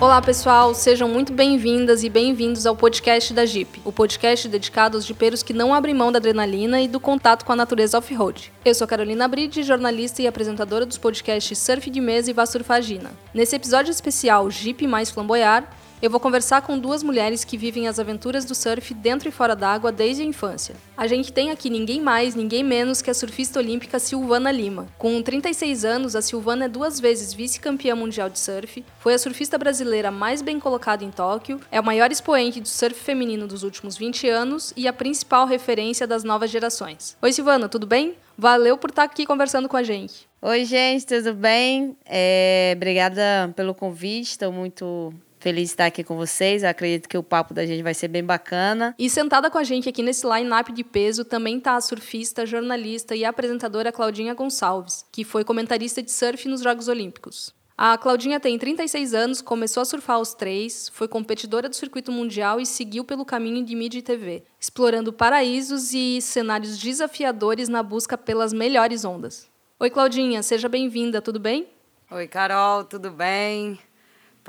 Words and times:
Olá, 0.00 0.22
pessoal, 0.22 0.74
sejam 0.74 1.06
muito 1.10 1.30
bem-vindas 1.30 2.02
e 2.02 2.08
bem-vindos 2.08 2.64
ao 2.64 2.74
podcast 2.74 3.34
da 3.34 3.44
Jeep, 3.44 3.82
o 3.84 3.92
podcast 3.92 4.48
dedicado 4.48 4.96
aos 4.96 5.04
jipeiros 5.04 5.42
que 5.42 5.52
não 5.52 5.74
abrem 5.74 5.94
mão 5.94 6.10
da 6.10 6.16
adrenalina 6.16 6.80
e 6.80 6.88
do 6.88 6.98
contato 6.98 7.44
com 7.44 7.52
a 7.52 7.56
natureza 7.56 7.98
off-road. 7.98 8.50
Eu 8.64 8.74
sou 8.74 8.86
Carolina 8.86 9.28
Bride, 9.28 9.62
jornalista 9.62 10.22
e 10.22 10.26
apresentadora 10.26 10.86
dos 10.86 10.96
podcasts 10.96 11.58
Surf 11.58 11.90
de 11.90 12.00
Mesa 12.00 12.30
e 12.30 12.32
Vassurfagina. 12.32 13.10
Nesse 13.34 13.54
episódio 13.54 13.90
especial 13.90 14.50
Jeep 14.50 14.86
mais 14.86 15.10
Flamboyar, 15.10 15.70
eu 16.02 16.08
vou 16.08 16.18
conversar 16.18 16.62
com 16.62 16.78
duas 16.78 17.02
mulheres 17.02 17.44
que 17.44 17.58
vivem 17.58 17.86
as 17.86 17.98
aventuras 17.98 18.46
do 18.46 18.54
surf 18.54 18.94
dentro 18.94 19.28
e 19.28 19.32
fora 19.32 19.54
d'água 19.54 19.92
desde 19.92 20.22
a 20.22 20.24
infância. 20.24 20.74
A 20.96 21.06
gente 21.06 21.30
tem 21.30 21.50
aqui 21.50 21.68
ninguém 21.68 22.00
mais, 22.00 22.34
ninguém 22.34 22.64
menos 22.64 23.02
que 23.02 23.10
a 23.10 23.14
surfista 23.14 23.58
olímpica 23.58 23.98
Silvana 23.98 24.50
Lima. 24.50 24.86
Com 24.96 25.20
36 25.20 25.84
anos, 25.84 26.16
a 26.16 26.22
Silvana 26.22 26.64
é 26.64 26.68
duas 26.68 26.98
vezes 26.98 27.34
vice-campeã 27.34 27.94
mundial 27.94 28.30
de 28.30 28.38
surf, 28.38 28.82
foi 28.98 29.12
a 29.12 29.18
surfista 29.18 29.58
brasileira 29.58 30.10
mais 30.10 30.40
bem 30.40 30.58
colocada 30.58 31.04
em 31.04 31.10
Tóquio, 31.10 31.60
é 31.70 31.78
o 31.78 31.84
maior 31.84 32.10
expoente 32.10 32.60
do 32.60 32.68
surf 32.68 32.98
feminino 32.98 33.46
dos 33.46 33.62
últimos 33.62 33.98
20 33.98 34.26
anos 34.28 34.72
e 34.76 34.88
a 34.88 34.92
principal 34.92 35.46
referência 35.46 36.06
das 36.06 36.24
novas 36.24 36.50
gerações. 36.50 37.16
Oi, 37.20 37.32
Silvana, 37.32 37.68
tudo 37.68 37.86
bem? 37.86 38.14
Valeu 38.38 38.78
por 38.78 38.88
estar 38.88 39.02
aqui 39.02 39.26
conversando 39.26 39.68
com 39.68 39.76
a 39.76 39.82
gente. 39.82 40.26
Oi, 40.40 40.64
gente, 40.64 41.04
tudo 41.04 41.34
bem? 41.34 41.94
É, 42.06 42.72
obrigada 42.74 43.52
pelo 43.54 43.74
convite, 43.74 44.30
estou 44.30 44.50
muito 44.50 45.12
Feliz 45.40 45.68
de 45.68 45.72
estar 45.72 45.86
aqui 45.86 46.04
com 46.04 46.16
vocês. 46.16 46.62
Eu 46.62 46.68
acredito 46.68 47.08
que 47.08 47.16
o 47.16 47.22
papo 47.22 47.54
da 47.54 47.64
gente 47.64 47.82
vai 47.82 47.94
ser 47.94 48.08
bem 48.08 48.22
bacana. 48.22 48.94
E 48.98 49.08
sentada 49.08 49.50
com 49.50 49.56
a 49.56 49.64
gente 49.64 49.88
aqui 49.88 50.02
nesse 50.02 50.26
line-up 50.26 50.70
de 50.70 50.84
peso 50.84 51.24
também 51.24 51.56
está 51.56 51.76
a 51.76 51.80
surfista, 51.80 52.44
jornalista 52.44 53.16
e 53.16 53.24
apresentadora 53.24 53.90
Claudinha 53.90 54.34
Gonçalves, 54.34 55.06
que 55.10 55.24
foi 55.24 55.42
comentarista 55.42 56.02
de 56.02 56.12
surf 56.12 56.46
nos 56.46 56.60
Jogos 56.60 56.88
Olímpicos. 56.88 57.54
A 57.74 57.96
Claudinha 57.96 58.38
tem 58.38 58.58
36 58.58 59.14
anos, 59.14 59.40
começou 59.40 59.80
a 59.80 59.86
surfar 59.86 60.16
aos 60.16 60.34
três, 60.34 60.90
foi 60.92 61.08
competidora 61.08 61.66
do 61.66 61.74
circuito 61.74 62.12
mundial 62.12 62.60
e 62.60 62.66
seguiu 62.66 63.02
pelo 63.02 63.24
caminho 63.24 63.64
de 63.64 63.74
mídia 63.74 63.98
e 63.98 64.02
TV, 64.02 64.44
explorando 64.60 65.10
paraísos 65.10 65.94
e 65.94 66.20
cenários 66.20 66.78
desafiadores 66.78 67.70
na 67.70 67.82
busca 67.82 68.18
pelas 68.18 68.52
melhores 68.52 69.06
ondas. 69.06 69.48
Oi, 69.78 69.88
Claudinha, 69.88 70.42
seja 70.42 70.68
bem-vinda, 70.68 71.22
tudo 71.22 71.40
bem? 71.40 71.66
Oi, 72.10 72.28
Carol, 72.28 72.84
tudo 72.84 73.10
bem? 73.10 73.78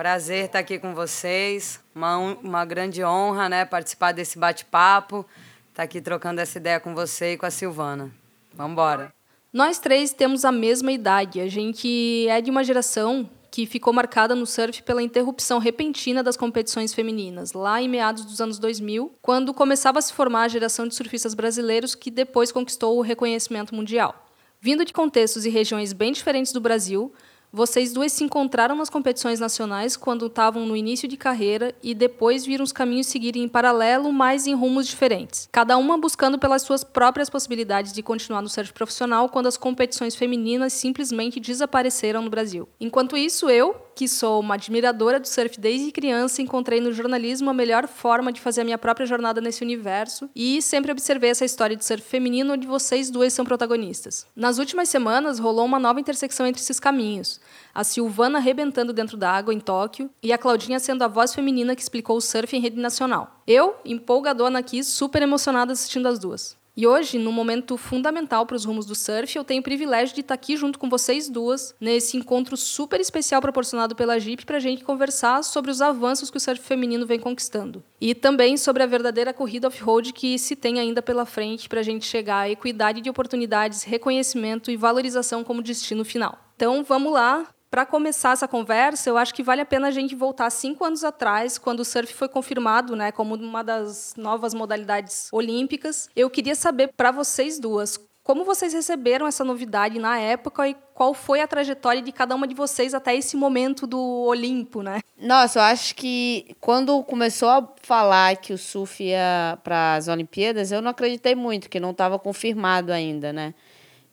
Prazer 0.02 0.46
estar 0.46 0.58
aqui 0.58 0.80
com 0.80 0.96
vocês. 0.96 1.80
Uma, 1.94 2.18
uma 2.18 2.66
grande 2.66 3.04
honra 3.04 3.48
né, 3.48 3.66
participar 3.66 4.12
desse 4.14 4.36
bate-papo, 4.40 5.24
estar 5.70 5.84
aqui 5.84 6.02
trocando 6.02 6.42
essa 6.42 6.58
ideia 6.58 6.80
com 6.80 6.96
você 6.96 7.34
e 7.34 7.38
com 7.38 7.46
a 7.46 7.52
Silvana. 7.52 8.12
Vamos 8.52 8.72
embora. 8.72 9.14
Nós 9.54 9.78
três 9.78 10.12
temos 10.12 10.44
a 10.44 10.52
mesma 10.52 10.92
idade. 10.92 11.40
A 11.40 11.48
gente 11.48 12.28
é 12.28 12.42
de 12.42 12.50
uma 12.50 12.64
geração 12.64 13.30
que 13.52 13.68
ficou 13.68 13.94
marcada 13.94 14.34
no 14.34 14.48
surf 14.48 14.82
pela 14.82 15.04
interrupção 15.04 15.60
repentina 15.60 16.24
das 16.24 16.36
competições 16.36 16.96
femininas, 16.96 17.54
lá 17.54 17.80
em 17.80 17.88
meados 17.88 18.26
dos 18.26 18.42
anos 18.42 18.58
2000, 18.58 19.14
quando 19.22 19.54
começava 19.54 20.00
a 20.00 20.02
se 20.02 20.14
formar 20.14 20.46
a 20.46 20.48
geração 20.48 20.88
de 20.88 20.96
surfistas 20.96 21.36
brasileiros 21.36 21.94
que 21.94 22.10
depois 22.10 22.52
conquistou 22.52 22.98
o 22.98 23.02
reconhecimento 23.02 23.76
mundial. 23.76 24.26
Vindo 24.60 24.84
de 24.84 24.94
contextos 24.94 25.46
e 25.46 25.50
regiões 25.52 25.94
bem 25.94 26.12
diferentes 26.12 26.52
do 26.52 26.60
Brasil, 26.60 27.14
vocês 27.54 27.92
duas 27.92 28.14
se 28.14 28.24
encontraram 28.24 28.76
nas 28.76 28.90
competições 28.90 29.40
nacionais 29.40 29.98
quando 29.98 30.28
estavam 30.28 30.66
no 30.66 30.76
início 30.76 31.08
de 31.08 31.18
carreira 31.18 31.76
e 31.84 31.94
depois 31.94 32.46
viram 32.46 32.64
os 32.64 32.72
caminhos 32.72 33.08
seguirem 33.08 33.44
em 33.44 33.50
paralelo, 33.50 34.12
mas 34.14 34.48
em 34.48 34.56
rumos 34.56 34.88
diferentes. 34.88 35.50
Cada 35.52 35.78
uma 35.78 35.98
buscando 35.98 36.40
pelas 36.40 36.62
suas 36.62 36.84
próprias 36.84 37.30
possibilidades 37.30 37.92
de 37.92 38.02
continuar 38.02 38.42
no 38.42 38.48
surf 38.48 38.72
profissional 38.72 39.28
quando 39.28 39.48
as 39.48 39.58
competições 39.58 40.16
femininas 40.16 40.72
simplesmente 40.72 41.40
desapareceram 41.42 42.22
no 42.22 42.30
Brasil. 42.30 42.70
Enquanto 42.80 43.18
isso, 43.18 43.50
eu, 43.50 43.76
que 44.02 44.08
sou 44.08 44.40
uma 44.40 44.56
admiradora 44.56 45.20
do 45.20 45.28
surf 45.28 45.60
desde 45.60 45.92
criança, 45.92 46.42
encontrei 46.42 46.82
no 46.82 46.92
jornalismo 46.92 47.52
a 47.52 47.54
melhor 47.54 47.88
forma 47.88 48.32
de 48.32 48.42
fazer 48.42 48.62
a 48.62 48.64
minha 48.64 48.78
própria 48.80 49.06
jornada 49.06 49.40
nesse 49.40 49.64
universo 49.64 50.28
e 50.36 50.60
sempre 50.60 50.92
observei 50.92 51.30
essa 51.30 51.46
história 51.46 51.76
de 51.76 51.86
surf 51.86 52.02
feminino 52.02 52.54
onde 52.54 52.66
vocês 52.66 53.12
duas 53.12 53.32
são 53.32 53.46
protagonistas. 53.46 54.26
Nas 54.36 54.58
últimas 54.58 54.90
semanas 54.90 55.38
rolou 55.38 55.66
uma 55.66 55.78
nova 55.78 56.00
intersecção 56.00 56.48
entre 56.48 56.64
esses 56.64 56.80
caminhos. 56.80 57.40
A 57.76 57.84
Silvana 57.84 58.40
arrebentando 58.40 58.92
dentro 58.92 59.16
da 59.16 59.30
água 59.30 59.54
em 59.54 59.60
Tóquio 59.60 60.10
e 60.24 60.34
a 60.34 60.38
Claudinha 60.40 60.80
sendo 60.80 61.04
a 61.04 61.08
voz 61.08 61.36
feminina 61.36 61.76
que 61.76 61.84
explicou 61.84 62.18
o 62.18 62.22
surf 62.22 62.58
em 62.58 62.60
rede 62.60 62.82
nacional. 62.82 63.40
Eu, 63.46 63.76
empolgadona 63.86 64.58
aqui, 64.58 64.84
super 64.84 65.22
emocionada 65.22 65.74
assistindo 65.74 66.08
as 66.08 66.18
duas. 66.18 66.60
E 66.76 66.88
hoje, 66.88 67.18
num 67.18 67.34
momento 67.34 67.76
fundamental 67.76 68.46
para 68.46 68.56
os 68.56 68.64
rumos 68.64 68.86
do 68.86 68.96
surf, 68.96 69.36
eu 69.36 69.44
tenho 69.44 69.60
o 69.60 69.64
privilégio 69.64 70.16
de 70.16 70.22
estar 70.22 70.34
aqui 70.34 70.56
junto 70.56 70.80
com 70.80 70.90
vocês 70.90 71.28
duas, 71.28 71.76
nesse 71.82 72.16
encontro 72.16 72.56
super 72.56 73.00
especial 73.02 73.42
proporcionado 73.42 73.96
pela 73.96 74.18
Jeep, 74.18 74.46
para 74.46 74.58
a 74.58 74.60
gente 74.62 74.84
conversar 74.84 75.44
sobre 75.44 75.70
os 75.70 75.82
avanços 75.82 76.32
que 76.32 76.38
o 76.38 76.40
surf 76.40 76.62
feminino 76.62 77.06
vem 77.06 77.20
conquistando. 77.20 77.84
E 78.00 78.16
também 78.16 78.56
sobre 78.56 78.84
a 78.84 78.86
verdadeira 78.86 79.34
corrida 79.34 79.68
off-road 79.68 80.14
que 80.14 80.40
se 80.40 80.56
tem 80.56 80.80
ainda 80.80 81.02
pela 81.02 81.26
frente 81.26 81.68
para 81.68 81.82
a 81.82 81.84
gente 81.84 82.06
chegar 82.06 82.40
à 82.40 82.50
equidade 82.50 83.02
de 83.02 83.10
oportunidades, 83.10 83.84
reconhecimento 83.84 84.72
e 84.72 84.78
valorização 84.78 85.44
como 85.44 85.62
destino 85.62 86.06
final. 86.06 86.40
Então, 86.56 86.84
vamos 86.84 87.12
lá, 87.12 87.48
para 87.72 87.86
começar 87.86 88.34
essa 88.34 88.50
conversa, 88.50 89.10
eu 89.10 89.18
acho 89.18 89.34
que 89.34 89.42
vale 89.42 89.62
a 89.62 89.66
pena 89.66 89.88
a 89.88 89.92
gente 89.92 90.14
voltar 90.14 90.50
cinco 90.50 90.84
anos 90.84 91.06
atrás, 91.06 91.58
quando 91.58 91.80
o 91.80 91.86
surf 91.86 92.14
foi 92.14 92.28
confirmado 92.28 92.98
né, 92.98 93.14
como 93.14 93.34
uma 93.36 93.64
das 93.64 94.14
novas 94.18 94.54
modalidades 94.54 95.30
olímpicas. 95.32 96.10
Eu 96.14 96.30
queria 96.30 96.54
saber 96.54 96.90
para 96.90 97.12
vocês 97.12 97.58
duas, 97.58 97.98
como 98.24 98.44
vocês 98.44 98.74
receberam 98.74 99.26
essa 99.26 99.46
novidade 99.46 100.00
na 100.00 100.20
época 100.20 100.68
e 100.68 100.76
qual 100.94 101.14
foi 101.14 101.40
a 101.40 101.48
trajetória 101.48 102.02
de 102.02 102.12
cada 102.12 102.36
uma 102.36 102.46
de 102.46 102.54
vocês 102.54 102.94
até 102.94 103.16
esse 103.16 103.38
momento 103.38 103.88
do 103.88 104.00
Olimpo, 104.28 104.84
né? 104.84 105.00
Nossa, 105.18 105.60
eu 105.60 105.64
acho 105.64 105.96
que 105.96 106.54
quando 106.60 107.02
começou 107.04 107.48
a 107.48 107.66
falar 107.82 108.36
que 108.36 108.52
o 108.52 108.58
surf 108.58 109.02
ia 109.02 109.58
para 109.64 109.96
as 109.96 110.10
Olimpíadas, 110.10 110.74
eu 110.74 110.82
não 110.82 110.92
acreditei 110.92 111.36
muito, 111.36 111.70
que 111.70 111.80
não 111.80 111.92
estava 111.92 112.20
confirmado 112.20 112.92
ainda, 112.92 113.32
né? 113.32 113.54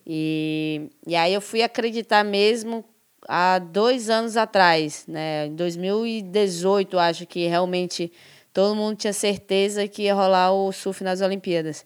E, 0.07 0.89
e 1.05 1.13
aí 1.15 1.33
eu 1.33 1.41
fui 1.41 1.61
acreditar 1.61 2.23
mesmo 2.23 2.85
há 3.27 3.59
dois 3.59 4.09
anos 4.09 4.37
atrás, 4.37 5.05
né? 5.07 5.47
Em 5.47 5.55
2018, 5.55 6.97
acho 6.97 7.25
que 7.25 7.47
realmente 7.47 8.11
todo 8.53 8.75
mundo 8.75 8.97
tinha 8.97 9.13
certeza 9.13 9.87
que 9.87 10.03
ia 10.03 10.13
rolar 10.13 10.51
o 10.51 10.71
surf 10.71 11.03
nas 11.03 11.21
Olimpíadas. 11.21 11.85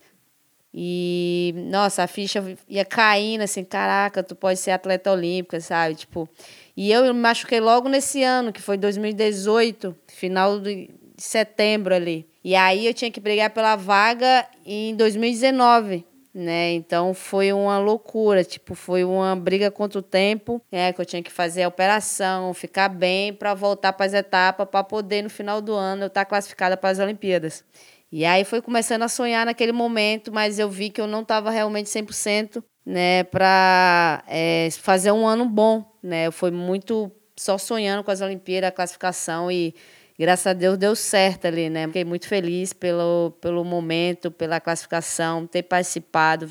E, 0.73 1.53
nossa, 1.69 2.03
a 2.03 2.07
ficha 2.07 2.43
ia 2.67 2.83
caindo, 2.83 3.41
assim, 3.41 3.63
caraca, 3.63 4.23
tu 4.23 4.35
pode 4.35 4.57
ser 4.59 4.71
atleta 4.71 5.11
olímpica, 5.11 5.59
sabe? 5.61 5.95
Tipo, 5.95 6.27
e 6.75 6.91
eu 6.91 7.03
me 7.03 7.13
machuquei 7.13 7.59
logo 7.59 7.87
nesse 7.87 8.23
ano, 8.23 8.51
que 8.51 8.61
foi 8.61 8.75
2018, 8.77 9.95
final 10.07 10.59
de 10.59 10.89
setembro 11.15 11.93
ali. 11.93 12.27
E 12.43 12.55
aí 12.55 12.87
eu 12.87 12.93
tinha 12.93 13.11
que 13.11 13.19
brigar 13.19 13.51
pela 13.51 13.75
vaga 13.75 14.47
em 14.65 14.95
2019 14.95 16.05
né? 16.33 16.71
Então 16.73 17.13
foi 17.13 17.53
uma 17.53 17.77
loucura, 17.77 18.43
tipo, 18.43 18.73
foi 18.73 19.03
uma 19.03 19.35
briga 19.35 19.69
contra 19.69 19.99
o 19.99 20.01
tempo, 20.01 20.61
é, 20.71 20.91
que 20.91 20.99
eu 20.99 21.05
tinha 21.05 21.21
que 21.21 21.31
fazer 21.31 21.63
a 21.63 21.67
operação, 21.67 22.53
ficar 22.53 22.89
bem 22.89 23.33
para 23.33 23.53
voltar 23.53 23.93
para 23.93 24.05
as 24.05 24.13
etapas 24.13 24.67
para 24.67 24.83
poder 24.83 25.21
no 25.21 25.29
final 25.29 25.61
do 25.61 25.73
ano 25.73 26.03
eu 26.03 26.07
estar 26.07 26.21
tá 26.21 26.25
classificada 26.25 26.75
para 26.75 26.89
as 26.89 26.99
Olimpíadas. 26.99 27.63
E 28.11 28.25
aí 28.25 28.43
foi 28.43 28.61
começando 28.61 29.03
a 29.03 29.07
sonhar 29.07 29.45
naquele 29.45 29.71
momento, 29.71 30.31
mas 30.31 30.59
eu 30.59 30.69
vi 30.69 30.89
que 30.89 31.01
eu 31.01 31.07
não 31.07 31.21
estava 31.21 31.49
realmente 31.49 31.89
100%, 31.89 32.63
né, 32.85 33.23
para 33.23 34.23
é, 34.27 34.69
fazer 34.71 35.11
um 35.11 35.25
ano 35.25 35.45
bom, 35.45 35.83
né? 36.01 36.27
Eu 36.27 36.31
fui 36.31 36.51
muito 36.51 37.11
só 37.35 37.57
sonhando 37.57 38.03
com 38.03 38.11
as 38.11 38.21
Olimpíadas, 38.21 38.67
a 38.67 38.71
classificação 38.71 39.51
e 39.51 39.73
graças 40.17 40.47
a 40.47 40.53
Deus 40.53 40.77
deu 40.77 40.95
certo 40.95 41.45
ali, 41.45 41.69
né? 41.69 41.87
Fiquei 41.87 42.05
muito 42.05 42.27
feliz 42.27 42.73
pelo, 42.73 43.31
pelo 43.41 43.63
momento, 43.63 44.29
pela 44.29 44.59
classificação, 44.59 45.47
ter 45.47 45.63
participado, 45.63 46.47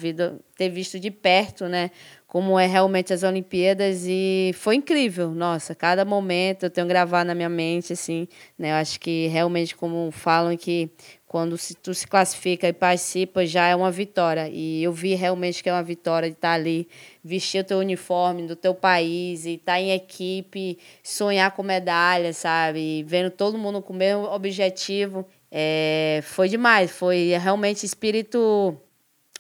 ter 0.57 0.69
visto 0.69 0.99
de 0.99 1.11
perto, 1.11 1.67
né? 1.67 1.91
Como 2.33 2.59
é 2.59 2.65
realmente 2.67 3.13
as 3.13 3.23
Olimpíadas 3.25 4.07
e 4.09 4.53
foi 4.55 4.77
incrível, 4.77 5.33
nossa, 5.33 5.75
cada 5.75 6.03
momento 6.03 6.63
eu 6.63 6.71
tenho 6.71 6.87
gravado 6.87 7.27
na 7.27 7.35
minha 7.35 7.51
mente, 7.51 7.93
assim, 7.93 8.27
né? 8.59 8.71
Eu 8.71 8.77
acho 8.77 8.99
que 8.99 9.27
realmente, 9.27 9.77
como 9.77 10.11
falam 10.11 10.57
que 10.57 10.91
quando 11.27 11.59
se, 11.59 11.75
tu 11.75 11.93
se 11.93 12.07
classifica 12.07 12.67
e 12.67 12.73
participa, 12.73 13.45
já 13.45 13.67
é 13.67 13.77
uma 13.77 13.91
vitória. 13.91 14.49
E 14.51 14.83
eu 14.83 14.95
vi 14.95 15.15
realmente 15.15 15.63
que 15.63 15.69
é 15.69 15.75
uma 15.75 15.83
vitória 15.83 16.31
de 16.31 16.35
estar 16.35 16.53
ali, 16.55 16.89
vestir 17.23 17.61
o 17.61 17.65
teu 17.65 17.77
uniforme 17.81 18.47
do 18.47 18.57
teu 18.57 18.75
país 18.75 19.45
e 19.45 19.57
estar 19.57 19.79
em 19.79 19.91
equipe, 19.93 20.79
sonhar 21.03 21.51
com 21.51 21.63
medalha, 21.63 22.33
sabe? 22.33 23.01
E 23.01 23.03
vendo 23.03 23.31
todo 23.31 23.59
mundo 23.59 23.83
com 23.83 23.93
o 23.93 23.97
mesmo 23.97 24.25
objetivo. 24.25 25.27
É, 25.51 26.21
foi 26.23 26.49
demais, 26.49 26.91
foi 26.91 27.37
realmente 27.39 27.85
espírito 27.85 28.81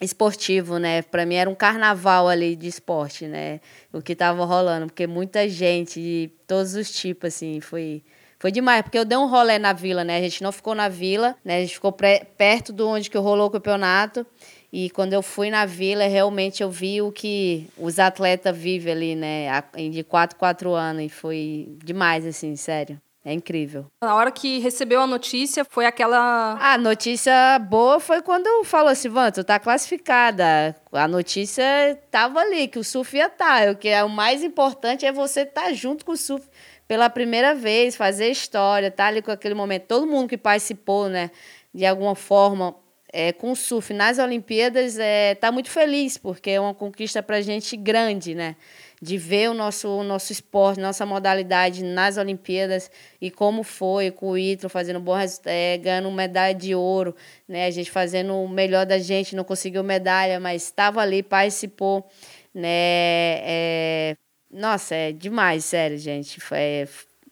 esportivo, 0.02 0.78
né? 0.78 1.02
Para 1.02 1.25
mim 1.25 1.37
era 1.37 1.49
um 1.49 1.54
carnaval 1.54 2.28
ali 2.28 2.56
de 2.56 2.69
esporte, 2.69 3.26
né? 3.26 3.60
O 3.93 4.02
que 4.02 4.14
tava 4.14 4.44
rolando, 4.44 4.87
porque 4.87 5.06
muita 5.06 5.49
gente 5.49 6.00
de 6.00 6.31
todos 6.46 6.75
os 6.75 6.90
tipos, 6.90 7.34
assim, 7.34 7.60
foi 7.60 8.02
foi 8.38 8.50
demais, 8.50 8.82
porque 8.82 8.99
eu 8.99 9.04
dei 9.04 9.16
um 9.16 9.28
rolê 9.28 9.56
na 9.56 9.72
vila, 9.72 10.02
né? 10.02 10.16
A 10.16 10.20
gente 10.20 10.43
não 10.43 10.50
ficou 10.50 10.75
na 10.75 10.88
vila, 10.88 11.37
né? 11.44 11.58
A 11.58 11.60
gente 11.60 11.75
ficou 11.75 11.93
perto 11.93 12.72
de 12.72 12.82
onde 12.82 13.08
que 13.08 13.16
rolou 13.16 13.46
o 13.46 13.50
campeonato. 13.50 14.26
E 14.72 14.90
quando 14.90 15.12
eu 15.12 15.22
fui 15.22 15.49
na 15.49 15.64
vila, 15.64 16.08
realmente 16.08 16.60
eu 16.60 16.69
vi 16.69 17.00
o 17.00 17.12
que 17.12 17.69
os 17.78 18.00
atletas 18.00 18.56
vivem 18.56 18.93
ali, 18.93 19.14
né? 19.14 19.46
De 19.93 20.02
4, 20.02 20.37
4 20.37 20.72
anos. 20.72 21.04
E 21.04 21.08
foi 21.08 21.69
demais, 21.84 22.26
assim, 22.26 22.56
sério. 22.56 23.00
É 23.25 23.33
incrível. 23.33 23.87
Na 24.03 24.17
hora 24.17 24.33
que 24.33 24.59
recebeu 24.59 25.01
a 25.01 25.07
notícia, 25.07 25.65
foi 25.65 25.87
aquela. 25.87 26.59
A 26.61 26.77
notícia 26.77 27.33
boa 27.61 28.01
foi 28.01 28.21
quando 28.21 28.65
falou 28.65 28.89
assim: 28.89 29.09
Van, 29.09 29.31
tu 29.31 29.45
tá 29.45 29.61
classificada. 29.61 30.77
A 30.91 31.07
notícia 31.07 31.65
tava 32.11 32.41
ali, 32.41 32.67
que 32.67 32.81
o 32.81 32.85
surf 32.85 33.17
ia 33.17 33.27
estar. 33.27 33.67
Tá. 33.67 33.71
O 33.71 33.77
que 33.77 33.89
é 33.89 34.03
o 34.03 34.09
mais 34.09 34.43
importante 34.43 35.07
é 35.07 35.13
você 35.13 35.43
estar 35.43 35.63
tá 35.63 35.73
junto 35.73 36.05
com 36.05 36.13
o 36.13 36.17
surf 36.17 36.49
pela 36.89 37.09
primeira 37.09 37.55
vez, 37.55 37.97
fazer 37.97 38.29
história, 38.29 38.91
tá 38.91 39.07
ali 39.07 39.23
com 39.23 39.31
aquele 39.31 39.55
momento. 39.55 39.87
Todo 39.87 40.07
mundo 40.07 40.29
que 40.29 40.37
participou, 40.37 41.09
né, 41.09 41.31
de 41.73 41.87
alguma 41.87 42.15
forma, 42.15 42.75
é, 43.13 43.33
com 43.33 43.53
o 43.53 43.57
surf 43.57 43.95
nas 43.95 44.19
Olimpíadas, 44.19 44.99
é, 44.99 45.35
tá 45.35 45.53
muito 45.53 45.71
feliz, 45.71 46.19
porque 46.19 46.51
é 46.51 46.61
uma 46.61 46.75
conquista 46.75 47.23
pra 47.23 47.41
gente 47.41 47.77
grande, 47.77 48.35
né? 48.35 48.57
De 49.02 49.19
ver 49.19 49.50
o 49.50 49.54
nosso, 49.54 49.88
o 49.88 50.04
nosso 50.04 50.31
esporte, 50.31 50.81
nossa 50.81 51.04
modalidade 51.04 51.82
nas 51.82 52.16
Olimpíadas 52.16 52.88
e 53.20 53.32
como 53.32 53.64
foi 53.64 54.12
com 54.12 54.31
o 54.31 54.38
Itro 54.38 54.69
fazendo 54.69 55.00
bom 55.00 55.16
é, 55.44 55.76
ganhando 55.78 56.08
medalha 56.12 56.54
de 56.54 56.72
ouro, 56.72 57.12
né? 57.49 57.66
A 57.66 57.70
gente 57.72 57.90
fazendo 57.90 58.32
o 58.37 58.49
melhor 58.49 58.87
da 58.87 59.00
gente, 59.00 59.34
não 59.34 59.43
conseguiu 59.43 59.82
medalha, 59.82 60.38
mas 60.38 60.62
estava 60.62 61.00
ali, 61.00 61.20
participou, 61.20 62.08
né? 62.54 63.40
É, 63.43 64.16
nossa, 64.49 64.94
é 64.94 65.10
demais, 65.10 65.64
sério, 65.64 65.99
gente. 65.99 66.38
É, 66.52 66.87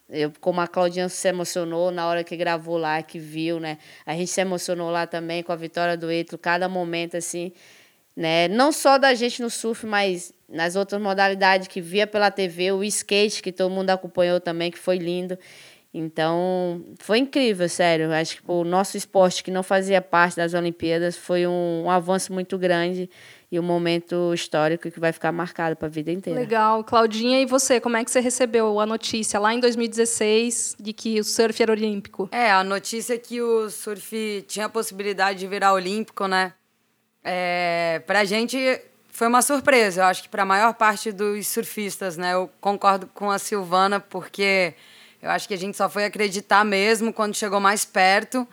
eu, 0.09 0.33
como 0.41 0.61
a 0.61 0.67
Claudinha 0.67 1.09
se 1.09 1.29
emocionou 1.29 1.93
na 1.93 2.05
hora 2.09 2.25
que 2.25 2.37
gravou 2.37 2.79
lá, 2.79 3.01
que 3.01 3.21
viu, 3.21 3.61
né? 3.61 3.79
A 4.05 4.15
gente 4.15 4.29
se 4.29 4.41
emocionou 4.41 4.91
lá 4.91 5.07
também 5.07 5.41
com 5.45 5.53
a 5.53 5.57
vitória 5.57 5.97
do 5.97 6.11
Itro, 6.11 6.37
cada 6.37 6.69
momento 6.69 7.17
assim, 7.17 7.53
né? 8.21 8.49
Não 8.49 8.71
só 8.71 8.99
da 8.99 9.15
gente 9.15 9.41
no 9.41 9.49
surf, 9.49 9.87
mas 9.87 10.31
nas 10.47 10.77
outras 10.77 11.01
modalidades 11.01 11.67
que 11.67 11.81
via 11.81 12.07
pela 12.07 12.31
TV, 12.31 12.71
o 12.71 12.85
skate, 12.85 13.43
que 13.43 13.51
todo 13.51 13.71
mundo 13.71 13.89
acompanhou 13.89 14.39
também, 14.39 14.71
que 14.71 14.79
foi 14.79 14.99
lindo. 14.99 15.39
Então, 15.93 16.85
foi 16.99 17.17
incrível, 17.17 17.67
sério. 17.67 18.13
Acho 18.13 18.37
que 18.37 18.43
o 18.47 18.63
nosso 18.63 18.95
esporte, 18.95 19.43
que 19.43 19.51
não 19.51 19.63
fazia 19.63 20.03
parte 20.03 20.37
das 20.37 20.53
Olimpíadas, 20.53 21.17
foi 21.17 21.47
um, 21.47 21.85
um 21.87 21.91
avanço 21.91 22.31
muito 22.31 22.59
grande 22.59 23.09
e 23.51 23.59
um 23.59 23.63
momento 23.63 24.35
histórico 24.35 24.91
que 24.91 25.01
vai 25.01 25.13
ficar 25.13 25.33
marcado 25.33 25.75
para 25.75 25.89
a 25.89 25.91
vida 25.91 26.13
inteira. 26.13 26.39
Legal. 26.39 26.85
Claudinha, 26.85 27.41
e 27.41 27.47
você, 27.47 27.81
como 27.81 27.97
é 27.97 28.05
que 28.05 28.11
você 28.11 28.21
recebeu 28.21 28.79
a 28.79 28.85
notícia 28.85 29.41
lá 29.41 29.55
em 29.55 29.61
2016 29.61 30.77
de 30.79 30.93
que 30.93 31.19
o 31.19 31.25
surf 31.25 31.61
era 31.63 31.73
olímpico? 31.73 32.29
É, 32.31 32.53
a 32.53 32.63
notícia 32.63 33.15
é 33.15 33.19
que 33.19 33.41
o 33.41 33.71
surf 33.71 34.45
tinha 34.47 34.67
a 34.67 34.69
possibilidade 34.69 35.39
de 35.39 35.47
virar 35.47 35.73
olímpico, 35.73 36.27
né? 36.29 36.53
É, 37.23 38.03
pra 38.07 38.25
gente 38.25 38.81
foi 39.09 39.27
uma 39.27 39.43
surpresa, 39.43 40.01
eu 40.01 40.05
acho 40.07 40.23
que 40.23 40.29
para 40.29 40.43
a 40.43 40.47
maior 40.47 40.73
parte 40.75 41.13
dos 41.13 41.47
surfistas, 41.47 42.17
né? 42.17 42.33
Eu 42.33 42.51
concordo 42.61 43.07
com 43.09 43.31
a 43.31 43.39
Silvana, 43.39 44.01
porque 44.01 44.75
eu 45.21 45.29
acho 45.31 45.47
que 45.47 45.55
a 45.55 45.59
gente 45.59 45.77
só 45.77 45.91
foi 45.91 46.05
acreditar 46.05 46.65
mesmo 46.65 47.13
quando 47.13 47.35
chegou 47.35 47.61
mais 47.61 47.85
perto. 47.85 48.49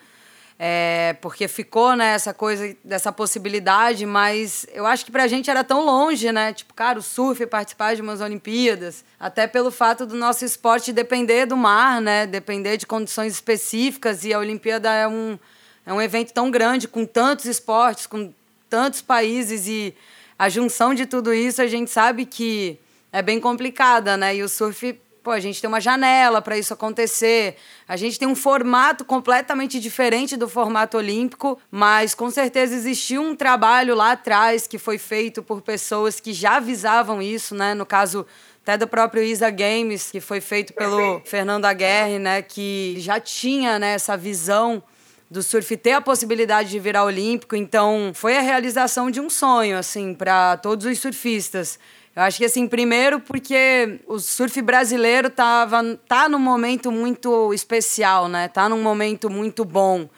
É, 0.59 1.15
porque 1.21 1.47
ficou 1.47 1.95
né, 1.95 2.15
essa 2.15 2.33
coisa 2.33 2.75
dessa 2.83 3.11
possibilidade, 3.11 4.07
mas 4.07 4.65
eu 4.73 4.87
acho 4.87 5.05
que 5.05 5.11
para 5.11 5.23
a 5.23 5.27
gente 5.27 5.51
era 5.51 5.63
tão 5.63 5.85
longe, 5.85 6.31
né? 6.31 6.51
Tipo, 6.51 6.73
cara, 6.73 6.97
o 6.97 7.01
surf 7.01 7.45
participar 7.45 7.95
de 7.95 8.01
umas 8.01 8.21
Olimpíadas, 8.21 9.05
até 9.19 9.45
pelo 9.45 9.69
fato 9.69 10.03
do 10.03 10.15
nosso 10.15 10.43
esporte 10.43 10.91
depender 10.91 11.45
do 11.45 11.55
mar, 11.55 12.01
né? 12.01 12.25
Depender 12.25 12.75
de 12.75 12.87
condições 12.87 13.33
específicas 13.33 14.25
e 14.25 14.33
a 14.33 14.39
Olimpíada 14.39 14.91
é 14.91 15.07
um, 15.07 15.37
é 15.85 15.93
um 15.93 16.01
evento 16.01 16.33
tão 16.33 16.49
grande, 16.49 16.87
com 16.87 17.05
tantos 17.05 17.45
esportes, 17.45 18.07
com 18.07 18.33
tantos 18.69 19.01
países 19.01 19.67
e 19.67 19.93
a 20.37 20.49
junção 20.49 20.93
de 20.93 21.05
tudo 21.05 21.33
isso, 21.33 21.61
a 21.61 21.67
gente 21.67 21.89
sabe 21.89 22.25
que 22.25 22.79
é 23.11 23.21
bem 23.21 23.39
complicada, 23.39 24.15
né? 24.15 24.35
E 24.35 24.43
o 24.43 24.49
surf, 24.49 24.93
pô, 25.23 25.31
a 25.31 25.39
gente 25.39 25.59
tem 25.59 25.67
uma 25.67 25.81
janela 25.81 26.41
para 26.41 26.57
isso 26.57 26.73
acontecer. 26.73 27.57
A 27.87 27.97
gente 27.97 28.19
tem 28.19 28.27
um 28.27 28.35
formato 28.35 29.03
completamente 29.03 29.79
diferente 29.79 30.37
do 30.37 30.47
formato 30.47 30.97
olímpico, 30.97 31.59
mas 31.71 32.13
com 32.13 32.29
certeza 32.29 32.75
existiu 32.75 33.21
um 33.21 33.35
trabalho 33.35 33.95
lá 33.95 34.11
atrás 34.11 34.67
que 34.67 34.77
foi 34.77 34.97
feito 34.97 35.41
por 35.41 35.61
pessoas 35.61 36.19
que 36.19 36.33
já 36.33 36.59
visavam 36.59 37.21
isso, 37.21 37.55
né? 37.55 37.73
No 37.73 37.85
caso 37.85 38.25
até 38.67 38.77
do 38.77 38.87
próprio 38.87 39.23
Isa 39.23 39.49
Games, 39.49 40.11
que 40.11 40.19
foi 40.19 40.41
feito 40.41 40.73
pelo 40.73 41.21
Fernando 41.23 41.63
Aguerre, 41.63 42.19
né, 42.19 42.41
que 42.41 42.95
já 42.97 43.17
tinha 43.17 43.79
né, 43.79 43.93
essa 43.93 44.17
visão 44.17 44.83
do 45.29 45.43
surf 45.43 45.75
ter 45.77 45.91
a 45.91 46.01
possibilidade 46.01 46.69
de 46.69 46.79
virar 46.79 47.03
olímpico, 47.03 47.55
então 47.55 48.11
foi 48.13 48.37
a 48.37 48.41
realização 48.41 49.11
de 49.11 49.19
um 49.19 49.29
sonho, 49.29 49.77
assim, 49.77 50.13
para 50.13 50.57
todos 50.57 50.85
os 50.85 50.99
surfistas. 50.99 51.77
Eu 52.15 52.23
acho 52.23 52.37
que, 52.37 52.45
assim, 52.45 52.67
primeiro 52.67 53.19
porque 53.19 53.99
o 54.07 54.19
surf 54.19 54.59
brasileiro 54.61 55.29
tava, 55.29 55.99
tá 56.07 56.27
num 56.27 56.39
momento 56.39 56.91
muito 56.91 57.53
especial, 57.53 58.27
né? 58.27 58.47
Tá 58.47 58.67
num 58.67 58.81
momento 58.81 59.29
muito 59.29 59.63
bom. 59.63 60.09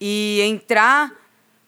E 0.00 0.40
entrar, 0.42 1.12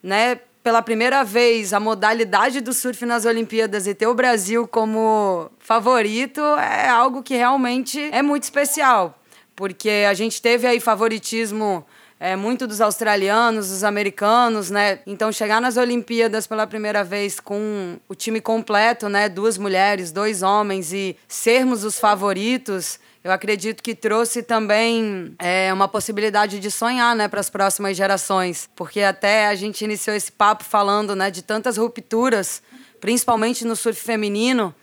né, 0.03 0.41
pela 0.65 0.83
primeira 0.83 1.23
vez 1.23 1.73
a 1.73 1.79
modalidade 1.79 2.61
do 2.61 2.73
surf 2.73 3.07
nas 3.07 3.25
Olimpíadas 3.25 3.87
e 3.87 3.95
ter 3.95 4.07
o 4.07 4.15
Brasil 4.15 4.67
como 4.67 5.51
favorito 5.59 6.41
é 6.41 6.89
algo 6.89 7.23
que 7.23 7.37
realmente 7.37 8.01
é 8.13 8.21
muito 8.21 8.43
especial. 8.43 9.19
Porque 9.55 10.05
a 10.09 10.15
gente 10.15 10.43
teve 10.43 10.67
aí 10.67 10.81
favoritismo 10.81 11.87
é, 12.21 12.35
muito 12.35 12.67
dos 12.67 12.81
australianos, 12.81 13.69
dos 13.69 13.85
americanos, 13.85 14.71
né? 14.71 15.01
Então 15.07 15.31
chegar 15.31 15.61
nas 15.61 15.77
Olimpíadas 15.77 16.47
pela 16.47 16.67
primeira 16.67 17.05
vez 17.05 17.39
com 17.39 17.97
o 18.09 18.15
time 18.15 18.41
completo, 18.41 19.09
né? 19.09 19.29
Duas 19.29 19.57
mulheres, 19.57 20.11
dois 20.11 20.43
homens 20.43 20.93
e 20.93 21.17
sermos 21.29 21.85
os 21.85 21.99
favoritos, 21.99 22.99
eu 23.23 23.33
acredito 23.33 23.83
que 23.83 23.95
trouxe 23.95 24.43
também 24.43 25.35
é, 25.39 25.73
uma 25.73 25.89
possibilidade 25.89 26.61
de 26.61 26.71
sonhar, 26.71 27.17
né, 27.17 27.27
para 27.27 27.41
as 27.41 27.51
próximas 27.51 27.97
gerações, 27.97 28.71
porque 28.77 29.01
até 29.03 29.49
a 29.49 29.55
gente 29.55 29.85
iniciou 29.85 30.17
esse 30.17 30.31
papo 30.31 30.65
falando, 30.65 31.17
né, 31.17 31.31
de 31.31 31.43
tantas 31.43 31.77
rupturas, 31.77 32.63
principalmente 33.01 33.65
no 33.65 33.75
surf 33.75 34.01
feminino. 34.01 34.75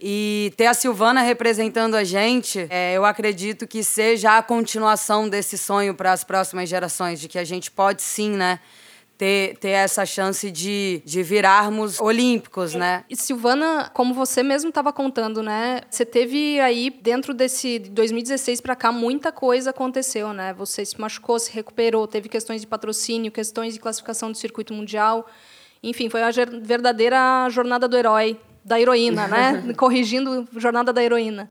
E 0.00 0.52
ter 0.56 0.66
a 0.66 0.74
Silvana 0.74 1.22
representando 1.22 1.94
a 1.94 2.04
gente, 2.04 2.66
é, 2.68 2.94
eu 2.94 3.04
acredito 3.04 3.66
que 3.66 3.82
seja 3.84 4.38
a 4.38 4.42
continuação 4.42 5.28
desse 5.28 5.56
sonho 5.56 5.94
para 5.94 6.12
as 6.12 6.24
próximas 6.24 6.68
gerações, 6.68 7.20
de 7.20 7.28
que 7.28 7.38
a 7.38 7.44
gente 7.44 7.70
pode 7.70 8.02
sim, 8.02 8.30
né? 8.30 8.60
Ter, 9.16 9.56
ter 9.58 9.68
essa 9.68 10.04
chance 10.04 10.50
de, 10.50 11.00
de 11.04 11.22
virarmos 11.22 12.00
olímpicos, 12.00 12.74
né? 12.74 13.04
E 13.08 13.14
Silvana, 13.14 13.88
como 13.94 14.12
você 14.12 14.42
mesmo 14.42 14.70
estava 14.70 14.92
contando, 14.92 15.40
né? 15.40 15.82
Você 15.88 16.04
teve 16.04 16.58
aí, 16.58 16.90
dentro 16.90 17.32
desse 17.32 17.78
2016 17.78 18.60
para 18.60 18.74
cá, 18.74 18.90
muita 18.90 19.30
coisa 19.30 19.70
aconteceu, 19.70 20.32
né? 20.32 20.52
Você 20.54 20.84
se 20.84 21.00
machucou, 21.00 21.38
se 21.38 21.52
recuperou, 21.52 22.08
teve 22.08 22.28
questões 22.28 22.60
de 22.60 22.66
patrocínio, 22.66 23.30
questões 23.30 23.74
de 23.74 23.78
classificação 23.78 24.32
do 24.32 24.36
circuito 24.36 24.74
mundial. 24.74 25.30
Enfim, 25.80 26.10
foi 26.10 26.20
a 26.20 26.30
verdadeira 26.60 27.48
jornada 27.50 27.86
do 27.86 27.96
herói 27.96 28.36
da 28.64 28.80
heroína, 28.80 29.28
né? 29.28 29.74
Corrigindo 29.76 30.48
Jornada 30.56 30.92
da 30.92 31.02
Heroína. 31.02 31.50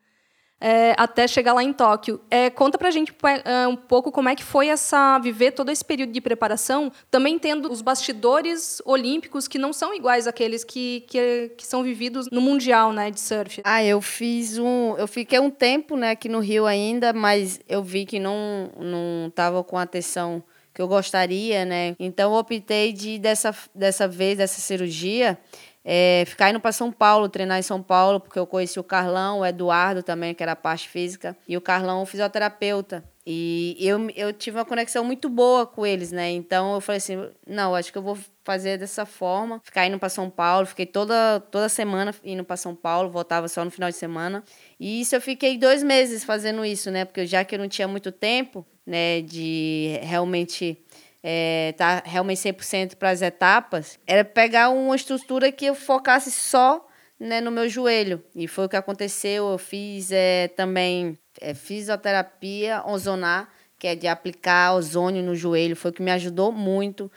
É, 0.65 0.96
até 0.98 1.27
chegar 1.27 1.51
lá 1.51 1.62
em 1.62 1.74
Tóquio. 1.74 2.22
É, 2.32 2.50
conta 2.50 2.77
pra 2.77 2.89
gente 2.89 3.13
é, 3.43 3.67
um 3.67 3.75
pouco 3.75 4.13
como 4.13 4.29
é 4.29 4.36
que 4.36 4.46
foi 4.46 4.70
essa 4.70 5.20
viver 5.20 5.51
todo 5.51 5.70
esse 5.70 5.84
período 5.84 6.13
de 6.13 6.22
preparação, 6.22 6.89
também 7.12 7.38
tendo 7.38 7.70
os 7.70 7.82
bastidores 7.82 8.82
olímpicos 8.86 9.46
que 9.46 9.58
não 9.58 9.74
são 9.74 9.93
iguais 9.93 10.25
àqueles 10.25 10.63
que, 10.63 11.03
que, 11.10 11.51
que 11.58 11.67
são 11.67 11.84
vividos 11.84 12.29
no 12.32 12.39
mundial, 12.39 12.93
né, 12.93 13.12
de 13.12 13.20
surf. 13.20 13.62
Ah, 13.65 13.84
eu 13.84 14.00
fiz 14.00 14.58
um, 14.58 14.96
eu 14.98 15.05
fiquei 15.05 15.38
um 15.38 15.50
tempo, 15.50 15.98
né, 15.98 16.12
aqui 16.12 16.29
no 16.29 16.39
Rio 16.39 16.65
ainda, 16.65 17.12
mas 17.12 17.60
eu 17.67 17.84
vi 17.84 18.05
que 18.05 18.17
não 18.17 18.72
não 18.79 19.29
tava 19.32 19.65
com 19.65 19.77
a 19.77 19.82
atenção 19.82 20.41
que 20.74 20.82
eu 20.82 20.88
gostaria, 20.88 21.65
né? 21.65 21.93
Então 22.00 22.32
eu 22.32 22.39
optei 22.39 22.93
de 22.93 23.20
dessa 23.20 23.53
dessa 23.75 24.08
vez 24.08 24.38
dessa 24.38 24.62
cirurgia 24.62 25.38
é, 25.86 26.24
ficar 26.25 26.50
indo 26.50 26.60
para 26.60 26.72
São 26.72 26.92
Paulo, 26.92 27.28
treinar 27.28 27.60
em 27.60 27.63
São 27.63 27.82
Paulo, 27.82 28.20
porque 28.20 28.40
eu 28.40 28.48
conheci 28.48 28.80
o 28.80 28.84
Carlão, 28.84 29.40
o 29.40 29.46
Eduardo 29.46 30.02
também, 30.02 30.34
que 30.34 30.42
era 30.42 30.54
a 30.54 30.56
parte 30.56 30.88
física, 30.88 31.36
e 31.48 31.58
o 31.58 31.62
Carlão, 31.62 32.02
o 32.02 32.06
fisioterapeuta. 32.06 33.04
E 33.25 33.78
eu, 33.80 34.10
eu 34.16 34.34
tive 34.34 34.58
uma 34.58 34.66
conexão 34.66 35.04
muito 35.04 35.30
boa 35.30 35.66
com 35.66 35.86
eles, 35.86 36.12
né? 36.12 36.30
Então 36.32 36.74
eu 36.74 36.82
falei 36.82 36.98
assim: 36.98 37.30
não, 37.48 37.74
acho 37.74 37.90
que 37.90 37.98
eu 37.98 38.02
vou 38.02 38.18
fazer 38.44 38.78
dessa 38.78 39.06
forma. 39.06 39.62
Ficar 39.63 39.88
indo 39.88 39.98
para 39.98 40.10
São 40.10 40.30
Paulo, 40.30 40.66
fiquei 40.66 40.86
toda, 40.86 41.40
toda 41.40 41.70
semana 41.70 42.13
indo 42.24 42.44
para 42.44 42.58
São 42.58 42.75
Paulo, 42.75 43.10
voltava 43.10 43.48
só 43.48 43.63
no 43.63 43.72
final 43.72 43.90
de 43.90 43.96
semana. 43.96 44.44
E 44.78 45.00
isso 45.00 45.16
eu 45.16 45.22
fiquei 45.22 45.58
dois 45.58 45.82
meses 45.82 46.25
fazendo 46.25 46.66
isso, 46.66 46.92
né? 46.92 47.06
Porque 47.06 47.25
já 47.25 47.46
que 47.46 47.56
eu 47.56 47.60
não 47.60 47.70
tinha 47.70 47.88
muito 47.88 48.12
tempo, 48.12 48.66
né, 48.86 49.22
de 49.22 49.98
realmente 50.02 50.83
é, 51.24 51.74
tá 51.77 52.03
realmente 52.06 52.39
100% 52.39 52.96
para 52.98 53.10
as 53.10 53.22
etapas, 53.22 53.98
era 54.06 54.25
pegar 54.25 54.70
uma 54.70 54.96
estrutura 54.96 55.51
que 55.51 55.65
eu 55.65 55.74
focasse 55.74 56.30
só 56.30 56.86
né, 57.18 57.39
no 57.39 57.50
meu 57.50 57.70
joelho. 57.70 58.22
E 58.36 58.48
foi 58.48 58.65
o 58.65 58.70
que 58.70 58.75
aconteceu. 58.75 59.50
Eu 59.50 59.58
fiz 59.58 60.12
é, 60.12 60.50
também 60.50 61.18
é, 61.39 61.53
fisioterapia 61.53 62.84
ozonar, 62.86 63.48
que 63.80 63.88
é 63.88 63.96
de 63.96 64.08
aplicar 64.08 64.74
ozônio 64.74 65.24
no 65.24 65.34
joelho. 65.34 65.75
Foi 65.75 65.92
o 65.92 65.94
que 65.94 66.01
me 66.01 66.12
ajudou 66.12 66.51
muito, 66.51 67.10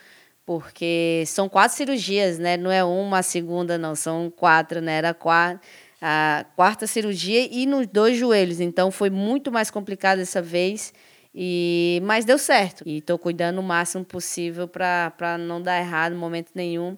porque 0.44 1.24
são 1.26 1.48
quatro 1.48 1.76
cirurgias, 1.76 2.38
né? 2.38 2.56
Não 2.56 2.70
é 2.70 2.84
uma, 2.84 3.18
a 3.18 3.22
segunda, 3.22 3.76
não. 3.76 3.96
São 3.96 4.30
quatro, 4.30 4.80
né? 4.80 4.98
Era 4.98 5.12
quatro. 5.12 5.60
a 6.00 6.46
quarta 6.54 6.86
cirurgia 6.86 7.48
e 7.50 7.66
nos 7.66 7.88
dois 7.88 8.16
joelhos. 8.16 8.60
Então 8.60 8.92
foi 8.92 9.10
muito 9.10 9.50
mais 9.50 9.68
complicado 9.68 10.18
dessa 10.18 10.40
vez. 10.40 10.92
E, 11.38 12.00
mas 12.02 12.24
deu 12.24 12.38
certo. 12.38 12.82
E 12.86 12.98
estou 12.98 13.18
cuidando 13.18 13.58
o 13.58 13.62
máximo 13.62 14.02
possível 14.02 14.66
para 14.66 15.36
não 15.38 15.60
dar 15.60 15.78
errado 15.78 16.14
em 16.14 16.18
momento 16.18 16.52
nenhum. 16.54 16.96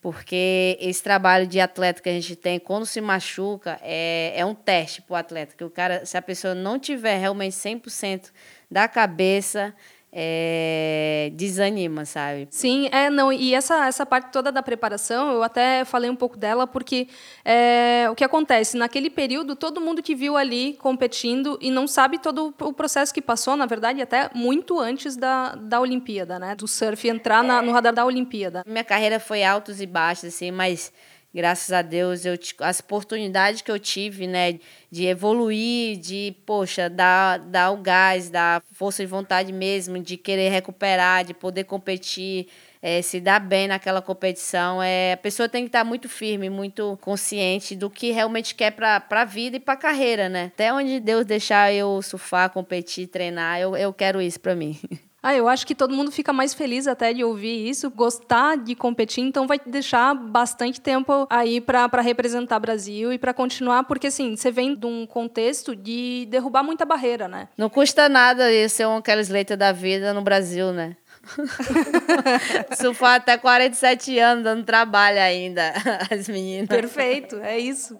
Porque 0.00 0.78
esse 0.80 1.02
trabalho 1.02 1.46
de 1.46 1.60
atleta 1.60 2.00
que 2.00 2.08
a 2.08 2.12
gente 2.12 2.36
tem, 2.36 2.60
quando 2.60 2.86
se 2.86 3.00
machuca, 3.00 3.78
é, 3.82 4.32
é 4.36 4.46
um 4.46 4.54
teste 4.54 5.02
para 5.02 5.14
o 5.14 5.16
atleta. 5.16 5.54
Que 5.56 5.64
o 5.64 5.70
cara, 5.70 6.06
se 6.06 6.16
a 6.16 6.22
pessoa 6.22 6.54
não 6.54 6.78
tiver 6.78 7.16
realmente 7.18 7.54
100% 7.54 8.30
da 8.70 8.86
cabeça, 8.86 9.74
é, 10.12 11.30
desanima, 11.34 12.04
sabe? 12.04 12.46
Sim, 12.50 12.88
é, 12.92 13.08
não, 13.08 13.32
e 13.32 13.54
essa, 13.54 13.86
essa 13.86 14.04
parte 14.04 14.30
toda 14.30 14.52
da 14.52 14.62
preparação, 14.62 15.32
eu 15.32 15.42
até 15.42 15.84
falei 15.86 16.10
um 16.10 16.16
pouco 16.16 16.36
dela, 16.36 16.66
porque 16.66 17.08
é, 17.44 18.06
o 18.10 18.14
que 18.14 18.22
acontece, 18.22 18.76
naquele 18.76 19.08
período, 19.08 19.56
todo 19.56 19.80
mundo 19.80 20.02
que 20.02 20.14
viu 20.14 20.36
ali 20.36 20.74
competindo 20.74 21.58
e 21.62 21.70
não 21.70 21.86
sabe 21.86 22.18
todo 22.18 22.54
o 22.60 22.72
processo 22.72 23.14
que 23.14 23.22
passou, 23.22 23.56
na 23.56 23.64
verdade, 23.64 24.02
até 24.02 24.28
muito 24.34 24.78
antes 24.78 25.16
da, 25.16 25.54
da 25.54 25.80
Olimpíada, 25.80 26.38
né? 26.38 26.54
Do 26.54 26.68
surf 26.68 27.08
entrar 27.08 27.42
na, 27.42 27.62
no 27.62 27.72
radar 27.72 27.94
da 27.94 28.04
Olimpíada. 28.04 28.62
Minha 28.66 28.84
carreira 28.84 29.18
foi 29.18 29.42
altos 29.42 29.80
e 29.80 29.86
baixos, 29.86 30.26
assim, 30.26 30.50
mas 30.50 30.92
graças 31.34 31.72
a 31.72 31.82
Deus, 31.82 32.24
eu, 32.24 32.38
as 32.60 32.80
oportunidades 32.80 33.62
que 33.62 33.70
eu 33.70 33.78
tive, 33.78 34.26
né, 34.26 34.58
de 34.90 35.06
evoluir, 35.06 35.98
de, 35.98 36.34
poxa, 36.44 36.90
dar, 36.90 37.38
dar 37.38 37.70
o 37.70 37.78
gás, 37.78 38.28
dar 38.28 38.62
força 38.72 39.02
de 39.02 39.06
vontade 39.06 39.52
mesmo, 39.52 39.98
de 39.98 40.16
querer 40.16 40.50
recuperar, 40.50 41.24
de 41.24 41.32
poder 41.32 41.64
competir, 41.64 42.48
é, 42.82 43.00
se 43.00 43.20
dar 43.20 43.38
bem 43.38 43.68
naquela 43.68 44.02
competição, 44.02 44.82
é, 44.82 45.12
a 45.12 45.16
pessoa 45.16 45.48
tem 45.48 45.62
que 45.62 45.68
estar 45.68 45.84
muito 45.84 46.08
firme, 46.08 46.50
muito 46.50 46.98
consciente 47.00 47.76
do 47.76 47.88
que 47.88 48.10
realmente 48.10 48.56
quer 48.56 48.72
para 48.72 49.02
a 49.08 49.24
vida 49.24 49.56
e 49.56 49.60
para 49.60 49.74
a 49.74 49.76
carreira, 49.76 50.28
né? 50.28 50.46
Até 50.46 50.72
onde 50.72 50.98
Deus 50.98 51.24
deixar 51.24 51.72
eu 51.72 52.02
surfar, 52.02 52.50
competir, 52.50 53.06
treinar, 53.06 53.60
eu, 53.60 53.76
eu 53.76 53.92
quero 53.92 54.20
isso 54.20 54.40
para 54.40 54.56
mim. 54.56 54.78
Ah, 55.22 55.34
eu 55.34 55.48
acho 55.48 55.64
que 55.64 55.74
todo 55.74 55.94
mundo 55.94 56.10
fica 56.10 56.32
mais 56.32 56.52
feliz 56.52 56.88
até 56.88 57.12
de 57.12 57.22
ouvir 57.22 57.68
isso, 57.68 57.88
gostar 57.90 58.56
de 58.56 58.74
competir, 58.74 59.22
então 59.22 59.46
vai 59.46 59.60
deixar 59.64 60.14
bastante 60.14 60.80
tempo 60.80 61.28
aí 61.30 61.60
para 61.60 62.00
representar 62.00 62.58
Brasil 62.58 63.12
e 63.12 63.18
para 63.18 63.32
continuar, 63.32 63.84
porque 63.84 64.08
assim, 64.08 64.34
você 64.34 64.50
vem 64.50 64.74
de 64.74 64.84
um 64.84 65.06
contexto 65.06 65.76
de 65.76 66.26
derrubar 66.28 66.64
muita 66.64 66.84
barreira, 66.84 67.28
né? 67.28 67.48
Não 67.56 67.70
custa 67.70 68.08
nada 68.08 68.44
ser 68.68 68.88
um 68.88 69.00
Kelly 69.00 69.22
Slater 69.22 69.56
da 69.56 69.70
vida 69.70 70.12
no 70.12 70.22
Brasil, 70.22 70.72
né? 70.72 70.96
Surfar 72.76 73.14
até 73.14 73.38
47 73.38 74.18
anos 74.18 74.42
dando 74.42 74.64
trabalho 74.64 75.20
ainda, 75.20 75.72
as 76.10 76.28
meninas. 76.28 76.68
Perfeito, 76.68 77.36
é 77.36 77.58
isso. 77.58 77.96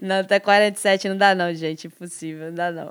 Não, 0.00 0.20
até 0.20 0.38
47 0.40 1.08
não 1.08 1.16
dá 1.16 1.34
não, 1.34 1.52
gente. 1.54 1.86
Impossível, 1.86 2.46
não 2.46 2.54
dá 2.54 2.70
não. 2.72 2.88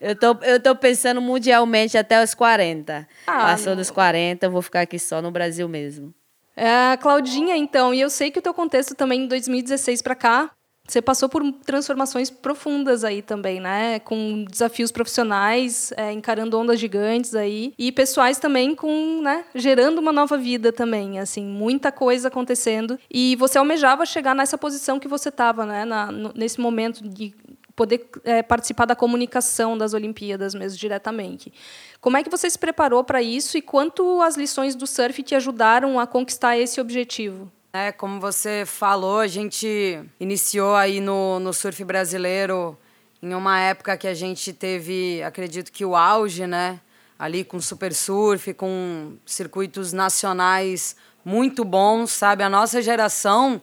Eu 0.00 0.14
tô, 0.14 0.36
eu 0.42 0.60
tô 0.60 0.74
pensando 0.76 1.20
mundialmente 1.20 1.96
até 1.98 2.22
os 2.22 2.34
40. 2.34 3.06
Ah, 3.26 3.32
Passou 3.32 3.70
não. 3.70 3.76
dos 3.76 3.90
40, 3.90 4.46
eu 4.46 4.50
vou 4.50 4.62
ficar 4.62 4.82
aqui 4.82 4.98
só 4.98 5.20
no 5.22 5.30
Brasil 5.30 5.68
mesmo. 5.68 6.14
É, 6.56 6.96
Claudinha, 6.96 7.56
então, 7.56 7.92
e 7.92 8.00
eu 8.00 8.08
sei 8.08 8.30
que 8.30 8.38
o 8.38 8.42
teu 8.42 8.54
contexto 8.54 8.94
também 8.94 9.24
em 9.24 9.28
2016 9.28 10.00
para 10.00 10.14
cá 10.14 10.50
você 10.86 11.02
passou 11.02 11.28
por 11.28 11.42
transformações 11.64 12.30
profundas 12.30 13.04
aí 13.04 13.22
também, 13.22 13.60
né? 13.60 13.98
Com 14.00 14.44
desafios 14.44 14.92
profissionais, 14.92 15.92
é, 15.96 16.12
encarando 16.12 16.58
ondas 16.58 16.78
gigantes 16.78 17.34
aí 17.34 17.74
e 17.78 17.90
pessoais 17.90 18.38
também 18.38 18.74
com, 18.74 19.20
né? 19.22 19.44
Gerando 19.54 19.98
uma 19.98 20.12
nova 20.12 20.38
vida 20.38 20.72
também, 20.72 21.18
assim, 21.18 21.44
muita 21.44 21.90
coisa 21.90 22.28
acontecendo 22.28 22.98
e 23.10 23.34
você 23.36 23.58
almejava 23.58 24.06
chegar 24.06 24.34
nessa 24.34 24.56
posição 24.56 25.00
que 25.00 25.08
você 25.08 25.28
estava, 25.28 25.66
né? 25.66 25.84
Na, 25.84 26.10
nesse 26.34 26.60
momento 26.60 27.02
de 27.06 27.34
poder 27.76 28.08
é, 28.24 28.42
participar 28.42 28.86
da 28.86 28.96
comunicação 28.96 29.76
das 29.76 29.92
Olimpíadas 29.92 30.54
mesmo 30.54 30.78
diretamente. 30.78 31.52
Como 32.00 32.16
é 32.16 32.22
que 32.22 32.30
você 32.30 32.48
se 32.48 32.58
preparou 32.58 33.04
para 33.04 33.20
isso 33.20 33.58
e 33.58 33.62
quanto 33.62 34.22
as 34.22 34.36
lições 34.36 34.74
do 34.74 34.86
surf 34.86 35.22
te 35.22 35.34
ajudaram 35.34 36.00
a 36.00 36.06
conquistar 36.06 36.56
esse 36.56 36.80
objetivo? 36.80 37.52
É, 37.78 37.92
como 37.92 38.18
você 38.18 38.64
falou, 38.64 39.20
a 39.20 39.26
gente 39.26 40.00
iniciou 40.18 40.74
aí 40.74 40.98
no, 40.98 41.38
no 41.38 41.52
surf 41.52 41.84
brasileiro 41.84 42.74
em 43.22 43.34
uma 43.34 43.60
época 43.60 43.98
que 43.98 44.08
a 44.08 44.14
gente 44.14 44.50
teve, 44.50 45.22
acredito 45.22 45.70
que 45.70 45.84
o 45.84 45.94
auge, 45.94 46.46
né? 46.46 46.80
Ali 47.18 47.44
com 47.44 47.60
super 47.60 47.92
surf, 47.92 48.54
com 48.54 49.18
circuitos 49.26 49.92
nacionais 49.92 50.96
muito 51.22 51.66
bons, 51.66 52.12
sabe? 52.12 52.42
A 52.42 52.48
nossa 52.48 52.80
geração 52.80 53.60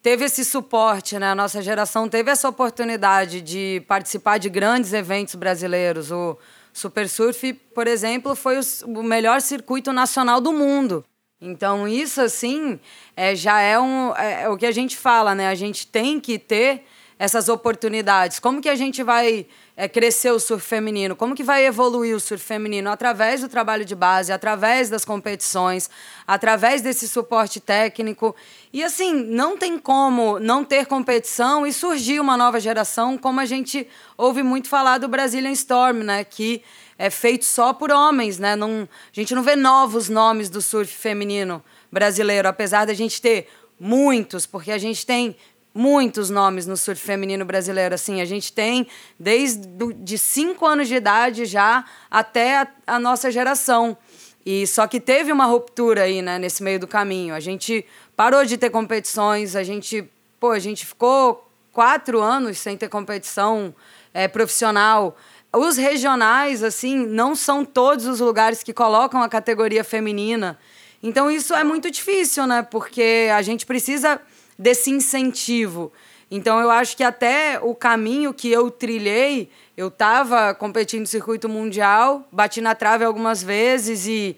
teve 0.00 0.26
esse 0.26 0.44
suporte, 0.44 1.18
né? 1.18 1.32
A 1.32 1.34
nossa 1.34 1.60
geração 1.60 2.08
teve 2.08 2.30
essa 2.30 2.48
oportunidade 2.48 3.40
de 3.40 3.82
participar 3.88 4.38
de 4.38 4.48
grandes 4.48 4.92
eventos 4.92 5.34
brasileiros. 5.34 6.12
O 6.12 6.38
Super 6.72 7.08
Surf, 7.08 7.52
por 7.74 7.88
exemplo, 7.88 8.36
foi 8.36 8.60
o 8.84 9.02
melhor 9.02 9.40
circuito 9.40 9.92
nacional 9.92 10.40
do 10.40 10.52
mundo. 10.52 11.04
Então, 11.40 11.86
isso, 11.86 12.20
assim, 12.20 12.80
é, 13.16 13.34
já 13.34 13.60
é, 13.60 13.78
um, 13.78 14.12
é, 14.16 14.42
é 14.42 14.48
o 14.48 14.56
que 14.56 14.66
a 14.66 14.72
gente 14.72 14.96
fala, 14.96 15.34
né? 15.34 15.48
A 15.48 15.54
gente 15.54 15.86
tem 15.86 16.18
que 16.18 16.36
ter 16.36 16.84
essas 17.16 17.48
oportunidades. 17.48 18.38
Como 18.38 18.60
que 18.60 18.68
a 18.68 18.74
gente 18.76 19.02
vai 19.02 19.46
é, 19.76 19.88
crescer 19.88 20.30
o 20.30 20.38
surf 20.38 20.64
feminino? 20.64 21.16
Como 21.16 21.34
que 21.34 21.42
vai 21.42 21.64
evoluir 21.64 22.14
o 22.14 22.20
surf 22.20 22.44
feminino? 22.44 22.90
Através 22.90 23.40
do 23.40 23.48
trabalho 23.48 23.84
de 23.84 23.94
base, 23.94 24.32
através 24.32 24.88
das 24.88 25.04
competições, 25.04 25.90
através 26.26 26.80
desse 26.80 27.08
suporte 27.08 27.60
técnico. 27.60 28.36
E 28.72 28.84
assim, 28.84 29.14
não 29.14 29.56
tem 29.56 29.78
como 29.78 30.38
não 30.38 30.64
ter 30.64 30.86
competição 30.86 31.66
e 31.66 31.72
surgir 31.72 32.20
uma 32.20 32.36
nova 32.36 32.60
geração, 32.60 33.18
como 33.18 33.40
a 33.40 33.46
gente 33.46 33.86
ouve 34.16 34.42
muito 34.42 34.68
falar 34.68 34.98
do 34.98 35.08
Brazilian 35.08 35.52
Storm, 35.52 36.04
né? 36.04 36.22
Que 36.24 36.62
é 36.98 37.08
feito 37.08 37.44
só 37.44 37.72
por 37.72 37.92
homens, 37.92 38.38
né? 38.38 38.56
Não, 38.56 38.88
a 38.90 39.14
gente 39.14 39.34
não 39.34 39.42
vê 39.42 39.54
novos 39.54 40.08
nomes 40.08 40.50
do 40.50 40.60
surf 40.60 40.92
feminino 40.92 41.62
brasileiro, 41.90 42.48
apesar 42.48 42.84
da 42.86 42.92
gente 42.92 43.22
ter 43.22 43.48
muitos, 43.78 44.44
porque 44.44 44.72
a 44.72 44.78
gente 44.78 45.06
tem 45.06 45.36
muitos 45.72 46.28
nomes 46.28 46.66
no 46.66 46.76
surf 46.76 47.00
feminino 47.00 47.44
brasileiro. 47.44 47.94
Assim, 47.94 48.20
a 48.20 48.24
gente 48.24 48.52
tem 48.52 48.88
desde 49.18 49.66
do, 49.68 49.92
de 49.92 50.18
cinco 50.18 50.66
anos 50.66 50.88
de 50.88 50.96
idade 50.96 51.44
já 51.44 51.84
até 52.10 52.58
a, 52.58 52.68
a, 52.84 52.98
nossa 52.98 53.30
geração. 53.30 53.96
E 54.44 54.66
só 54.66 54.88
que 54.88 54.98
teve 54.98 55.30
uma 55.30 55.46
ruptura 55.46 56.02
aí, 56.02 56.20
né, 56.20 56.36
nesse 56.36 56.64
meio 56.64 56.80
do 56.80 56.88
caminho. 56.88 57.32
A 57.32 57.40
gente 57.40 57.86
parou 58.16 58.44
de 58.44 58.58
ter 58.58 58.70
competições, 58.70 59.54
a 59.54 59.62
gente, 59.62 60.04
pô, 60.40 60.50
a 60.50 60.58
gente 60.58 60.84
ficou 60.84 61.48
quatro 61.72 62.20
anos 62.20 62.58
sem 62.58 62.76
ter 62.76 62.88
competição 62.88 63.72
é, 64.12 64.26
profissional. 64.26 65.16
Os 65.52 65.76
regionais, 65.76 66.62
assim, 66.62 67.06
não 67.06 67.34
são 67.34 67.64
todos 67.64 68.06
os 68.06 68.20
lugares 68.20 68.62
que 68.62 68.72
colocam 68.72 69.22
a 69.22 69.28
categoria 69.28 69.82
feminina. 69.82 70.58
Então 71.02 71.30
isso 71.30 71.54
é 71.54 71.64
muito 71.64 71.90
difícil, 71.90 72.46
né? 72.46 72.62
Porque 72.62 73.28
a 73.34 73.40
gente 73.40 73.64
precisa 73.64 74.20
desse 74.58 74.90
incentivo. 74.90 75.92
Então 76.30 76.60
eu 76.60 76.70
acho 76.70 76.96
que 76.96 77.02
até 77.02 77.58
o 77.62 77.74
caminho 77.74 78.34
que 78.34 78.50
eu 78.50 78.70
trilhei, 78.70 79.50
eu 79.76 79.88
estava 79.88 80.54
competindo 80.54 81.00
no 81.00 81.06
circuito 81.06 81.48
mundial, 81.48 82.28
bati 82.30 82.60
na 82.60 82.74
trave 82.74 83.04
algumas 83.04 83.42
vezes 83.42 84.06
e 84.06 84.36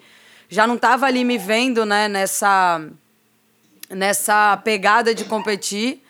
já 0.48 0.66
não 0.66 0.76
estava 0.76 1.06
ali 1.06 1.24
me 1.24 1.38
vendo, 1.38 1.84
né, 1.84 2.06
nessa 2.06 2.80
nessa 3.88 4.56
pegada 4.58 5.12
de 5.12 5.24
competir. 5.24 6.00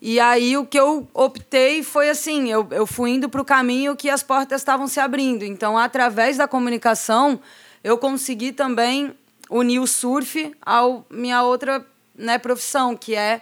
E 0.00 0.20
aí 0.20 0.56
o 0.56 0.66
que 0.66 0.78
eu 0.78 1.08
optei 1.14 1.82
foi 1.82 2.10
assim, 2.10 2.50
eu, 2.50 2.66
eu 2.70 2.86
fui 2.86 3.10
indo 3.10 3.28
para 3.28 3.40
o 3.40 3.44
caminho 3.44 3.96
que 3.96 4.10
as 4.10 4.22
portas 4.22 4.60
estavam 4.60 4.86
se 4.86 5.00
abrindo. 5.00 5.44
Então, 5.44 5.78
através 5.78 6.36
da 6.36 6.46
comunicação, 6.46 7.40
eu 7.82 7.96
consegui 7.96 8.52
também 8.52 9.16
unir 9.48 9.78
o 9.78 9.86
surf 9.86 10.52
à 10.60 10.82
minha 11.08 11.42
outra 11.42 11.84
né, 12.14 12.38
profissão, 12.38 12.96
que 12.96 13.14
é 13.14 13.40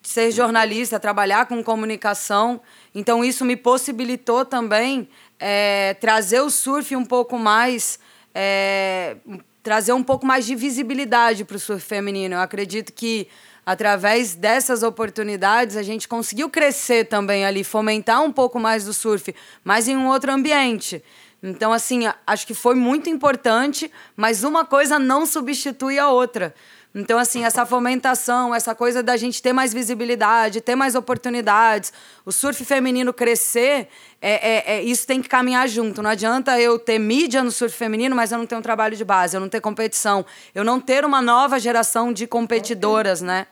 ser 0.00 0.30
jornalista, 0.30 1.00
trabalhar 1.00 1.46
com 1.46 1.62
comunicação. 1.62 2.60
Então, 2.94 3.24
isso 3.24 3.44
me 3.44 3.56
possibilitou 3.56 4.44
também 4.44 5.08
é, 5.40 5.94
trazer 6.00 6.40
o 6.40 6.50
surf 6.50 6.94
um 6.94 7.04
pouco 7.04 7.38
mais... 7.38 7.98
É, 8.34 9.16
trazer 9.62 9.94
um 9.94 10.02
pouco 10.02 10.26
mais 10.26 10.44
de 10.44 10.54
visibilidade 10.54 11.42
para 11.42 11.56
o 11.56 11.58
surf 11.58 11.82
feminino. 11.82 12.34
Eu 12.34 12.40
acredito 12.40 12.92
que 12.92 13.26
através 13.64 14.34
dessas 14.34 14.82
oportunidades, 14.82 15.76
a 15.76 15.82
gente 15.82 16.06
conseguiu 16.06 16.50
crescer 16.50 17.04
também 17.06 17.44
ali, 17.44 17.64
fomentar 17.64 18.22
um 18.22 18.32
pouco 18.32 18.58
mais 18.58 18.84
do 18.84 18.92
surf, 18.92 19.34
mas 19.62 19.88
em 19.88 19.96
um 19.96 20.08
outro 20.08 20.32
ambiente. 20.32 21.02
Então, 21.42 21.72
assim, 21.72 22.04
acho 22.26 22.46
que 22.46 22.54
foi 22.54 22.74
muito 22.74 23.10
importante, 23.10 23.90
mas 24.16 24.44
uma 24.44 24.64
coisa 24.64 24.98
não 24.98 25.26
substitui 25.26 25.98
a 25.98 26.08
outra. 26.08 26.54
Então, 26.94 27.18
assim, 27.18 27.44
essa 27.44 27.66
fomentação, 27.66 28.54
essa 28.54 28.72
coisa 28.72 29.02
da 29.02 29.16
gente 29.16 29.42
ter 29.42 29.52
mais 29.52 29.74
visibilidade, 29.74 30.60
ter 30.60 30.76
mais 30.76 30.94
oportunidades, 30.94 31.92
o 32.24 32.30
surf 32.30 32.64
feminino 32.64 33.12
crescer, 33.12 33.88
é, 34.22 34.32
é, 34.32 34.76
é, 34.76 34.82
isso 34.82 35.04
tem 35.04 35.20
que 35.20 35.28
caminhar 35.28 35.68
junto. 35.68 36.00
Não 36.00 36.08
adianta 36.08 36.58
eu 36.60 36.78
ter 36.78 37.00
mídia 37.00 37.42
no 37.42 37.50
surf 37.50 37.76
feminino, 37.76 38.14
mas 38.14 38.30
eu 38.30 38.38
não 38.38 38.46
ter 38.46 38.54
um 38.54 38.62
trabalho 38.62 38.96
de 38.96 39.04
base, 39.04 39.36
eu 39.36 39.40
não 39.40 39.48
ter 39.48 39.60
competição, 39.60 40.24
eu 40.54 40.62
não 40.62 40.80
ter 40.80 41.04
uma 41.04 41.20
nova 41.20 41.58
geração 41.58 42.12
de 42.12 42.28
competidoras, 42.28 43.20
né? 43.20 43.48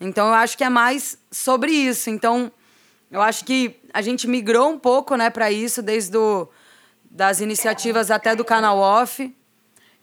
Então 0.00 0.28
eu 0.28 0.34
acho 0.34 0.56
que 0.56 0.64
é 0.64 0.68
mais 0.68 1.18
sobre 1.30 1.72
isso. 1.72 2.10
Então 2.10 2.52
eu 3.10 3.22
acho 3.22 3.44
que 3.44 3.76
a 3.92 4.02
gente 4.02 4.26
migrou 4.26 4.70
um 4.70 4.78
pouco, 4.78 5.16
né, 5.16 5.30
para 5.30 5.50
isso 5.50 5.82
desde 5.82 6.12
do, 6.12 6.48
das 7.10 7.40
iniciativas 7.40 8.10
até 8.10 8.34
do 8.34 8.44
canal 8.44 8.78
off. 8.78 9.34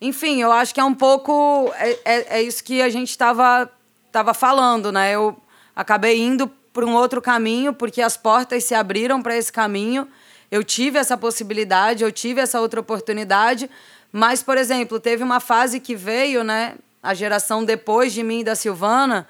Enfim, 0.02 0.42
eu 0.42 0.52
acho 0.52 0.74
que 0.74 0.80
é 0.80 0.84
um 0.84 0.94
pouco 0.94 1.72
é, 1.76 2.00
é, 2.04 2.38
é 2.38 2.42
isso 2.42 2.64
que 2.64 2.82
a 2.82 2.90
gente 2.90 3.10
estava 3.10 3.70
tava 4.12 4.34
falando, 4.34 4.92
né? 4.92 5.12
Eu 5.12 5.36
acabei 5.76 6.22
indo 6.22 6.48
para 6.48 6.86
um 6.86 6.94
outro 6.94 7.22
caminho 7.22 7.74
porque 7.74 8.02
as 8.02 8.18
portas 8.18 8.64
se 8.64 8.76
abriram 8.76 9.22
para 9.22 9.36
esse 9.38 9.52
caminho. 9.52 10.08
Eu 10.52 10.64
tive 10.64 11.00
essa 11.00 11.18
possibilidade, 11.18 12.04
eu 12.04 12.12
tive 12.12 12.42
essa 12.42 12.60
outra 12.60 12.80
oportunidade, 12.80 13.70
mas 14.12 14.44
por 14.44 14.58
exemplo, 14.58 15.00
teve 15.00 15.24
uma 15.24 15.40
fase 15.40 15.80
que 15.80 15.96
veio, 15.96 16.44
né, 16.44 16.76
a 17.02 17.14
geração 17.14 17.66
depois 17.66 18.14
de 18.14 18.24
mim 18.24 18.44
da 18.44 18.56
Silvana, 18.56 19.28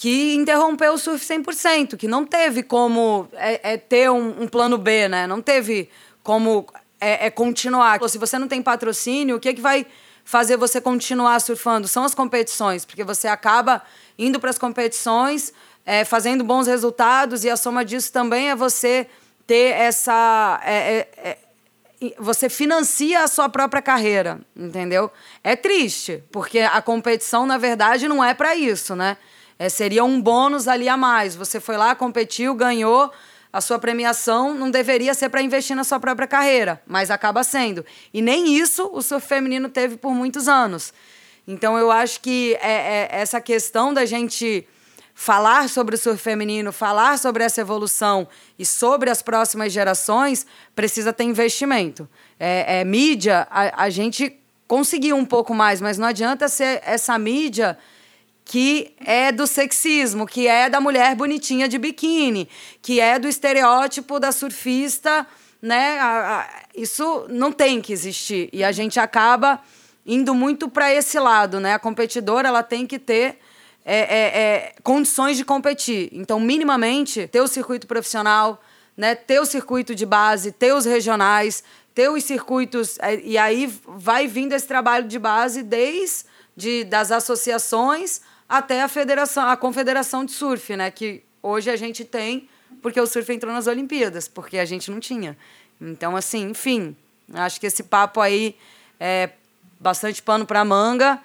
que 0.00 0.34
interrompeu 0.34 0.94
o 0.94 0.98
surf 0.98 1.22
100%, 1.22 1.94
que 1.94 2.08
não 2.08 2.24
teve 2.24 2.62
como 2.62 3.28
é, 3.34 3.74
é 3.74 3.76
ter 3.76 4.10
um, 4.10 4.44
um, 4.44 4.48
plano 4.48 4.78
B, 4.78 5.08
né? 5.08 5.26
Não 5.26 5.42
teve 5.42 5.90
como 6.22 6.66
é, 6.98 7.26
é, 7.26 7.30
continuar. 7.30 8.00
Se 8.08 8.16
você 8.16 8.38
não 8.38 8.48
tem 8.48 8.62
patrocínio, 8.62 9.36
o 9.36 9.38
que, 9.38 9.50
é 9.50 9.52
que 9.52 9.60
vai 9.60 9.86
fazer 10.24 10.56
você 10.56 10.80
continuar 10.80 11.38
surfando? 11.42 11.86
São 11.86 12.02
as 12.02 12.14
competições, 12.14 12.86
porque 12.86 13.04
você 13.04 13.28
acaba 13.28 13.82
indo 14.18 14.40
para 14.40 14.48
as 14.48 14.56
competições, 14.56 15.52
é, 15.84 16.02
fazendo 16.02 16.42
bons 16.42 16.66
resultados, 16.66 17.44
e 17.44 17.50
a 17.50 17.56
soma 17.58 17.84
disso 17.84 18.10
também 18.10 18.48
é 18.48 18.56
você 18.56 19.06
ter 19.46 19.74
essa. 19.74 20.62
É, 20.64 20.72
é, 20.72 21.08
é, 21.18 21.38
você 22.18 22.48
financia 22.48 23.22
a 23.22 23.28
sua 23.28 23.50
própria 23.50 23.82
carreira, 23.82 24.40
entendeu? 24.56 25.10
É 25.44 25.54
triste, 25.54 26.24
porque 26.32 26.60
a 26.60 26.80
competição, 26.80 27.44
na 27.44 27.58
verdade, 27.58 28.08
não 28.08 28.24
é 28.24 28.32
para 28.32 28.56
isso, 28.56 28.96
né? 28.96 29.18
É, 29.60 29.68
seria 29.68 30.02
um 30.02 30.18
bônus 30.18 30.66
ali 30.66 30.88
a 30.88 30.96
mais. 30.96 31.36
Você 31.36 31.60
foi 31.60 31.76
lá, 31.76 31.94
competiu, 31.94 32.54
ganhou. 32.54 33.12
A 33.52 33.60
sua 33.60 33.78
premiação 33.78 34.54
não 34.54 34.70
deveria 34.70 35.12
ser 35.12 35.28
para 35.28 35.42
investir 35.42 35.76
na 35.76 35.84
sua 35.84 36.00
própria 36.00 36.26
carreira, 36.26 36.80
mas 36.86 37.10
acaba 37.10 37.44
sendo. 37.44 37.84
E 38.14 38.22
nem 38.22 38.56
isso 38.56 38.88
o 38.90 39.02
surf 39.02 39.28
feminino 39.28 39.68
teve 39.68 39.98
por 39.98 40.14
muitos 40.14 40.48
anos. 40.48 40.94
Então 41.46 41.76
eu 41.76 41.90
acho 41.90 42.22
que 42.22 42.56
é, 42.62 42.70
é 42.70 43.08
essa 43.10 43.38
questão 43.38 43.92
da 43.92 44.06
gente 44.06 44.66
falar 45.14 45.68
sobre 45.68 45.94
o 45.94 45.98
surf 45.98 46.22
feminino, 46.22 46.72
falar 46.72 47.18
sobre 47.18 47.44
essa 47.44 47.60
evolução 47.60 48.26
e 48.58 48.64
sobre 48.64 49.10
as 49.10 49.20
próximas 49.20 49.70
gerações, 49.70 50.46
precisa 50.74 51.12
ter 51.12 51.24
investimento. 51.24 52.08
É, 52.38 52.80
é 52.80 52.84
mídia, 52.86 53.46
a, 53.50 53.84
a 53.84 53.90
gente 53.90 54.34
conseguiu 54.66 55.16
um 55.16 55.26
pouco 55.26 55.52
mais, 55.52 55.82
mas 55.82 55.98
não 55.98 56.08
adianta 56.08 56.48
ser 56.48 56.80
essa 56.82 57.18
mídia 57.18 57.76
que 58.50 58.96
é 58.98 59.30
do 59.30 59.46
sexismo, 59.46 60.26
que 60.26 60.48
é 60.48 60.68
da 60.68 60.80
mulher 60.80 61.14
bonitinha 61.14 61.68
de 61.68 61.78
biquíni, 61.78 62.48
que 62.82 62.98
é 62.98 63.16
do 63.16 63.28
estereótipo 63.28 64.18
da 64.18 64.32
surfista, 64.32 65.24
né? 65.62 65.96
Isso 66.74 67.26
não 67.28 67.52
tem 67.52 67.80
que 67.80 67.92
existir 67.92 68.50
e 68.52 68.64
a 68.64 68.72
gente 68.72 68.98
acaba 68.98 69.62
indo 70.04 70.34
muito 70.34 70.68
para 70.68 70.92
esse 70.92 71.16
lado, 71.20 71.60
né? 71.60 71.74
A 71.74 71.78
competidora 71.78 72.48
ela 72.48 72.64
tem 72.64 72.88
que 72.88 72.98
ter 72.98 73.38
é, 73.84 73.98
é, 73.98 74.18
é, 74.18 74.74
condições 74.82 75.36
de 75.36 75.44
competir. 75.44 76.08
Então, 76.10 76.40
minimamente, 76.40 77.28
ter 77.28 77.40
o 77.40 77.46
circuito 77.46 77.86
profissional, 77.86 78.60
né? 78.96 79.14
Ter 79.14 79.38
o 79.38 79.46
circuito 79.46 79.94
de 79.94 80.04
base, 80.04 80.50
ter 80.50 80.74
os 80.74 80.84
regionais, 80.84 81.62
ter 81.94 82.10
os 82.10 82.24
circuitos 82.24 82.98
é, 82.98 83.14
e 83.20 83.38
aí 83.38 83.72
vai 83.86 84.26
vindo 84.26 84.54
esse 84.54 84.66
trabalho 84.66 85.06
de 85.06 85.20
base 85.20 85.62
desde 85.62 86.24
de, 86.56 86.82
das 86.82 87.12
associações 87.12 88.20
até 88.50 88.82
a 88.82 88.88
federação, 88.88 89.48
a 89.48 89.56
confederação 89.56 90.24
de 90.24 90.32
surf, 90.32 90.74
né? 90.76 90.90
Que 90.90 91.22
hoje 91.40 91.70
a 91.70 91.76
gente 91.76 92.04
tem 92.04 92.48
porque 92.82 93.00
o 93.00 93.06
surf 93.06 93.32
entrou 93.32 93.52
nas 93.52 93.68
Olimpíadas, 93.68 94.26
porque 94.26 94.58
a 94.58 94.64
gente 94.64 94.90
não 94.90 94.98
tinha. 94.98 95.38
Então, 95.80 96.16
assim, 96.16 96.50
enfim, 96.50 96.96
acho 97.32 97.60
que 97.60 97.66
esse 97.66 97.84
papo 97.84 98.20
aí 98.20 98.56
é 98.98 99.30
bastante 99.78 100.20
pano 100.20 100.44
para 100.44 100.64
manga. 100.64 101.20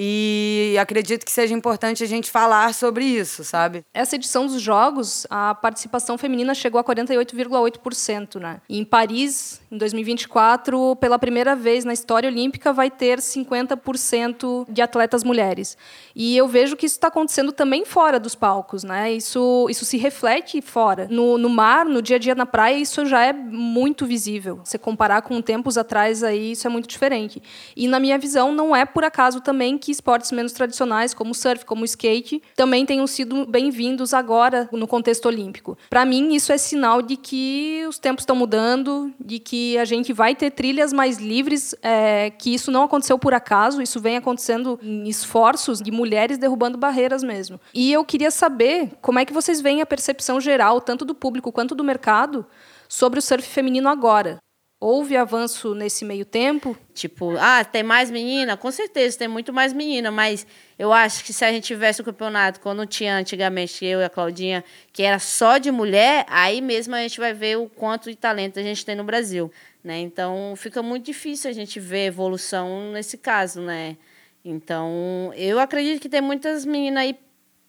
E 0.00 0.76
acredito 0.80 1.24
que 1.24 1.32
seja 1.32 1.52
importante 1.52 2.04
a 2.04 2.06
gente 2.06 2.30
falar 2.30 2.72
sobre 2.72 3.04
isso, 3.04 3.42
sabe? 3.42 3.84
Essa 3.92 4.14
edição 4.14 4.46
dos 4.46 4.62
Jogos, 4.62 5.26
a 5.28 5.56
participação 5.56 6.16
feminina 6.16 6.54
chegou 6.54 6.80
a 6.80 6.84
48,8%, 6.84 8.38
né? 8.38 8.60
E 8.68 8.78
em 8.78 8.84
Paris, 8.84 9.60
em 9.72 9.76
2024, 9.76 10.94
pela 11.00 11.18
primeira 11.18 11.56
vez 11.56 11.84
na 11.84 11.92
história 11.92 12.28
olímpica, 12.30 12.72
vai 12.72 12.92
ter 12.92 13.18
50% 13.18 14.66
de 14.68 14.80
atletas 14.80 15.24
mulheres. 15.24 15.76
E 16.14 16.36
eu 16.36 16.46
vejo 16.46 16.76
que 16.76 16.86
isso 16.86 16.94
está 16.94 17.08
acontecendo 17.08 17.50
também 17.50 17.84
fora 17.84 18.20
dos 18.20 18.36
palcos, 18.36 18.84
né? 18.84 19.12
Isso, 19.12 19.66
isso 19.68 19.84
se 19.84 19.96
reflete 19.96 20.62
fora. 20.62 21.08
No, 21.10 21.36
no 21.36 21.48
mar, 21.48 21.84
no 21.84 22.00
dia 22.00 22.16
a 22.16 22.20
dia 22.20 22.36
na 22.36 22.46
praia, 22.46 22.76
isso 22.76 23.04
já 23.04 23.24
é 23.24 23.32
muito 23.32 24.06
visível. 24.06 24.60
Se 24.62 24.78
comparar 24.78 25.22
com 25.22 25.42
tempos 25.42 25.76
atrás, 25.76 26.22
aí 26.22 26.52
isso 26.52 26.68
é 26.68 26.70
muito 26.70 26.86
diferente. 26.86 27.42
E 27.76 27.88
na 27.88 27.98
minha 27.98 28.16
visão, 28.16 28.52
não 28.52 28.76
é 28.76 28.84
por 28.84 29.02
acaso 29.02 29.40
também 29.40 29.76
que 29.76 29.87
que 29.88 29.92
esportes 29.92 30.30
menos 30.32 30.52
tradicionais, 30.52 31.14
como 31.14 31.30
o 31.30 31.34
surf, 31.34 31.64
como 31.64 31.80
o 31.80 31.84
skate, 31.86 32.42
também 32.54 32.84
tenham 32.84 33.06
sido 33.06 33.46
bem-vindos 33.46 34.12
agora 34.12 34.68
no 34.70 34.86
contexto 34.86 35.24
olímpico. 35.24 35.78
Para 35.88 36.04
mim, 36.04 36.34
isso 36.34 36.52
é 36.52 36.58
sinal 36.58 37.00
de 37.00 37.16
que 37.16 37.86
os 37.88 37.98
tempos 37.98 38.20
estão 38.20 38.36
mudando, 38.36 39.10
de 39.18 39.38
que 39.38 39.78
a 39.78 39.86
gente 39.86 40.12
vai 40.12 40.34
ter 40.34 40.50
trilhas 40.50 40.92
mais 40.92 41.16
livres, 41.16 41.74
é, 41.80 42.28
que 42.28 42.52
isso 42.52 42.70
não 42.70 42.82
aconteceu 42.82 43.18
por 43.18 43.32
acaso, 43.32 43.80
isso 43.80 43.98
vem 43.98 44.18
acontecendo 44.18 44.78
em 44.82 45.08
esforços 45.08 45.80
de 45.80 45.90
mulheres 45.90 46.36
derrubando 46.36 46.76
barreiras 46.76 47.22
mesmo. 47.22 47.58
E 47.72 47.90
eu 47.90 48.04
queria 48.04 48.30
saber 48.30 48.90
como 49.00 49.18
é 49.18 49.24
que 49.24 49.32
vocês 49.32 49.58
veem 49.58 49.80
a 49.80 49.86
percepção 49.86 50.38
geral, 50.38 50.82
tanto 50.82 51.02
do 51.02 51.14
público 51.14 51.50
quanto 51.50 51.74
do 51.74 51.82
mercado, 51.82 52.44
sobre 52.86 53.20
o 53.20 53.22
surf 53.22 53.48
feminino 53.48 53.88
agora. 53.88 54.38
Houve 54.80 55.16
avanço 55.16 55.74
nesse 55.74 56.04
meio 56.04 56.24
tempo? 56.24 56.78
Tipo, 56.94 57.36
ah, 57.36 57.64
tem 57.64 57.82
mais 57.82 58.12
menina? 58.12 58.56
Com 58.56 58.70
certeza, 58.70 59.18
tem 59.18 59.26
muito 59.26 59.52
mais 59.52 59.72
menina, 59.72 60.12
mas 60.12 60.46
eu 60.78 60.92
acho 60.92 61.24
que 61.24 61.32
se 61.32 61.44
a 61.44 61.50
gente 61.50 61.64
tivesse 61.64 62.00
o 62.00 62.02
um 62.02 62.04
campeonato, 62.04 62.60
quando 62.60 62.86
tinha 62.86 63.16
antigamente 63.16 63.84
eu 63.84 64.00
e 64.00 64.04
a 64.04 64.08
Claudinha, 64.08 64.64
que 64.92 65.02
era 65.02 65.18
só 65.18 65.58
de 65.58 65.72
mulher, 65.72 66.24
aí 66.28 66.60
mesmo 66.60 66.94
a 66.94 67.00
gente 67.00 67.18
vai 67.18 67.34
ver 67.34 67.58
o 67.58 67.68
quanto 67.68 68.08
de 68.08 68.14
talento 68.14 68.60
a 68.60 68.62
gente 68.62 68.86
tem 68.86 68.94
no 68.94 69.02
Brasil, 69.02 69.50
né? 69.82 69.98
Então, 69.98 70.54
fica 70.56 70.80
muito 70.80 71.06
difícil 71.06 71.50
a 71.50 71.52
gente 71.52 71.80
ver 71.80 72.06
evolução 72.06 72.92
nesse 72.92 73.18
caso, 73.18 73.60
né? 73.60 73.96
Então, 74.44 75.32
eu 75.34 75.58
acredito 75.58 76.00
que 76.00 76.08
tem 76.08 76.20
muitas 76.20 76.64
meninas 76.64 77.02
aí, 77.02 77.18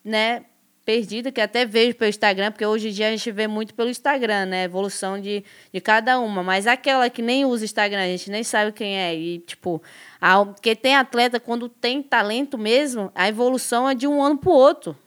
né, 0.04 0.46
perdida, 0.86 1.32
que 1.32 1.40
até 1.40 1.66
vejo 1.66 1.96
pelo 1.96 2.10
Instagram, 2.10 2.52
porque 2.52 2.66
hoje 2.66 2.90
em 2.90 2.92
dia 2.92 3.08
a 3.08 3.12
gente 3.12 3.32
vê 3.32 3.48
muito 3.48 3.74
pelo 3.74 3.90
Instagram, 3.90 4.46
né? 4.48 4.64
Evolução 4.64 5.20
de, 5.20 5.44
de 5.72 5.82
cada 5.82 6.20
uma. 6.20 6.42
Mas 6.42 6.66
aquela 6.66 7.10
que 7.10 7.22
nem 7.22 7.46
usa 7.46 7.66
Instagram, 7.66 8.02
a 8.02 8.08
gente 8.08 8.32
nem 8.32 8.44
sabe 8.44 8.72
quem 8.72 8.98
é. 8.98 9.16
E, 9.16 9.40
tipo, 9.40 9.82
a, 10.20 10.46
porque 10.46 10.76
tem 10.76 10.96
atleta, 10.96 11.40
quando 11.40 11.70
tem 11.70 12.02
talento 12.02 12.58
mesmo, 12.58 13.12
a 13.14 13.28
evolução 13.28 13.90
é 13.90 13.94
de 13.94 14.08
um 14.08 14.22
ano 14.22 14.38
para 14.38 14.50
o 14.50 14.54
outro. 14.54 14.98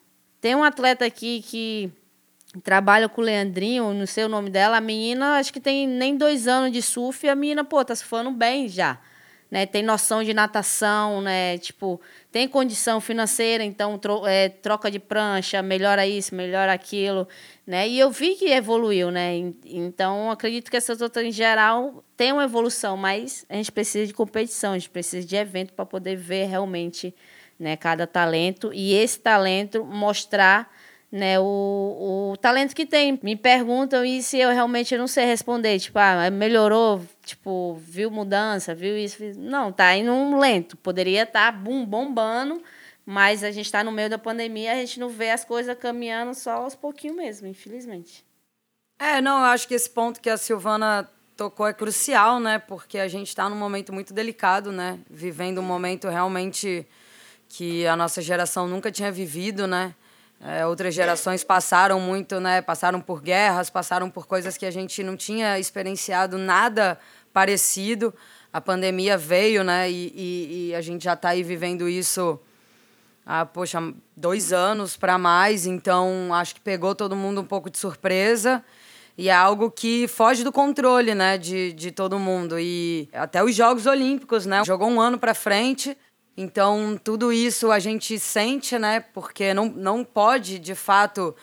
Tem 0.40 0.54
um 0.54 0.62
atleta 0.62 1.04
aqui 1.04 1.42
que 1.42 1.90
trabalha 2.62 3.08
com 3.08 3.20
o 3.20 3.24
Leandrinho, 3.24 3.92
não 3.94 4.06
sei 4.06 4.24
o 4.24 4.28
nome 4.28 4.50
dela, 4.50 4.76
a 4.76 4.80
menina 4.80 5.38
acho 5.38 5.52
que 5.52 5.61
tem 5.61 5.88
nem 5.88 6.16
dois 6.16 6.46
anos 6.46 6.70
de 6.70 6.82
surf 6.82 7.26
e 7.26 7.30
a 7.30 7.35
menina, 7.35 7.64
pô, 7.64 7.82
tá 7.85 7.94
surfando 7.94 8.30
bem 8.30 8.68
já 8.68 9.00
né, 9.52 9.66
tem 9.66 9.82
noção 9.82 10.24
de 10.24 10.32
natação, 10.32 11.20
né, 11.20 11.58
tipo, 11.58 12.00
tem 12.32 12.48
condição 12.48 12.98
financeira, 12.98 13.62
então 13.62 13.98
tro 13.98 14.26
é, 14.26 14.48
troca 14.48 14.90
de 14.90 14.98
prancha, 14.98 15.60
melhora 15.60 16.06
isso, 16.06 16.34
melhora 16.34 16.72
aquilo, 16.72 17.28
né, 17.66 17.86
e 17.86 17.98
eu 17.98 18.10
vi 18.10 18.34
que 18.34 18.46
evoluiu, 18.46 19.10
né, 19.10 19.52
então 19.66 20.30
acredito 20.30 20.70
que 20.70 20.76
essas 20.76 21.02
outras 21.02 21.26
em 21.26 21.30
geral 21.30 22.02
têm 22.16 22.32
uma 22.32 22.44
evolução, 22.44 22.96
mas 22.96 23.44
a 23.50 23.54
gente 23.54 23.70
precisa 23.70 24.06
de 24.06 24.14
competição, 24.14 24.72
a 24.72 24.78
gente 24.78 24.88
precisa 24.88 25.26
de 25.26 25.36
evento 25.36 25.74
para 25.74 25.84
poder 25.84 26.16
ver 26.16 26.46
realmente, 26.46 27.14
né, 27.58 27.76
cada 27.76 28.06
talento 28.06 28.72
e 28.72 28.94
esse 28.94 29.20
talento 29.20 29.84
mostrar 29.84 30.72
né, 31.12 31.38
o, 31.38 32.33
o 32.33 32.37
talento 32.38 32.75
que 32.75 32.87
tem. 32.87 33.20
Me 33.22 33.37
perguntam 33.37 34.03
e 34.03 34.22
se 34.22 34.38
eu 34.38 34.48
realmente 34.48 34.96
não 34.96 35.07
sei 35.07 35.27
responder, 35.27 35.79
tipo, 35.79 35.98
ah, 35.98 36.31
melhorou, 36.31 37.03
tipo, 37.22 37.75
viu 37.75 38.11
mudança, 38.11 38.75
viu 38.75 38.96
isso, 38.96 39.22
não, 39.37 39.70
tá 39.70 39.94
indo 39.94 40.11
um 40.11 40.38
lento, 40.38 40.75
poderia 40.79 41.25
estar 41.25 41.53
tá, 41.53 41.59
bum, 41.59 41.85
bombando, 41.85 42.62
mas 43.05 43.44
a 43.44 43.51
gente 43.51 43.66
está 43.66 43.85
no 43.85 43.92
meio 43.92 44.09
da 44.09 44.16
pandemia, 44.16 44.72
a 44.72 44.77
gente 44.77 44.98
não 44.98 45.11
vê 45.11 45.31
as 45.31 45.44
coisas 45.44 45.77
caminhando 45.77 46.35
só 46.35 46.53
aos 46.53 46.75
pouquinhos 46.75 47.16
mesmo, 47.16 47.46
infelizmente. 47.46 48.25
É, 48.98 49.20
não, 49.20 49.40
eu 49.40 49.46
acho 49.46 49.68
que 49.68 49.75
esse 49.75 49.90
ponto 49.90 50.20
que 50.20 50.31
a 50.31 50.38
Silvana 50.38 51.11
tocou 51.37 51.66
é 51.66 51.75
crucial, 51.75 52.40
né, 52.40 52.59
porque 52.59 52.98
a 52.98 53.09
gente 53.09 53.29
está 53.29 53.51
num 53.51 53.57
momento 53.57 53.92
muito 53.92 54.14
delicado, 54.14 54.72
né, 54.72 54.98
vivendo 55.11 55.59
um 55.59 55.64
momento 55.64 56.09
realmente 56.09 56.87
que 57.48 57.87
a 57.87 57.96
nossa 57.96 58.22
geração 58.22 58.66
nunca 58.66 58.90
tinha 58.90 59.12
vivido, 59.12 59.66
né, 59.66 59.94
é, 60.44 60.66
outras 60.66 60.92
gerações 60.92 61.44
passaram 61.44 62.00
muito, 62.00 62.40
né? 62.40 62.61
Passaram 62.61 63.00
por 63.00 63.22
guerras, 63.22 63.70
passaram 63.70 64.11
por 64.11 64.26
coisas 64.26 64.57
que 64.57 64.66
a 64.66 64.70
gente 64.72 65.02
não 65.05 65.16
tinha 65.16 65.57
experienciado 65.59 66.37
nada 66.37 66.98
parecido. 67.33 68.12
A 68.52 68.61
pandemia 68.61 69.16
veio, 69.16 69.62
né? 69.62 69.88
E, 69.88 70.12
e, 70.14 70.68
e 70.68 70.74
a 70.74 70.81
gente 70.81 71.05
já 71.05 71.12
está 71.12 71.28
aí 71.28 71.44
vivendo 71.44 71.88
isso 71.88 72.40
há, 73.24 73.46
poxa, 73.46 73.78
dois 74.16 74.52
anos 74.52 74.96
para 74.96 75.16
mais, 75.16 75.64
então 75.64 76.35
acho 76.35 76.57
que 76.57 76.61
pegou 76.61 76.92
todo 76.92 77.14
mundo 77.14 77.40
um 77.40 77.44
pouco 77.44 77.70
de 77.70 77.78
surpresa. 77.78 78.64
E 79.16 79.28
é 79.28 79.33
algo 79.33 79.70
que 79.70 80.09
foge 80.09 80.42
do 80.42 80.50
controle, 80.50 81.14
né, 81.14 81.38
de, 81.38 81.72
de 81.72 81.92
todo 81.92 82.18
mundo. 82.18 82.59
E 82.59 83.09
até 83.12 83.44
os 83.44 83.55
Jogos 83.55 83.87
Olímpicos, 83.87 84.44
né? 84.44 84.64
Jogou 84.64 84.88
um 84.88 85.00
ano 85.00 85.18
para 85.18 85.35
frente. 85.35 85.96
Então, 86.36 86.98
tudo 87.02 87.32
isso 87.32 87.70
a 87.70 87.78
gente 87.78 88.18
sente, 88.18 88.78
né? 88.78 89.00
Porque 89.00 89.52
não, 89.52 89.66
não 89.66 90.04
pode, 90.04 90.58
de 90.58 90.74
fato, 90.74 91.34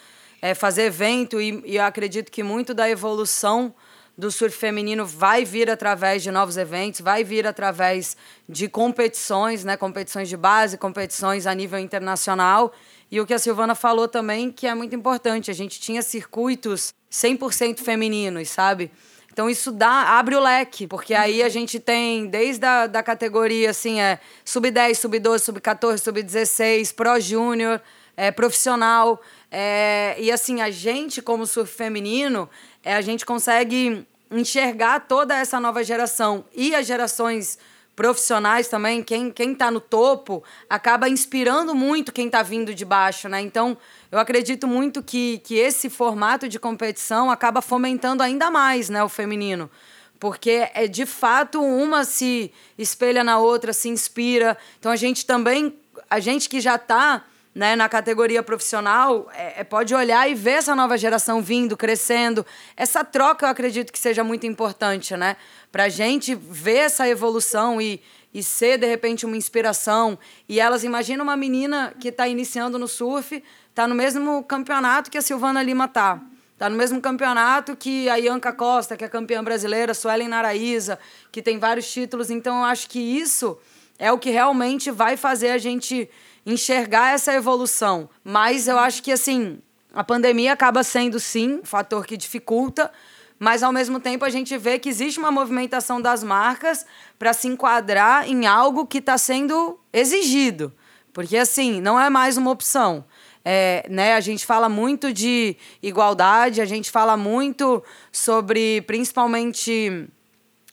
é, 0.42 0.54
fazer 0.54 0.84
evento. 0.84 1.40
E, 1.40 1.62
e 1.66 1.76
eu 1.78 1.84
acredito 1.84 2.32
que 2.32 2.42
muito 2.42 2.74
da 2.74 2.90
evolução 2.90 3.74
do 4.18 4.30
surf 4.30 4.58
feminino 4.58 5.06
vai 5.06 5.46
vir 5.46 5.70
através 5.70 6.22
de 6.22 6.30
novos 6.30 6.58
eventos, 6.58 7.00
vai 7.00 7.24
vir 7.24 7.48
através 7.48 8.18
de 8.50 8.68
competições, 8.68 9.64
né? 9.64 9.78
Competições 9.78 10.28
de 10.28 10.36
base, 10.36 10.78
competições 10.78 11.48
a 11.48 11.54
nível 11.54 11.80
internacional. 11.80 12.74
E 13.12 13.22
o 13.22 13.26
que 13.26 13.34
a 13.34 13.40
Silvana 13.40 13.76
falou 13.76 14.08
também, 14.08 14.52
que 14.52 14.68
é 14.68 14.76
muito 14.76 14.94
importante, 14.96 15.50
a 15.50 15.54
gente 15.54 15.80
tinha 15.80 16.02
circuitos 16.02 16.94
100% 17.12 17.80
femininos, 17.80 18.50
sabe? 18.50 18.92
Então 19.40 19.50
isso 19.50 19.72
dá, 19.72 20.20
abre 20.20 20.36
o 20.36 20.42
leque, 20.42 20.86
porque 20.86 21.14
aí 21.14 21.42
a 21.42 21.48
gente 21.48 21.80
tem 21.80 22.28
desde 22.28 22.66
a 22.66 22.88
da 22.88 23.02
categoria 23.02 23.70
assim, 23.70 24.02
é 24.02 24.20
sub-10, 24.44 24.96
sub-12, 24.96 25.40
sub-14, 25.40 25.98
sub-16, 25.98 26.94
pró-júnior, 26.94 27.80
é, 28.18 28.32
profissional. 28.32 29.22
É, 29.50 30.18
e 30.20 30.30
assim, 30.30 30.60
a 30.60 30.70
gente, 30.70 31.22
como 31.22 31.48
surf 31.48 31.74
feminino, 31.74 32.50
é, 32.84 32.94
a 32.96 33.00
gente 33.00 33.26
consegue 33.26 34.06
enxergar 34.30 35.08
toda 35.08 35.34
essa 35.38 35.58
nova 35.58 35.86
geração 35.86 36.44
e 36.54 36.76
as 36.76 36.86
gerações 36.86 37.58
profissionais 38.00 38.70
também, 38.70 39.04
quem 39.04 39.30
quem 39.30 39.52
está 39.52 39.70
no 39.70 39.82
topo, 39.82 40.42
acaba 40.70 41.10
inspirando 41.10 41.76
muito 41.76 42.14
quem 42.14 42.28
está 42.28 42.42
vindo 42.42 42.74
de 42.74 42.86
baixo, 42.86 43.28
né? 43.28 43.42
Então, 43.42 43.78
eu 44.10 44.18
acredito 44.18 44.66
muito 44.66 45.04
que, 45.04 45.40
que 45.40 45.56
esse 45.56 45.90
formato 45.90 46.48
de 46.48 46.58
competição 46.58 47.30
acaba 47.30 47.62
fomentando 47.62 48.24
ainda 48.24 48.50
mais, 48.50 48.88
né, 48.88 49.04
o 49.04 49.10
feminino. 49.10 49.70
Porque 50.18 50.70
é 50.74 50.88
de 50.88 51.06
fato 51.06 51.62
uma 51.62 52.06
se 52.06 52.54
espelha 52.78 53.22
na 53.22 53.38
outra, 53.38 53.74
se 53.74 53.90
inspira. 53.90 54.58
Então 54.80 54.94
a 54.94 54.96
gente 54.96 55.26
também, 55.26 55.78
a 56.10 56.22
gente 56.22 56.48
que 56.48 56.62
já 56.62 56.76
está 56.76 57.26
né, 57.54 57.76
na 57.76 57.90
categoria 57.90 58.44
profissional, 58.44 59.30
é, 59.34 59.62
é, 59.62 59.64
pode 59.64 59.94
olhar 59.94 60.30
e 60.30 60.36
ver 60.36 60.52
essa 60.52 60.76
nova 60.76 60.98
geração 60.98 61.42
vindo, 61.42 61.76
crescendo. 61.76 62.46
Essa 62.78 63.04
troca 63.04 63.46
eu 63.46 63.50
acredito 63.50 63.92
que 63.92 64.00
seja 64.00 64.24
muito 64.24 64.46
importante, 64.46 65.16
né? 65.18 65.36
Para 65.72 65.86
a 65.86 65.90
gente 65.90 66.36
ver 66.36 66.78
essa 66.78 67.08
evolução 67.08 67.82
e, 67.82 68.02
e 68.34 68.44
ser, 68.44 68.78
de 68.78 68.86
repente, 68.86 69.26
uma 69.26 69.36
inspiração. 69.36 70.18
E 70.48 70.60
elas, 70.60 70.84
imagina 70.84 71.24
uma 71.24 71.36
menina 71.36 71.94
que 72.00 72.10
está 72.10 72.28
iniciando 72.28 72.78
no 72.78 72.88
surf, 72.88 73.44
está 73.70 73.88
no 73.88 73.96
mesmo 73.96 74.44
campeonato 74.44 75.10
que 75.10 75.18
a 75.18 75.22
Silvana 75.22 75.64
Lima 75.64 75.86
está. 75.86 76.22
Está 76.54 76.70
no 76.70 76.76
mesmo 76.76 77.02
campeonato 77.02 77.76
que 77.76 78.10
a 78.10 78.18
Ianca 78.18 78.52
Costa, 78.52 78.98
que 78.98 79.04
é 79.06 79.08
campeã 79.08 79.44
brasileira, 79.44 79.94
Suelen 79.94 80.28
Naraíza, 80.28 81.00
que 81.32 81.42
tem 81.42 81.58
vários 81.58 81.92
títulos. 81.92 82.30
Então, 82.30 82.58
eu 82.60 82.66
acho 82.66 82.90
que 82.90 83.00
isso 83.00 83.58
é 83.98 84.12
o 84.12 84.18
que 84.18 84.30
realmente 84.30 84.92
vai 84.92 85.18
fazer 85.18 85.52
a 85.52 85.58
gente 85.58 86.10
enxergar 86.46 87.14
essa 87.14 87.34
evolução. 87.34 88.10
Mas 88.24 88.68
eu 88.68 88.78
acho 88.78 89.04
que, 89.04 89.12
assim, 89.12 89.60
a 89.94 90.04
pandemia 90.04 90.54
acaba 90.54 90.84
sendo, 90.84 91.20
sim, 91.20 91.60
um 91.62 91.66
fator 91.66 92.06
que 92.06 92.16
dificulta, 92.16 92.92
mas 93.40 93.64
ao 93.64 93.72
mesmo 93.72 94.00
tempo 94.00 94.26
a 94.26 94.30
gente 94.30 94.58
vê 94.58 94.78
que 94.78 94.90
existe 94.90 95.18
uma 95.18 95.32
movimentação 95.32 96.02
das 96.02 96.24
marcas 96.24 96.86
para 97.18 97.32
se 97.32 97.48
enquadrar 97.48 98.30
em 98.30 98.46
algo 98.46 98.86
que 98.86 98.98
está 98.98 99.18
sendo 99.18 99.80
exigido. 99.94 100.74
Porque, 101.14 101.38
assim, 101.38 101.82
não 101.82 102.00
é 102.00 102.10
mais 102.10 102.38
uma 102.38 102.52
opção. 102.52 103.06
É, 103.44 103.86
né, 103.90 104.14
a 104.16 104.20
gente 104.20 104.46
fala 104.46 104.68
muito 104.68 105.14
de 105.14 105.56
igualdade, 105.82 106.62
a 106.62 106.66
gente 106.66 106.92
fala 106.92 107.16
muito 107.16 107.82
sobre, 108.12 108.82
principalmente, 108.82 110.08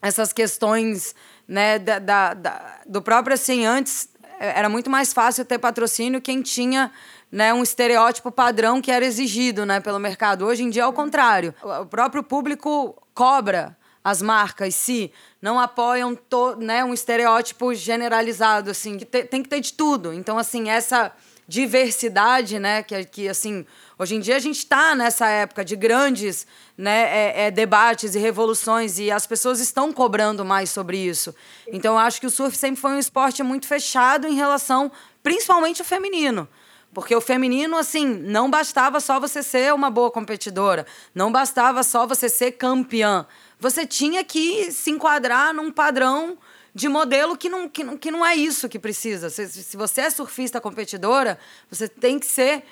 essas 0.03 0.33
questões 0.33 1.15
né, 1.47 1.79
da, 1.79 1.99
da, 1.99 2.35
da 2.35 2.81
do 2.87 3.01
próprio, 3.01 3.35
assim, 3.35 3.65
antes 3.65 4.09
era 4.39 4.69
muito 4.69 4.91
mais 4.91 5.13
fácil 5.13 5.45
ter 5.45 5.59
patrocínio 5.59 6.21
quem 6.21 6.43
tinha 6.43 6.91
né, 7.31 7.53
um 7.53 7.63
estereótipo 7.63 8.31
padrão 8.31 8.81
que 8.81 8.91
era 8.91 9.05
exigido 9.05 9.67
né, 9.67 9.81
pelo 9.81 9.99
mercado. 9.99 10.45
Hoje 10.45 10.63
em 10.63 10.71
dia 10.71 10.83
é 10.83 10.87
o 10.87 10.93
contrário. 10.93 11.55
O 11.83 11.87
próprio 11.87 12.23
público 12.23 13.01
cobra 13.15 13.77
as 14.07 14.23
marcas 14.23 14.75
se 14.77 15.11
não 15.43 15.59
apoiam 15.59 16.15
to, 16.15 16.55
né, 16.57 16.85
um 16.85 16.95
estereótipo 16.95 17.75
generalizado 17.75 18.71
assim 18.71 18.99
que 18.99 19.05
te, 19.05 19.25
tem 19.25 19.43
que 19.43 19.49
ter 19.49 19.61
de 19.61 19.73
tudo 19.73 20.13
então 20.13 20.39
assim 20.39 20.71
essa 20.71 21.11
diversidade 21.49 22.59
né 22.59 22.83
que, 22.83 23.05
que 23.05 23.29
assim 23.29 23.67
Hoje 23.99 24.15
em 24.15 24.21
dia 24.21 24.37
a 24.37 24.39
gente 24.39 24.59
está 24.59 24.95
nessa 24.95 25.27
época 25.27 25.65
de 25.65 25.75
grandes 25.75 26.47
né, 26.77 27.05
é, 27.09 27.47
é, 27.47 27.51
debates 27.51 28.15
e 28.15 28.19
revoluções 28.19 28.99
e 28.99 29.11
as 29.11 29.27
pessoas 29.27 29.59
estão 29.59 29.91
cobrando 29.91 30.45
mais 30.45 30.69
sobre 30.69 30.99
isso. 30.99 31.35
Então 31.67 31.95
eu 31.95 31.99
acho 31.99 32.21
que 32.21 32.27
o 32.27 32.31
surf 32.31 32.55
sempre 32.55 32.79
foi 32.79 32.91
um 32.91 32.99
esporte 32.99 33.43
muito 33.43 33.67
fechado 33.67 34.27
em 34.27 34.35
relação, 34.35 34.93
principalmente 35.23 35.81
o 35.81 35.85
feminino. 35.85 36.47
Porque 36.93 37.17
o 37.17 37.23
feminino, 37.23 37.79
assim, 37.79 38.07
não 38.07 38.51
bastava 38.51 39.01
só 39.01 39.19
você 39.19 39.43
ser 39.43 39.73
uma 39.73 39.91
boa 39.91 40.11
competidora, 40.11 40.87
não 41.15 41.33
bastava 41.33 41.83
só 41.83 42.07
você 42.07 42.29
ser 42.29 42.53
campeã. 42.53 43.27
Você 43.59 43.87
tinha 43.87 44.23
que 44.23 44.71
se 44.73 44.91
enquadrar 44.91 45.55
num 45.55 45.71
padrão 45.71 46.37
de 46.77 46.91
modelo 46.91 47.39
que 47.39 47.49
não, 47.49 47.71
que 47.71 47.83
não, 47.83 47.97
que 47.97 48.11
não 48.11 48.25
é 48.25 48.37
isso 48.37 48.69
que 48.69 48.79
precisa. 48.79 49.31
Se, 49.31 49.49
se 49.49 49.79
você 49.79 50.03
é 50.03 50.11
surfista 50.11 50.61
competidora, 50.61 51.39
você 51.71 51.89
tem 51.89 52.19
que 52.19 52.27
ser 52.27 52.65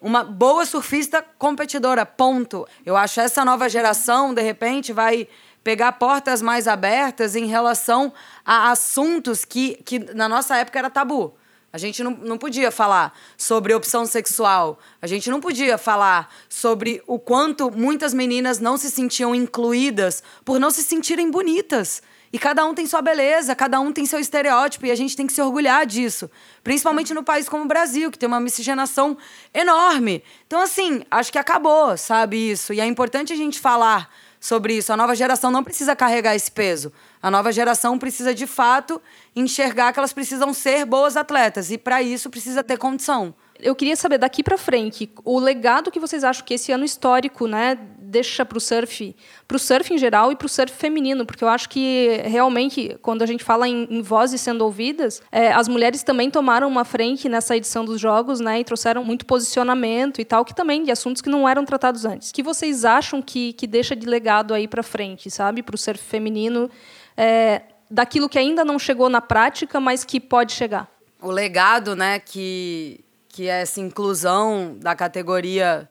uma 0.00 0.24
boa 0.24 0.66
surfista 0.66 1.24
competidora, 1.38 2.04
ponto. 2.04 2.66
Eu 2.84 2.96
acho 2.96 3.20
essa 3.20 3.44
nova 3.44 3.68
geração, 3.68 4.34
de 4.34 4.42
repente, 4.42 4.92
vai 4.92 5.28
pegar 5.62 5.92
portas 5.92 6.42
mais 6.42 6.66
abertas 6.66 7.36
em 7.36 7.46
relação 7.46 8.12
a 8.44 8.72
assuntos 8.72 9.44
que, 9.44 9.76
que 9.84 10.00
na 10.12 10.28
nossa 10.28 10.56
época 10.56 10.80
era 10.80 10.90
tabu. 10.90 11.32
A 11.72 11.78
gente 11.78 12.02
não, 12.02 12.10
não 12.10 12.38
podia 12.38 12.72
falar 12.72 13.16
sobre 13.36 13.72
opção 13.72 14.04
sexual. 14.06 14.80
A 15.00 15.06
gente 15.06 15.30
não 15.30 15.40
podia 15.40 15.78
falar 15.78 16.34
sobre 16.48 17.00
o 17.06 17.16
quanto 17.16 17.70
muitas 17.70 18.12
meninas 18.12 18.58
não 18.58 18.76
se 18.76 18.90
sentiam 18.90 19.32
incluídas 19.32 20.20
por 20.44 20.58
não 20.58 20.72
se 20.72 20.82
sentirem 20.82 21.30
bonitas. 21.30 22.02
E 22.32 22.38
cada 22.38 22.64
um 22.64 22.72
tem 22.72 22.86
sua 22.86 23.02
beleza, 23.02 23.54
cada 23.54 23.78
um 23.78 23.92
tem 23.92 24.06
seu 24.06 24.18
estereótipo, 24.18 24.86
e 24.86 24.90
a 24.90 24.94
gente 24.94 25.14
tem 25.14 25.26
que 25.26 25.32
se 25.34 25.42
orgulhar 25.42 25.84
disso. 25.84 26.30
Principalmente 26.64 27.12
no 27.12 27.22
país 27.22 27.46
como 27.46 27.64
o 27.64 27.68
Brasil, 27.68 28.10
que 28.10 28.18
tem 28.18 28.26
uma 28.26 28.40
miscigenação 28.40 29.18
enorme. 29.52 30.24
Então, 30.46 30.60
assim, 30.60 31.02
acho 31.10 31.30
que 31.30 31.38
acabou, 31.38 31.96
sabe, 31.98 32.50
isso. 32.50 32.72
E 32.72 32.80
é 32.80 32.86
importante 32.86 33.34
a 33.34 33.36
gente 33.36 33.60
falar 33.60 34.08
sobre 34.40 34.74
isso. 34.74 34.92
A 34.92 34.96
nova 34.96 35.14
geração 35.14 35.50
não 35.50 35.62
precisa 35.62 35.94
carregar 35.94 36.34
esse 36.34 36.50
peso. 36.50 36.90
A 37.22 37.30
nova 37.30 37.52
geração 37.52 37.98
precisa, 37.98 38.34
de 38.34 38.46
fato, 38.46 39.00
enxergar 39.36 39.92
que 39.92 39.98
elas 39.98 40.14
precisam 40.14 40.54
ser 40.54 40.86
boas 40.86 41.18
atletas. 41.18 41.70
E, 41.70 41.76
para 41.76 42.02
isso, 42.02 42.30
precisa 42.30 42.64
ter 42.64 42.78
condição 42.78 43.34
eu 43.62 43.74
queria 43.74 43.96
saber 43.96 44.18
daqui 44.18 44.42
para 44.42 44.58
frente 44.58 45.10
o 45.24 45.38
legado 45.38 45.90
que 45.90 46.00
vocês 46.00 46.24
acham 46.24 46.44
que 46.44 46.54
esse 46.54 46.72
ano 46.72 46.84
histórico, 46.84 47.46
né, 47.46 47.78
deixa 47.98 48.44
para 48.44 48.58
o 48.58 48.60
surf, 48.60 49.16
para 49.48 49.56
o 49.56 49.58
surf 49.58 49.94
em 49.94 49.96
geral 49.96 50.30
e 50.30 50.36
para 50.36 50.46
o 50.46 50.48
surf 50.48 50.72
feminino, 50.72 51.24
porque 51.24 51.42
eu 51.42 51.48
acho 51.48 51.68
que 51.68 52.20
realmente 52.24 52.98
quando 53.00 53.22
a 53.22 53.26
gente 53.26 53.42
fala 53.42 53.66
em, 53.66 53.86
em 53.88 54.02
vozes 54.02 54.40
sendo 54.40 54.62
ouvidas, 54.62 55.22
é, 55.32 55.52
as 55.52 55.68
mulheres 55.68 56.02
também 56.02 56.30
tomaram 56.30 56.68
uma 56.68 56.84
frente 56.84 57.28
nessa 57.28 57.56
edição 57.56 57.84
dos 57.84 58.00
jogos, 58.00 58.40
né, 58.40 58.60
e 58.60 58.64
trouxeram 58.64 59.02
muito 59.04 59.24
posicionamento 59.24 60.20
e 60.20 60.24
tal, 60.24 60.44
que 60.44 60.54
também 60.54 60.82
de 60.84 60.90
assuntos 60.90 61.22
que 61.22 61.30
não 61.30 61.48
eram 61.48 61.64
tratados 61.64 62.04
antes. 62.04 62.30
O 62.30 62.34
que 62.34 62.42
vocês 62.42 62.84
acham 62.84 63.22
que 63.22 63.52
que 63.54 63.66
deixa 63.66 63.94
de 63.96 64.06
legado 64.06 64.52
aí 64.52 64.66
para 64.68 64.82
frente, 64.82 65.30
sabe, 65.30 65.62
para 65.62 65.74
o 65.74 65.78
surf 65.78 66.02
feminino, 66.02 66.68
é, 67.16 67.62
daquilo 67.90 68.28
que 68.28 68.38
ainda 68.38 68.64
não 68.64 68.78
chegou 68.78 69.08
na 69.08 69.20
prática, 69.20 69.78
mas 69.80 70.04
que 70.04 70.18
pode 70.18 70.52
chegar? 70.52 70.90
O 71.20 71.30
legado, 71.30 71.94
né, 71.94 72.18
que 72.18 73.04
que 73.32 73.48
essa 73.48 73.80
inclusão 73.80 74.76
da 74.78 74.94
categoria 74.94 75.88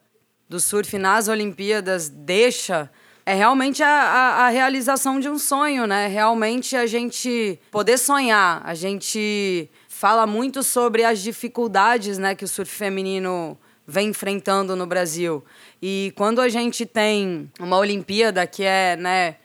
do 0.48 0.60
surf 0.60 0.96
nas 0.96 1.26
Olimpíadas 1.26 2.08
deixa 2.08 2.88
é 3.26 3.34
realmente 3.34 3.82
a, 3.82 3.88
a, 3.88 4.46
a, 4.46 4.48
realização 4.48 5.18
de 5.18 5.28
um 5.28 5.38
sonho, 5.38 5.86
né? 5.86 6.06
Realmente 6.06 6.76
a 6.76 6.86
gente 6.86 7.58
poder 7.70 7.98
sonhar. 7.98 8.62
A 8.64 8.74
gente 8.74 9.68
fala 9.88 10.26
muito 10.26 10.62
sobre 10.62 11.04
as 11.04 11.20
dificuldades 11.20 12.16
né, 12.18 12.34
que 12.34 12.44
o 12.44 12.48
surf 12.48 12.70
feminino 12.70 13.58
vem 13.86 14.08
enfrentando 14.08 14.74
no 14.74 14.86
Brasil. 14.86 15.44
E 15.80 16.12
quando 16.16 16.40
a 16.40 16.48
gente 16.48 16.86
tem 16.86 17.50
uma 17.60 17.78
Olimpíada 17.78 18.46
que 18.46 18.64
é 18.64 18.96
né, 18.96 19.36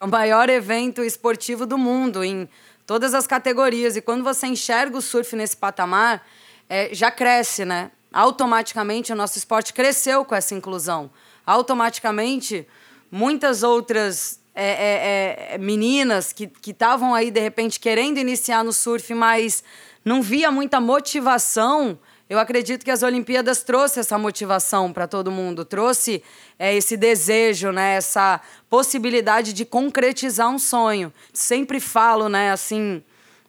o 0.00 0.06
maior 0.06 0.48
evento 0.48 1.02
esportivo 1.02 1.66
do 1.66 1.76
mundo 1.76 2.24
em 2.24 2.48
todas 2.86 3.14
as 3.14 3.26
categorias, 3.26 3.96
e 3.96 4.00
quando 4.00 4.24
você 4.24 4.46
enxerga 4.46 4.96
o 4.96 5.02
surf 5.02 5.34
nesse 5.36 5.56
patamar, 5.56 6.22
é, 6.68 6.90
já 6.92 7.10
cresce, 7.10 7.64
né? 7.64 7.90
Automaticamente 8.12 9.12
o 9.12 9.16
nosso 9.16 9.38
esporte 9.38 9.72
cresceu 9.72 10.24
com 10.24 10.34
essa 10.34 10.54
inclusão. 10.54 11.10
Automaticamente, 11.44 12.66
muitas 13.10 13.62
outras 13.62 14.40
é, 14.54 15.50
é, 15.50 15.54
é 15.54 15.58
meninas 15.58 16.32
que 16.32 16.50
estavam 16.66 17.14
aí, 17.14 17.30
de 17.30 17.40
repente, 17.40 17.78
querendo 17.78 18.18
iniciar 18.18 18.64
no 18.64 18.72
surf, 18.72 19.12
mas 19.14 19.62
não 20.04 20.22
via 20.22 20.50
muita 20.50 20.80
motivação. 20.80 21.98
Eu 22.28 22.40
acredito 22.40 22.84
que 22.84 22.90
as 22.90 23.04
Olimpíadas 23.04 23.62
trouxe 23.62 24.00
essa 24.00 24.18
motivação 24.18 24.92
para 24.92 25.06
todo 25.06 25.30
mundo, 25.30 25.64
trouxe 25.64 26.22
é, 26.58 26.74
esse 26.74 26.96
desejo, 26.96 27.70
né, 27.70 27.94
essa 27.96 28.40
possibilidade 28.68 29.52
de 29.52 29.64
concretizar 29.64 30.48
um 30.48 30.58
sonho. 30.58 31.12
Sempre 31.32 31.78
falo, 31.78 32.28
né, 32.28 32.50
assim, 32.50 33.02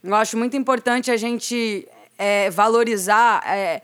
eu 0.04 0.14
acho 0.14 0.38
muito 0.38 0.56
importante 0.56 1.10
a 1.10 1.18
gente 1.18 1.88
é, 2.18 2.50
valorizar 2.50 3.44
é, 3.46 3.82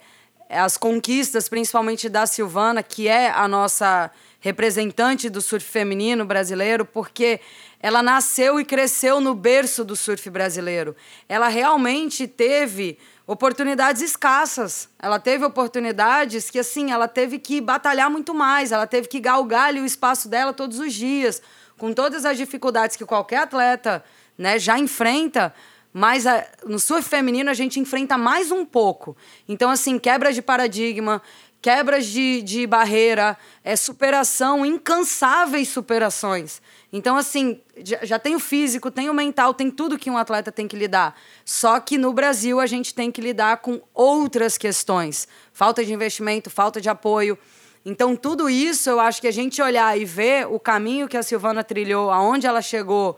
as 0.49 0.77
conquistas, 0.77 1.49
principalmente 1.49 2.09
da 2.09 2.25
Silvana, 2.25 2.83
que 2.83 3.07
é 3.07 3.29
a 3.29 3.47
nossa 3.47 4.11
representante 4.39 5.29
do 5.29 5.41
surf 5.41 5.65
feminino 5.65 6.25
brasileiro, 6.25 6.85
porque 6.85 7.39
ela 7.79 8.03
nasceu 8.03 8.59
e 8.59 8.65
cresceu 8.65 9.21
no 9.21 9.33
berço 9.33 9.83
do 9.85 9.95
surf 9.95 10.29
brasileiro. 10.29 10.95
Ela 11.29 11.47
realmente 11.47 12.27
teve 12.27 12.97
oportunidades 13.25 14.01
escassas. 14.01 14.89
Ela 14.99 15.19
teve 15.19 15.45
oportunidades 15.45 16.49
que, 16.49 16.59
assim, 16.59 16.91
ela 16.91 17.07
teve 17.07 17.39
que 17.39 17.61
batalhar 17.61 18.09
muito 18.09 18.33
mais, 18.33 18.71
ela 18.71 18.85
teve 18.85 19.07
que 19.07 19.19
galgar 19.19 19.69
ali 19.69 19.79
o 19.79 19.85
espaço 19.85 20.27
dela 20.27 20.53
todos 20.53 20.79
os 20.79 20.93
dias, 20.93 21.41
com 21.77 21.93
todas 21.93 22.25
as 22.25 22.37
dificuldades 22.37 22.95
que 22.95 23.05
qualquer 23.05 23.37
atleta 23.37 24.03
né, 24.37 24.59
já 24.59 24.77
enfrenta. 24.77 25.53
Mas 25.93 26.25
a, 26.25 26.43
no 26.65 26.79
surf 26.79 27.07
feminino 27.07 27.51
a 27.51 27.53
gente 27.53 27.79
enfrenta 27.79 28.17
mais 28.17 28.51
um 28.51 28.65
pouco. 28.65 29.15
Então, 29.47 29.69
assim, 29.69 29.99
quebra 29.99 30.33
de 30.33 30.41
paradigma, 30.41 31.21
quebras 31.61 32.07
de, 32.07 32.41
de 32.41 32.65
barreira, 32.65 33.37
é, 33.63 33.75
superação, 33.75 34.65
incansáveis 34.65 35.69
superações. 35.69 36.61
Então, 36.91 37.15
assim, 37.15 37.61
já, 37.83 38.03
já 38.03 38.19
tem 38.19 38.35
o 38.35 38.39
físico, 38.39 38.91
tem 38.91 39.09
o 39.09 39.13
mental, 39.13 39.53
tem 39.53 39.71
tudo 39.71 39.97
que 39.97 40.09
um 40.09 40.17
atleta 40.17 40.51
tem 40.51 40.67
que 40.67 40.75
lidar. 40.75 41.15
Só 41.45 41.79
que 41.79 41.97
no 41.97 42.11
Brasil 42.11 42.59
a 42.59 42.65
gente 42.65 42.93
tem 42.93 43.11
que 43.11 43.21
lidar 43.21 43.57
com 43.57 43.79
outras 43.93 44.57
questões: 44.57 45.27
falta 45.53 45.85
de 45.85 45.93
investimento, 45.93 46.49
falta 46.49 46.81
de 46.81 46.89
apoio. 46.89 47.37
Então, 47.85 48.15
tudo 48.15 48.49
isso 48.49 48.89
eu 48.89 48.99
acho 48.99 49.21
que 49.21 49.27
a 49.27 49.31
gente 49.31 49.61
olhar 49.61 49.97
e 49.97 50.05
ver 50.05 50.47
o 50.47 50.59
caminho 50.59 51.07
que 51.07 51.17
a 51.17 51.23
Silvana 51.23 51.63
trilhou, 51.63 52.09
aonde 52.09 52.47
ela 52.47 52.61
chegou 52.61 53.17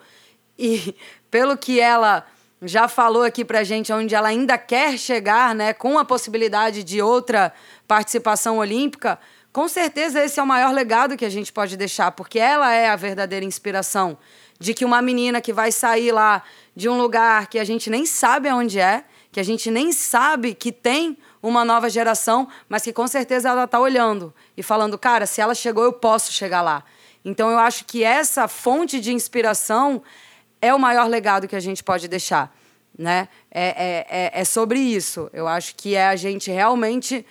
e 0.58 0.96
pelo 1.32 1.58
que 1.58 1.80
ela 1.80 2.26
já 2.66 2.88
falou 2.88 3.24
aqui 3.24 3.46
pra 3.46 3.64
gente 3.64 3.92
onde 3.94 4.14
ela 4.16 4.28
ainda 4.28 4.58
quer 4.58 4.98
chegar, 4.98 5.54
né, 5.54 5.74
com 5.74 5.98
a 5.98 6.06
possibilidade 6.06 6.84
de 6.84 7.02
outra 7.02 7.54
participação 7.88 8.58
olímpica, 8.58 9.20
com 9.52 9.68
certeza 9.68 10.24
esse 10.24 10.40
é 10.40 10.44
o 10.44 10.48
maior 10.48 10.74
legado 10.74 11.16
que 11.16 11.24
a 11.24 11.30
gente 11.30 11.54
pode 11.54 11.78
deixar, 11.78 12.12
porque 12.12 12.38
ela 12.38 12.74
é 12.74 12.90
a 12.90 12.96
verdadeira 12.96 13.46
inspiração 13.46 14.18
de 14.60 14.74
que 14.74 14.86
uma 14.86 15.02
menina 15.02 15.42
que 15.42 15.54
vai 15.54 15.72
sair 15.72 16.12
lá 16.12 16.44
de 16.76 16.90
um 16.90 16.98
lugar 16.98 17.48
que 17.48 17.60
a 17.60 17.64
gente 17.64 17.90
nem 17.90 18.06
sabe 18.06 18.50
aonde 18.50 18.80
é, 18.80 19.04
que 19.32 19.40
a 19.40 19.44
gente 19.44 19.70
nem 19.70 19.92
sabe 19.92 20.54
que 20.54 20.72
tem 20.72 21.18
uma 21.42 21.64
nova 21.64 21.90
geração, 21.90 22.48
mas 22.68 22.84
que 22.84 22.94
com 22.94 23.08
certeza 23.08 23.50
ela 23.50 23.66
está 23.66 23.80
olhando 23.80 24.34
e 24.58 24.64
falando, 24.64 24.98
cara, 24.98 25.26
se 25.26 25.42
ela 25.42 25.54
chegou, 25.54 25.84
eu 25.84 25.94
posso 25.94 26.32
chegar 26.32 26.62
lá. 26.62 26.84
Então 27.24 27.50
eu 27.50 27.60
acho 27.60 27.86
que 27.86 28.04
essa 28.04 28.48
fonte 28.48 29.00
de 29.00 29.14
inspiração 29.14 30.02
é 30.66 30.74
o 30.74 30.80
maior 30.80 31.08
legado 31.08 31.48
que 31.48 31.56
a 31.56 31.60
gente 31.60 31.84
pode 31.84 32.08
deixar. 32.08 32.56
Né? 32.98 33.28
É, 33.52 33.68
é, 33.68 34.08
é, 34.10 34.42
é 34.42 34.46
sobre 34.46 34.80
isso. 34.80 35.30
Eu 35.34 35.48
acho 35.48 35.76
que 35.76 35.96
é 35.96 36.08
a 36.08 36.16
gente 36.16 36.50
realmente 36.50 37.26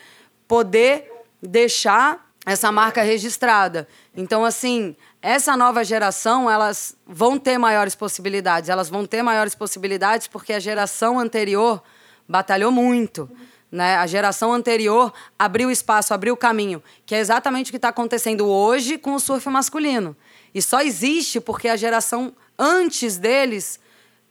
poder 0.46 1.10
deixar 1.42 2.30
essa 2.46 2.70
marca 2.70 3.02
registrada. 3.02 3.88
Então, 4.14 4.44
assim, 4.44 4.94
essa 5.22 5.56
nova 5.56 5.82
geração, 5.82 6.50
elas 6.50 6.94
vão 7.06 7.38
ter 7.38 7.56
maiores 7.56 7.94
possibilidades. 7.94 8.68
Elas 8.68 8.90
vão 8.90 9.06
ter 9.06 9.22
maiores 9.22 9.54
possibilidades 9.54 10.26
porque 10.26 10.52
a 10.52 10.60
geração 10.60 11.18
anterior 11.18 11.82
batalhou 12.28 12.70
muito. 12.70 13.30
Né? 13.72 13.96
A 13.96 14.06
geração 14.06 14.52
anterior 14.52 15.12
abriu 15.38 15.70
espaço, 15.70 16.12
abriu 16.12 16.36
caminho, 16.36 16.82
que 17.06 17.14
é 17.14 17.18
exatamente 17.18 17.68
o 17.68 17.72
que 17.72 17.76
está 17.76 17.88
acontecendo 17.88 18.46
hoje 18.46 18.98
com 18.98 19.14
o 19.14 19.20
surf 19.20 19.48
masculino. 19.48 20.14
E 20.54 20.62
só 20.62 20.80
existe 20.82 21.40
porque 21.40 21.68
a 21.68 21.76
geração 21.76 22.32
antes 22.58 23.16
deles 23.16 23.80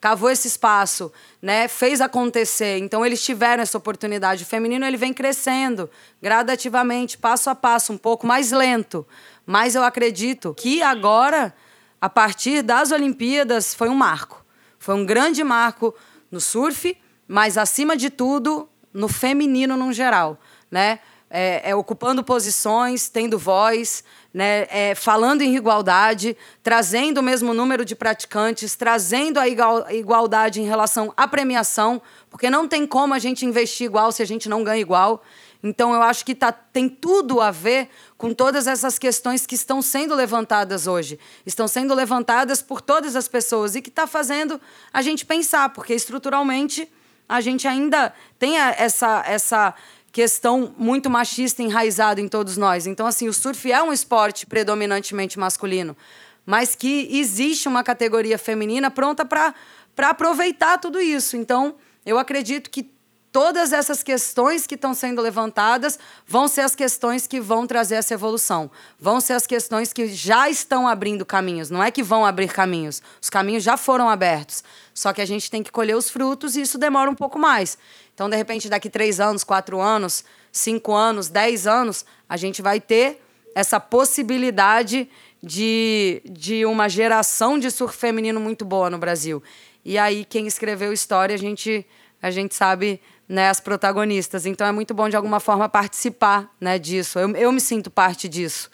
cavou 0.04 0.30
esse 0.30 0.50
espaço, 0.50 1.14
né, 1.42 1.70
fez 1.70 2.02
acontecer. 2.02 2.78
Então 2.80 3.06
eles 3.06 3.24
tiveram 3.24 3.64
essa 3.64 3.78
oportunidade. 3.78 4.44
O 4.44 4.46
feminino 4.46 4.86
ele 4.86 4.98
vem 4.98 5.14
crescendo 5.14 5.90
gradativamente, 6.22 7.18
passo 7.18 7.50
a 7.50 7.56
passo, 7.56 7.94
um 7.94 7.98
pouco 7.98 8.28
mais 8.28 8.52
lento. 8.52 9.08
Mas 9.46 9.76
eu 9.76 9.84
acredito 9.84 10.54
que 10.54 10.82
agora, 10.82 11.56
a 12.02 12.10
partir 12.10 12.62
das 12.62 12.92
Olimpíadas, 12.92 13.74
foi 13.74 13.88
um 13.88 13.96
marco. 13.96 14.46
Foi 14.78 14.94
um 14.94 15.06
grande 15.06 15.42
marco 15.42 15.96
no 16.30 16.42
surf, 16.42 16.98
mas 17.26 17.58
acima 17.58 17.96
de 17.96 18.10
tudo 18.10 18.68
no 18.94 19.08
feminino 19.08 19.78
no 19.78 19.94
geral, 19.94 20.38
né? 20.70 21.00
É, 21.36 21.72
é, 21.72 21.76
ocupando 21.76 22.24
posições, 22.24 23.10
tendo 23.10 23.39
voz, 23.39 24.04
né, 24.32 24.67
é, 24.69 24.93
falando 24.93 25.41
em 25.41 25.56
igualdade, 25.56 26.38
trazendo 26.62 27.17
o 27.17 27.24
mesmo 27.24 27.56
número 27.56 27.84
de 27.84 27.96
praticantes, 27.96 28.76
trazendo 28.76 29.39
a 29.39 29.48
igualdade 29.48 30.62
em 30.62 30.65
relação 30.65 31.12
à 31.17 31.28
premiação, 31.28 32.00
porque 32.30 32.52
não 32.52 32.67
tem 32.67 32.86
como 32.86 33.15
a 33.15 33.19
gente 33.19 33.48
investir 33.48 33.86
igual 33.88 34.12
se 34.12 34.22
a 34.22 34.26
gente 34.28 34.48
não 34.48 34.63
ganha 34.63 34.80
igual. 34.80 35.24
Então, 35.63 35.93
eu 35.93 36.02
acho 36.02 36.26
que 36.26 36.36
tá, 36.36 36.52
tem 36.52 36.89
tudo 36.89 37.39
a 37.39 37.50
ver 37.50 37.89
com 38.17 38.34
todas 38.34 38.67
essas 38.67 39.00
questões 39.00 39.46
que 39.48 39.56
estão 39.56 39.82
sendo 39.82 40.13
levantadas 40.13 40.88
hoje. 40.88 41.17
Estão 41.46 41.69
sendo 41.69 41.96
levantadas 41.96 42.62
por 42.62 42.82
todas 42.82 43.15
as 43.15 43.30
pessoas 43.30 43.74
e 43.74 43.82
que 43.82 43.88
está 43.88 44.06
fazendo 44.06 44.60
a 44.91 45.02
gente 45.02 45.26
pensar, 45.26 45.69
porque 45.69 45.93
estruturalmente 45.93 46.88
a 47.30 47.39
gente 47.39 47.65
ainda 47.65 48.13
tem 48.38 48.58
essa, 48.58 49.24
essa 49.26 49.74
questão 50.13 50.73
muito 50.78 51.10
machista 51.10 51.63
enraizada 51.63 52.21
em 52.21 52.28
todos 52.28 52.56
nós. 52.56 52.86
Então, 52.86 53.08
assim, 53.08 53.28
o 53.28 53.34
surf 53.34 53.69
é 53.69 53.82
um 53.82 53.91
esporte 53.91 54.45
predominantemente 54.45 55.39
masculino, 55.39 55.97
mas 56.45 56.76
que 56.76 57.10
existe 57.12 57.67
uma 57.67 57.84
categoria 57.84 58.38
feminina 58.38 58.91
pronta 58.91 59.26
para 59.26 59.54
aproveitar 59.97 60.78
tudo 60.78 61.02
isso. 61.02 61.36
Então, 61.36 61.76
eu 62.06 62.19
acredito 62.19 62.69
que 62.69 62.93
todas 63.32 63.73
essas 63.73 64.04
questões 64.04 64.67
que 64.67 64.76
estão 64.76 64.93
sendo 64.93 65.19
levantadas 65.19 65.97
vão 66.28 66.47
ser 66.47 66.62
as 66.62 66.76
questões 66.76 67.26
que 67.26 67.41
vão 67.41 67.65
trazer 67.65 67.95
essa 67.95 68.13
evolução. 68.13 68.69
Vão 68.99 69.19
ser 69.19 69.34
as 69.34 69.47
questões 69.47 69.91
que 69.91 70.08
já 70.10 70.47
estão 70.47 70.88
abrindo 70.88 71.26
caminhos. 71.26 71.71
Não 71.71 71.82
é 71.84 71.89
que 71.89 72.04
vão 72.04 72.23
abrir 72.23 72.54
caminhos. 72.54 73.02
Os 73.19 73.32
caminhos 73.32 73.63
já 73.63 73.76
foram 73.76 74.08
abertos. 74.08 74.63
Só 74.93 75.12
que 75.12 75.21
a 75.21 75.26
gente 75.26 75.49
tem 75.49 75.63
que 75.63 75.71
colher 75.71 75.97
os 75.97 76.12
frutos 76.12 76.56
e 76.56 76.62
isso 76.62 76.78
demora 76.78 77.10
um 77.10 77.15
pouco 77.15 77.39
mais. 77.39 77.76
Então, 78.13 78.30
de 78.30 78.36
repente, 78.36 78.69
daqui 78.69 78.89
três 78.89 79.19
anos, 79.19 79.43
quatro 79.43 79.80
anos, 79.80 80.23
cinco 80.52 80.93
anos, 80.93 81.30
dez 81.30 81.65
anos, 81.65 82.06
a 82.30 82.38
gente 82.38 82.62
vai 82.62 82.80
ter 82.80 83.21
essa 83.56 83.80
possibilidade 83.80 85.10
de, 85.41 86.21
de 86.26 86.65
uma 86.65 86.88
geração 86.88 87.60
de 87.60 87.69
surf 87.69 87.97
feminino 87.97 88.39
muito 88.39 88.63
boa 88.63 88.89
no 88.89 88.97
Brasil. 88.97 89.41
E 89.84 89.97
aí, 89.97 90.26
quem 90.26 90.47
escreveu 90.47 90.93
história, 90.93 91.36
a 91.36 91.38
gente, 91.38 91.86
a 92.21 92.32
gente 92.32 92.56
sabe 92.56 93.02
né, 93.28 93.49
as 93.49 93.60
protagonistas. 93.60 94.45
Então, 94.45 94.65
é 94.65 94.71
muito 94.71 94.93
bom, 94.93 95.10
de 95.10 95.15
alguma 95.15 95.39
forma, 95.39 95.67
participar 95.67 96.49
né, 96.60 96.80
disso. 96.80 97.19
Eu, 97.19 97.36
eu 97.36 97.52
me 97.52 97.60
sinto 97.60 97.89
parte 97.89 98.30
disso. 98.30 98.69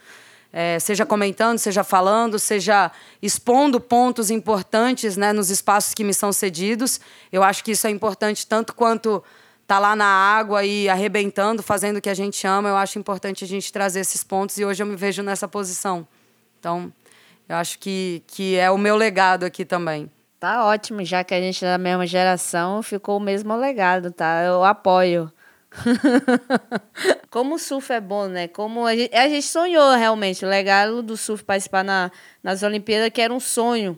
É, 0.52 0.80
seja 0.80 1.06
comentando, 1.06 1.60
seja 1.60 1.84
falando, 1.84 2.40
seja 2.40 2.92
expondo 3.22 3.80
pontos 3.80 4.32
importantes 4.32 5.16
né, 5.16 5.32
nos 5.32 5.52
espaços 5.52 5.94
que 5.94 6.04
me 6.04 6.14
são 6.14 6.34
cedidos. 6.34 7.00
Eu 7.32 7.44
acho 7.44 7.64
que 7.64 7.72
isso 7.72 7.86
é 7.86 7.90
importante 7.92 8.48
tanto 8.48 8.74
quanto 8.74 9.24
tá 9.68 9.78
lá 9.78 9.96
na 9.96 10.08
água 10.08 10.66
e 10.66 10.90
arrebentando, 10.90 11.62
fazendo 11.62 11.98
o 11.98 12.02
que 12.02 12.10
a 12.10 12.16
gente 12.16 12.48
ama. 12.48 12.70
Eu 12.70 12.78
acho 12.78 12.98
importante 12.98 13.44
a 13.44 13.48
gente 13.48 13.72
trazer 13.72 14.00
esses 14.00 14.24
pontos 14.24 14.58
e 14.58 14.66
hoje 14.66 14.82
eu 14.82 14.88
me 14.88 14.96
vejo 14.96 15.22
nessa 15.22 15.48
posição. 15.48 16.08
Então, 16.60 16.92
eu 17.48 17.56
acho 17.56 17.78
que, 17.78 18.24
que 18.26 18.56
é 18.56 18.72
o 18.72 18.78
meu 18.78 18.96
legado 18.96 19.44
aqui 19.44 19.64
também. 19.64 20.10
Tá 20.40 20.66
ótimo, 20.66 21.04
já 21.04 21.24
que 21.24 21.34
a 21.34 21.40
gente 21.40 21.64
é 21.64 21.68
da 21.68 21.78
mesma 21.78 22.08
geração, 22.08 22.82
ficou 22.82 23.18
o 23.18 23.20
mesmo 23.20 23.56
legado, 23.56 24.12
tá? 24.12 24.42
Eu 24.42 24.64
apoio. 24.64 25.32
Como 27.30 27.56
o 27.56 27.60
surf 27.60 27.92
é 27.94 28.02
bom, 28.02 28.28
né? 28.28 28.48
Como 28.48 28.86
a 28.86 28.96
gente, 28.96 29.16
a 29.16 29.28
gente 29.30 29.46
sonhou 29.46 29.96
realmente, 29.96 30.44
o 30.44 30.50
legado 30.50 31.04
do 31.04 31.16
surf 31.16 31.44
participar 31.44 31.84
na, 31.84 32.12
nas 32.42 32.64
Olimpíadas, 32.64 33.10
que 33.10 33.22
era 33.22 33.34
um 33.34 33.40
sonho, 33.40 33.98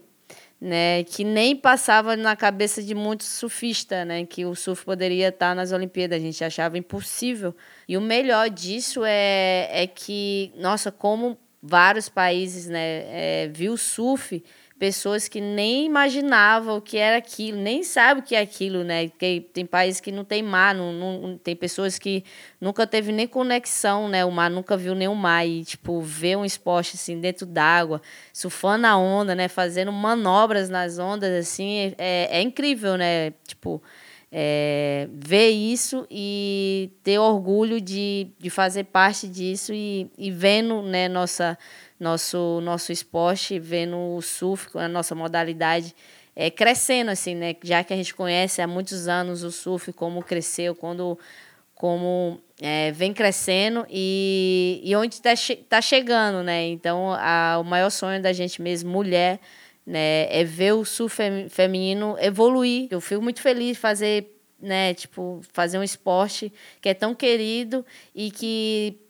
né? 0.59 1.03
Que 1.05 1.23
nem 1.23 1.55
passava 1.55 2.15
na 2.15 2.35
cabeça 2.35 2.83
de 2.83 2.93
muitos 2.93 3.27
surfistas, 3.27 4.05
né? 4.05 4.25
Que 4.25 4.45
o 4.45 4.53
surf 4.55 4.83
poderia 4.83 5.29
estar 5.29 5.55
nas 5.55 5.71
Olimpíadas, 5.71 6.19
a 6.19 6.21
gente 6.21 6.43
achava 6.43 6.77
impossível. 6.77 7.55
E 7.87 7.97
o 7.97 8.01
melhor 8.01 8.49
disso 8.49 9.03
é, 9.05 9.69
é 9.71 9.87
que, 9.87 10.51
nossa, 10.57 10.91
como 10.91 11.37
vários 11.61 12.09
países, 12.09 12.67
né, 12.67 13.03
é, 13.43 13.51
viu 13.53 13.73
o 13.73 13.77
surf 13.77 14.43
pessoas 14.81 15.27
que 15.27 15.39
nem 15.39 15.85
imaginavam 15.85 16.77
o 16.77 16.81
que 16.81 16.97
era 16.97 17.17
aquilo, 17.17 17.55
nem 17.55 17.83
sabem 17.83 18.23
o 18.23 18.25
que 18.25 18.33
é 18.33 18.39
aquilo, 18.39 18.83
né? 18.83 19.09
Tem, 19.09 19.39
tem 19.39 19.63
países 19.63 20.01
que 20.01 20.11
não 20.11 20.25
tem 20.25 20.41
mar, 20.41 20.73
não, 20.73 20.91
não, 20.91 21.37
tem 21.37 21.55
pessoas 21.55 21.99
que 21.99 22.23
nunca 22.59 22.87
teve 22.87 23.11
nem 23.11 23.27
conexão, 23.27 24.09
né? 24.09 24.25
O 24.25 24.31
mar 24.31 24.49
nunca 24.49 24.75
viu 24.75 24.95
nenhum 24.95 25.13
mar 25.13 25.47
e, 25.47 25.63
tipo, 25.63 26.01
ver 26.01 26.35
um 26.35 26.43
esporte 26.43 26.95
assim 26.95 27.21
dentro 27.21 27.45
d'água, 27.45 28.01
surfando 28.33 28.87
a 28.87 28.97
onda, 28.97 29.35
né? 29.35 29.47
Fazendo 29.47 29.91
manobras 29.91 30.67
nas 30.67 30.97
ondas, 30.97 31.31
assim, 31.31 31.93
é, 31.99 32.39
é 32.39 32.41
incrível, 32.41 32.97
né? 32.97 33.33
Tipo, 33.45 33.83
é, 34.31 35.09
ver 35.11 35.49
isso 35.49 36.07
e 36.09 36.89
ter 37.03 37.19
orgulho 37.19 37.81
de, 37.81 38.29
de 38.39 38.49
fazer 38.49 38.85
parte 38.85 39.27
disso 39.27 39.73
e, 39.73 40.09
e 40.17 40.31
vendo 40.31 40.81
né, 40.81 41.09
nossa, 41.09 41.57
nosso, 41.99 42.61
nosso 42.61 42.91
esporte, 42.91 43.59
vendo 43.59 43.97
o 43.97 44.21
surf, 44.21 44.69
a 44.75 44.87
nossa 44.87 45.13
modalidade 45.13 45.93
é, 46.33 46.49
crescendo, 46.49 47.11
assim, 47.11 47.35
né? 47.35 47.55
Já 47.61 47.83
que 47.83 47.93
a 47.93 47.95
gente 47.95 48.15
conhece 48.15 48.61
há 48.61 48.67
muitos 48.67 49.07
anos 49.07 49.43
o 49.43 49.51
surf, 49.51 49.91
como 49.91 50.23
cresceu, 50.23 50.73
quando, 50.73 51.19
como 51.75 52.39
é, 52.61 52.91
vem 52.93 53.13
crescendo 53.13 53.85
e, 53.89 54.81
e 54.83 54.95
onde 54.95 55.15
está 55.15 55.31
tá 55.67 55.81
chegando, 55.81 56.41
né? 56.41 56.67
Então, 56.67 57.13
a, 57.13 57.57
o 57.59 57.63
maior 57.65 57.89
sonho 57.89 58.21
da 58.21 58.31
gente 58.31 58.61
mesmo, 58.61 58.89
mulher, 58.89 59.41
né, 59.85 60.27
é 60.29 60.43
ver 60.43 60.73
o 60.73 60.85
surf 60.85 61.17
feminino 61.49 62.15
evoluir. 62.19 62.87
Eu 62.91 63.01
fico 63.01 63.21
muito 63.21 63.41
feliz 63.41 63.75
de 63.75 63.81
fazer, 63.81 64.37
né, 64.59 64.93
tipo, 64.93 65.41
fazer 65.51 65.77
um 65.77 65.83
esporte 65.83 66.51
que 66.81 66.89
é 66.89 66.93
tão 66.93 67.15
querido 67.15 67.85
e 68.13 68.31
que 68.31 69.00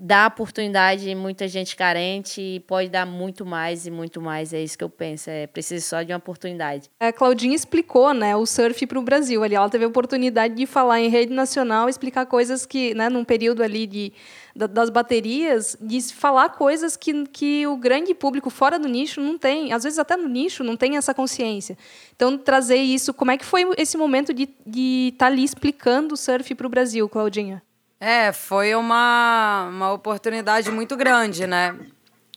dá 0.00 0.28
oportunidade 0.28 1.10
em 1.10 1.14
muita 1.14 1.48
gente 1.48 1.74
carente 1.74 2.40
e 2.40 2.60
pode 2.60 2.88
dar 2.88 3.04
muito 3.04 3.44
mais 3.44 3.86
e 3.86 3.90
muito 3.90 4.20
mais. 4.20 4.52
É 4.52 4.62
isso 4.62 4.78
que 4.78 4.84
eu 4.84 4.88
penso. 4.88 5.28
É 5.28 5.46
preciso 5.46 5.86
só 5.86 6.02
de 6.02 6.12
uma 6.12 6.18
oportunidade. 6.18 6.88
A 7.00 7.12
Claudinha 7.12 7.54
explicou, 7.54 8.14
né, 8.14 8.36
o 8.36 8.46
surf 8.46 8.86
para 8.86 8.98
o 8.98 9.02
Brasil. 9.02 9.42
Ali 9.42 9.56
ela 9.56 9.68
teve 9.68 9.84
a 9.84 9.88
oportunidade 9.88 10.54
de 10.54 10.66
falar 10.66 11.00
em 11.00 11.08
rede 11.08 11.32
nacional, 11.32 11.88
explicar 11.88 12.26
coisas 12.26 12.64
que, 12.64 12.94
né, 12.94 13.08
num 13.08 13.24
período 13.24 13.62
ali 13.62 13.86
de 13.86 14.12
das 14.54 14.90
baterias, 14.90 15.76
de 15.80 16.02
falar 16.12 16.48
coisas 16.48 16.96
que, 16.96 17.24
que 17.28 17.64
o 17.68 17.76
grande 17.76 18.12
público 18.12 18.50
fora 18.50 18.76
do 18.76 18.88
nicho 18.88 19.20
não 19.20 19.38
tem, 19.38 19.72
às 19.72 19.84
vezes 19.84 20.00
até 20.00 20.16
no 20.16 20.28
nicho 20.28 20.64
não 20.64 20.76
tem 20.76 20.96
essa 20.96 21.14
consciência. 21.14 21.78
Então 22.16 22.36
trazer 22.36 22.78
isso, 22.78 23.14
como 23.14 23.30
é 23.30 23.36
que 23.36 23.44
foi 23.44 23.70
esse 23.76 23.96
momento 23.96 24.34
de 24.34 24.44
estar 24.44 24.62
de 24.66 25.14
tá 25.16 25.26
ali 25.26 25.44
explicando 25.44 26.14
o 26.14 26.16
surf 26.16 26.56
para 26.56 26.66
o 26.66 26.70
Brasil, 26.70 27.08
Claudinha? 27.08 27.62
É, 28.00 28.32
foi 28.32 28.74
uma, 28.76 29.68
uma 29.70 29.92
oportunidade 29.92 30.70
muito 30.70 30.96
grande, 30.96 31.46
né? 31.46 31.76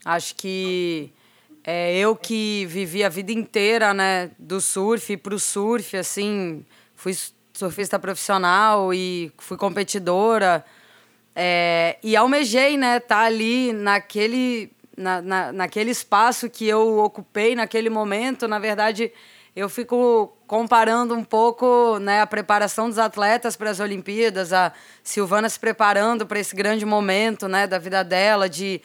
Acho 0.04 0.34
que 0.34 1.12
é, 1.62 1.96
eu 1.96 2.16
que 2.16 2.66
vivi 2.66 3.04
a 3.04 3.08
vida 3.08 3.30
inteira, 3.30 3.94
né, 3.94 4.32
do 4.36 4.60
surf 4.60 5.16
para 5.18 5.34
o 5.34 5.38
surf, 5.38 5.96
assim, 5.96 6.66
fui 6.96 7.16
surfista 7.52 7.98
profissional 7.98 8.92
e 8.92 9.30
fui 9.38 9.56
competidora. 9.56 10.64
É, 11.34 11.96
e 12.02 12.16
almejei, 12.16 12.76
né, 12.76 12.96
estar 12.96 13.20
tá 13.20 13.20
ali 13.22 13.72
naquele, 13.72 14.72
na, 14.96 15.22
na, 15.22 15.52
naquele 15.52 15.92
espaço 15.92 16.50
que 16.50 16.66
eu 16.66 16.98
ocupei 16.98 17.54
naquele 17.54 17.88
momento. 17.88 18.48
Na 18.48 18.58
verdade, 18.58 19.12
eu 19.54 19.68
fico 19.68 20.34
comparando 20.46 21.14
um 21.14 21.22
pouco 21.22 21.98
né, 21.98 22.22
a 22.22 22.26
preparação 22.26 22.88
dos 22.88 22.98
atletas 22.98 23.54
para 23.54 23.70
as 23.70 23.80
Olimpíadas, 23.80 24.52
a 24.52 24.72
Silvana 25.02 25.48
se 25.48 25.60
preparando 25.60 26.26
para 26.26 26.38
esse 26.40 26.56
grande 26.56 26.86
momento 26.86 27.46
né, 27.48 27.66
da 27.66 27.78
vida 27.78 28.02
dela, 28.02 28.48
de 28.48 28.80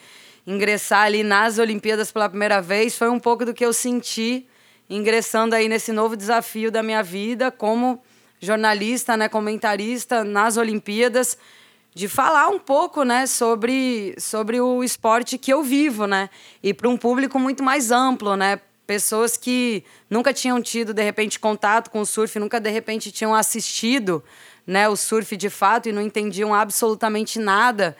ingressar 0.46 1.04
ali 1.04 1.22
nas 1.22 1.58
Olimpíadas 1.58 2.12
pela 2.12 2.28
primeira 2.28 2.60
vez, 2.60 2.96
foi 2.96 3.08
um 3.08 3.18
pouco 3.18 3.46
do 3.46 3.54
que 3.54 3.64
eu 3.64 3.72
senti 3.72 4.46
ingressando 4.90 5.54
aí 5.54 5.68
nesse 5.68 5.92
novo 5.92 6.16
desafio 6.16 6.70
da 6.70 6.82
minha 6.82 7.02
vida 7.02 7.50
como 7.50 8.02
jornalista, 8.40 9.16
né, 9.16 9.28
comentarista 9.28 10.24
nas 10.24 10.56
Olimpíadas, 10.56 11.36
de 11.94 12.08
falar 12.08 12.48
um 12.48 12.58
pouco, 12.58 13.02
né, 13.02 13.26
sobre, 13.26 14.14
sobre 14.18 14.60
o 14.60 14.84
esporte 14.84 15.36
que 15.36 15.52
eu 15.52 15.62
vivo, 15.62 16.06
né, 16.06 16.30
e 16.62 16.72
para 16.72 16.88
um 16.88 16.96
público 16.96 17.38
muito 17.38 17.62
mais 17.62 17.90
amplo, 17.90 18.36
né, 18.36 18.60
pessoas 18.88 19.36
que 19.36 19.84
nunca 20.08 20.32
tinham 20.32 20.62
tido 20.62 20.94
de 20.94 21.02
repente 21.02 21.38
contato 21.38 21.90
com 21.90 22.00
o 22.00 22.06
surf, 22.06 22.38
nunca 22.38 22.58
de 22.58 22.70
repente 22.70 23.12
tinham 23.12 23.34
assistido, 23.34 24.24
né, 24.66 24.88
o 24.88 24.96
surf 24.96 25.36
de 25.36 25.50
fato 25.50 25.90
e 25.90 25.92
não 25.92 26.00
entendiam 26.00 26.54
absolutamente 26.54 27.38
nada. 27.38 27.94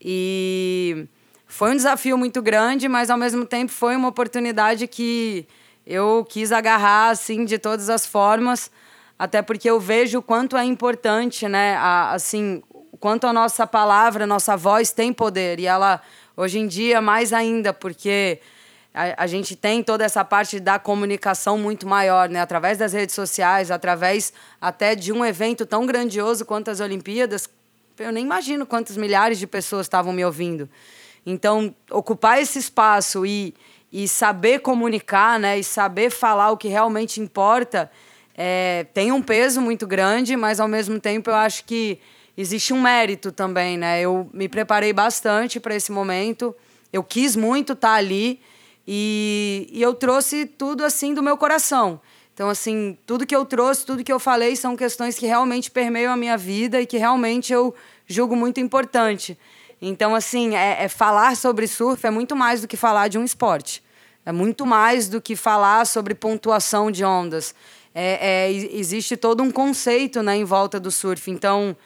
E 0.00 1.06
foi 1.46 1.70
um 1.70 1.76
desafio 1.76 2.18
muito 2.18 2.42
grande, 2.42 2.88
mas 2.88 3.08
ao 3.08 3.16
mesmo 3.16 3.46
tempo 3.46 3.70
foi 3.70 3.94
uma 3.94 4.08
oportunidade 4.08 4.88
que 4.88 5.46
eu 5.86 6.26
quis 6.28 6.50
agarrar 6.50 7.10
assim 7.10 7.44
de 7.44 7.56
todas 7.56 7.88
as 7.88 8.04
formas, 8.04 8.68
até 9.16 9.42
porque 9.42 9.70
eu 9.70 9.78
vejo 9.78 10.18
o 10.18 10.22
quanto 10.22 10.56
é 10.56 10.64
importante, 10.64 11.46
né, 11.46 11.76
a, 11.76 12.14
assim, 12.14 12.60
quanto 12.98 13.28
a 13.28 13.32
nossa 13.32 13.64
palavra, 13.64 14.26
nossa 14.26 14.56
voz 14.56 14.90
tem 14.90 15.12
poder 15.12 15.60
e 15.60 15.66
ela 15.66 16.02
hoje 16.36 16.58
em 16.58 16.66
dia 16.66 17.00
mais 17.00 17.32
ainda, 17.32 17.72
porque 17.72 18.40
a, 18.94 19.24
a, 19.24 19.26
gente 19.26 19.56
tem 19.56 19.82
toda 19.82 20.04
essa 20.04 20.24
parte 20.24 20.60
da 20.60 20.78
comunicação 20.78 21.56
muito 21.56 21.86
maior, 21.86 22.28
né? 22.28 22.40
Através 22.40 22.76
das 22.76 22.92
redes 22.92 23.14
sociais, 23.14 23.70
através 23.70 24.32
até 24.60 24.94
de 24.94 25.12
um 25.12 25.24
evento 25.24 25.64
tão 25.64 25.86
grandioso 25.86 26.44
quanto 26.44 26.70
as 26.70 26.80
Olimpíadas. 26.80 27.48
Eu 27.98 28.12
nem 28.12 28.24
imagino 28.24 28.66
quantas 28.66 28.96
milhares 28.96 29.38
de 29.38 29.46
pessoas 29.46 29.86
estavam 29.86 30.12
me 30.12 30.24
ouvindo. 30.24 30.68
Então, 31.24 31.74
ocupar 31.90 32.40
esse 32.40 32.58
espaço 32.58 33.24
e, 33.24 33.54
e 33.90 34.06
saber 34.06 34.58
comunicar, 34.60 35.38
né? 35.38 35.58
E 35.58 35.64
saber 35.64 36.10
falar 36.10 36.50
o 36.50 36.56
que 36.56 36.68
realmente 36.68 37.20
importa 37.20 37.90
é, 38.34 38.86
tem 38.92 39.12
um 39.12 39.22
peso 39.22 39.60
muito 39.60 39.86
grande, 39.86 40.36
mas 40.36 40.58
ao 40.60 40.68
mesmo 40.68 40.98
tempo 40.98 41.30
eu 41.30 41.34
acho 41.34 41.64
que 41.64 41.98
existe 42.36 42.72
um 42.72 42.80
mérito 42.80 43.30
também, 43.30 43.76
né? 43.76 44.00
Eu 44.00 44.28
me 44.32 44.48
preparei 44.48 44.92
bastante 44.92 45.60
para 45.60 45.74
esse 45.74 45.92
momento. 45.92 46.54
Eu 46.92 47.02
quis 47.02 47.36
muito 47.36 47.72
estar 47.72 47.94
ali 47.94 48.40
e, 48.86 49.68
e 49.70 49.82
eu 49.82 49.94
trouxe 49.94 50.46
tudo 50.46 50.84
assim 50.84 51.14
do 51.14 51.22
meu 51.22 51.36
coração. 51.36 52.00
Então, 52.34 52.48
assim, 52.48 52.96
tudo 53.06 53.26
que 53.26 53.36
eu 53.36 53.44
trouxe, 53.44 53.84
tudo 53.84 54.02
que 54.02 54.12
eu 54.12 54.18
falei 54.18 54.56
são 54.56 54.74
questões 54.74 55.18
que 55.18 55.26
realmente 55.26 55.70
permeiam 55.70 56.12
a 56.12 56.16
minha 56.16 56.36
vida 56.36 56.80
e 56.80 56.86
que 56.86 56.96
realmente 56.96 57.52
eu 57.52 57.74
julgo 58.06 58.34
muito 58.34 58.58
importante. 58.58 59.38
Então, 59.80 60.14
assim, 60.14 60.56
é, 60.56 60.84
é, 60.84 60.88
falar 60.88 61.36
sobre 61.36 61.66
surf 61.66 62.06
é 62.06 62.10
muito 62.10 62.34
mais 62.34 62.62
do 62.62 62.68
que 62.68 62.76
falar 62.76 63.08
de 63.08 63.18
um 63.18 63.24
esporte. 63.24 63.82
É 64.24 64.32
muito 64.32 64.64
mais 64.64 65.08
do 65.08 65.20
que 65.20 65.36
falar 65.36 65.84
sobre 65.86 66.14
pontuação 66.14 66.90
de 66.90 67.04
ondas. 67.04 67.54
É, 67.94 68.46
é, 68.46 68.52
existe 68.52 69.16
todo 69.16 69.42
um 69.42 69.50
conceito 69.50 70.22
né, 70.22 70.36
em 70.36 70.44
volta 70.44 70.80
do 70.80 70.90
surf. 70.90 71.30
Então, 71.30 71.76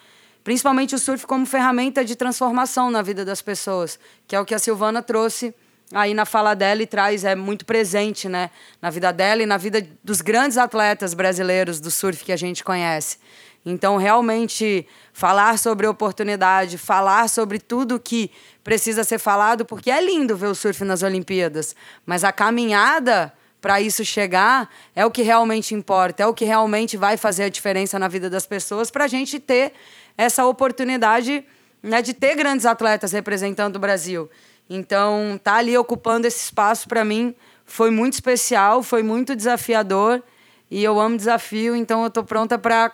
principalmente 0.43 0.95
o 0.95 0.99
surf 0.99 1.27
como 1.27 1.45
ferramenta 1.45 2.05
de 2.05 2.15
transformação 2.15 2.89
na 2.89 3.01
vida 3.01 3.25
das 3.25 3.41
pessoas, 3.41 3.99
que 4.27 4.35
é 4.35 4.39
o 4.39 4.45
que 4.45 4.55
a 4.55 4.59
Silvana 4.59 5.01
trouxe 5.01 5.53
aí 5.93 6.13
na 6.13 6.25
fala 6.25 6.53
dela 6.53 6.81
e 6.81 6.87
traz 6.87 7.23
é 7.23 7.35
muito 7.35 7.65
presente, 7.65 8.27
né, 8.27 8.49
na 8.81 8.89
vida 8.89 9.11
dela 9.11 9.41
e 9.41 9.45
na 9.45 9.57
vida 9.57 9.85
dos 10.03 10.21
grandes 10.21 10.57
atletas 10.57 11.13
brasileiros 11.13 11.79
do 11.79 11.89
surf 11.89 12.23
que 12.23 12.31
a 12.31 12.37
gente 12.37 12.63
conhece. 12.63 13.17
Então, 13.65 13.97
realmente 13.97 14.87
falar 15.11 15.57
sobre 15.57 15.87
oportunidade, 15.87 16.77
falar 16.77 17.27
sobre 17.27 17.59
tudo 17.59 17.99
que 17.99 18.31
precisa 18.63 19.03
ser 19.03 19.19
falado, 19.19 19.65
porque 19.65 19.91
é 19.91 19.99
lindo 19.99 20.37
ver 20.37 20.47
o 20.47 20.55
surf 20.55 20.83
nas 20.85 21.03
Olimpíadas, 21.03 21.75
mas 22.05 22.23
a 22.23 22.31
caminhada 22.31 23.33
para 23.59 23.81
isso 23.81 24.05
chegar 24.05 24.69
é 24.95 25.05
o 25.05 25.11
que 25.11 25.21
realmente 25.21 25.73
importa, 25.73 26.23
é 26.23 26.27
o 26.27 26.33
que 26.33 26.45
realmente 26.45 26.95
vai 26.95 27.17
fazer 27.17 27.43
a 27.43 27.49
diferença 27.49 27.97
na 27.99 28.07
vida 28.07 28.29
das 28.29 28.45
pessoas 28.45 28.89
para 28.89 29.05
a 29.05 29.07
gente 29.07 29.39
ter 29.39 29.73
essa 30.17 30.45
oportunidade 30.45 31.43
né, 31.81 32.01
de 32.01 32.13
ter 32.13 32.35
grandes 32.35 32.65
atletas 32.65 33.11
representando 33.11 33.75
o 33.75 33.79
Brasil. 33.79 34.29
Então, 34.69 35.39
tá 35.43 35.55
ali 35.55 35.77
ocupando 35.77 36.27
esse 36.27 36.45
espaço 36.45 36.87
para 36.87 37.05
mim 37.05 37.35
foi 37.67 37.91
muito 37.91 38.13
especial, 38.13 38.81
foi 38.81 39.03
muito 39.03 39.35
desafiador 39.35 40.23
e 40.71 40.83
eu 40.83 40.99
amo 40.99 41.17
desafio, 41.17 41.75
então 41.75 42.03
eu 42.03 42.09
tô 42.09 42.23
pronta 42.23 42.57
para 42.57 42.91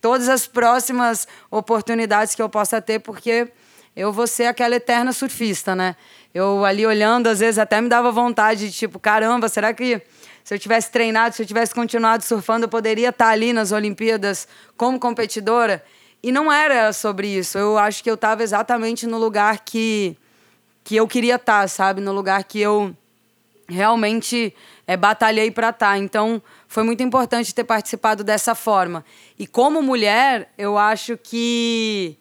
todas 0.00 0.28
as 0.28 0.46
próximas 0.46 1.26
oportunidades 1.50 2.34
que 2.34 2.40
eu 2.40 2.48
possa 2.48 2.80
ter, 2.80 3.00
porque 3.00 3.52
eu 3.94 4.12
vou 4.12 4.26
ser 4.26 4.46
aquela 4.46 4.76
eterna 4.76 5.12
surfista, 5.12 5.74
né? 5.74 5.96
Eu 6.32 6.64
ali 6.64 6.86
olhando, 6.86 7.26
às 7.26 7.40
vezes 7.40 7.58
até 7.58 7.80
me 7.80 7.88
dava 7.88 8.10
vontade 8.10 8.70
de 8.70 8.72
tipo, 8.72 8.98
caramba, 8.98 9.48
será 9.48 9.74
que 9.74 10.00
se 10.44 10.54
eu 10.54 10.58
tivesse 10.58 10.90
treinado, 10.90 11.34
se 11.34 11.42
eu 11.42 11.46
tivesse 11.46 11.74
continuado 11.74 12.24
surfando, 12.24 12.64
eu 12.64 12.68
poderia 12.68 13.10
estar 13.10 13.26
tá 13.26 13.30
ali 13.30 13.52
nas 13.52 13.70
Olimpíadas 13.70 14.48
como 14.76 14.98
competidora? 14.98 15.84
E 16.22 16.30
não 16.32 16.50
era 16.50 16.92
sobre 16.92 17.26
isso. 17.26 17.58
Eu 17.58 17.76
acho 17.76 18.02
que 18.02 18.08
eu 18.10 18.14
estava 18.14 18.42
exatamente 18.42 19.06
no 19.06 19.18
lugar 19.18 19.60
que 19.64 20.16
que 20.84 20.96
eu 20.96 21.06
queria 21.06 21.36
estar, 21.36 21.62
tá, 21.62 21.68
sabe? 21.68 22.00
No 22.00 22.12
lugar 22.12 22.44
que 22.44 22.60
eu 22.60 22.94
realmente 23.68 24.54
é, 24.86 24.96
batalhei 24.96 25.50
para 25.50 25.70
estar. 25.70 25.92
Tá. 25.92 25.98
Então, 25.98 26.42
foi 26.68 26.82
muito 26.82 27.02
importante 27.02 27.54
ter 27.54 27.64
participado 27.64 28.24
dessa 28.24 28.54
forma. 28.54 29.04
E 29.38 29.46
como 29.46 29.82
mulher, 29.82 30.52
eu 30.56 30.78
acho 30.78 31.16
que 31.16 32.16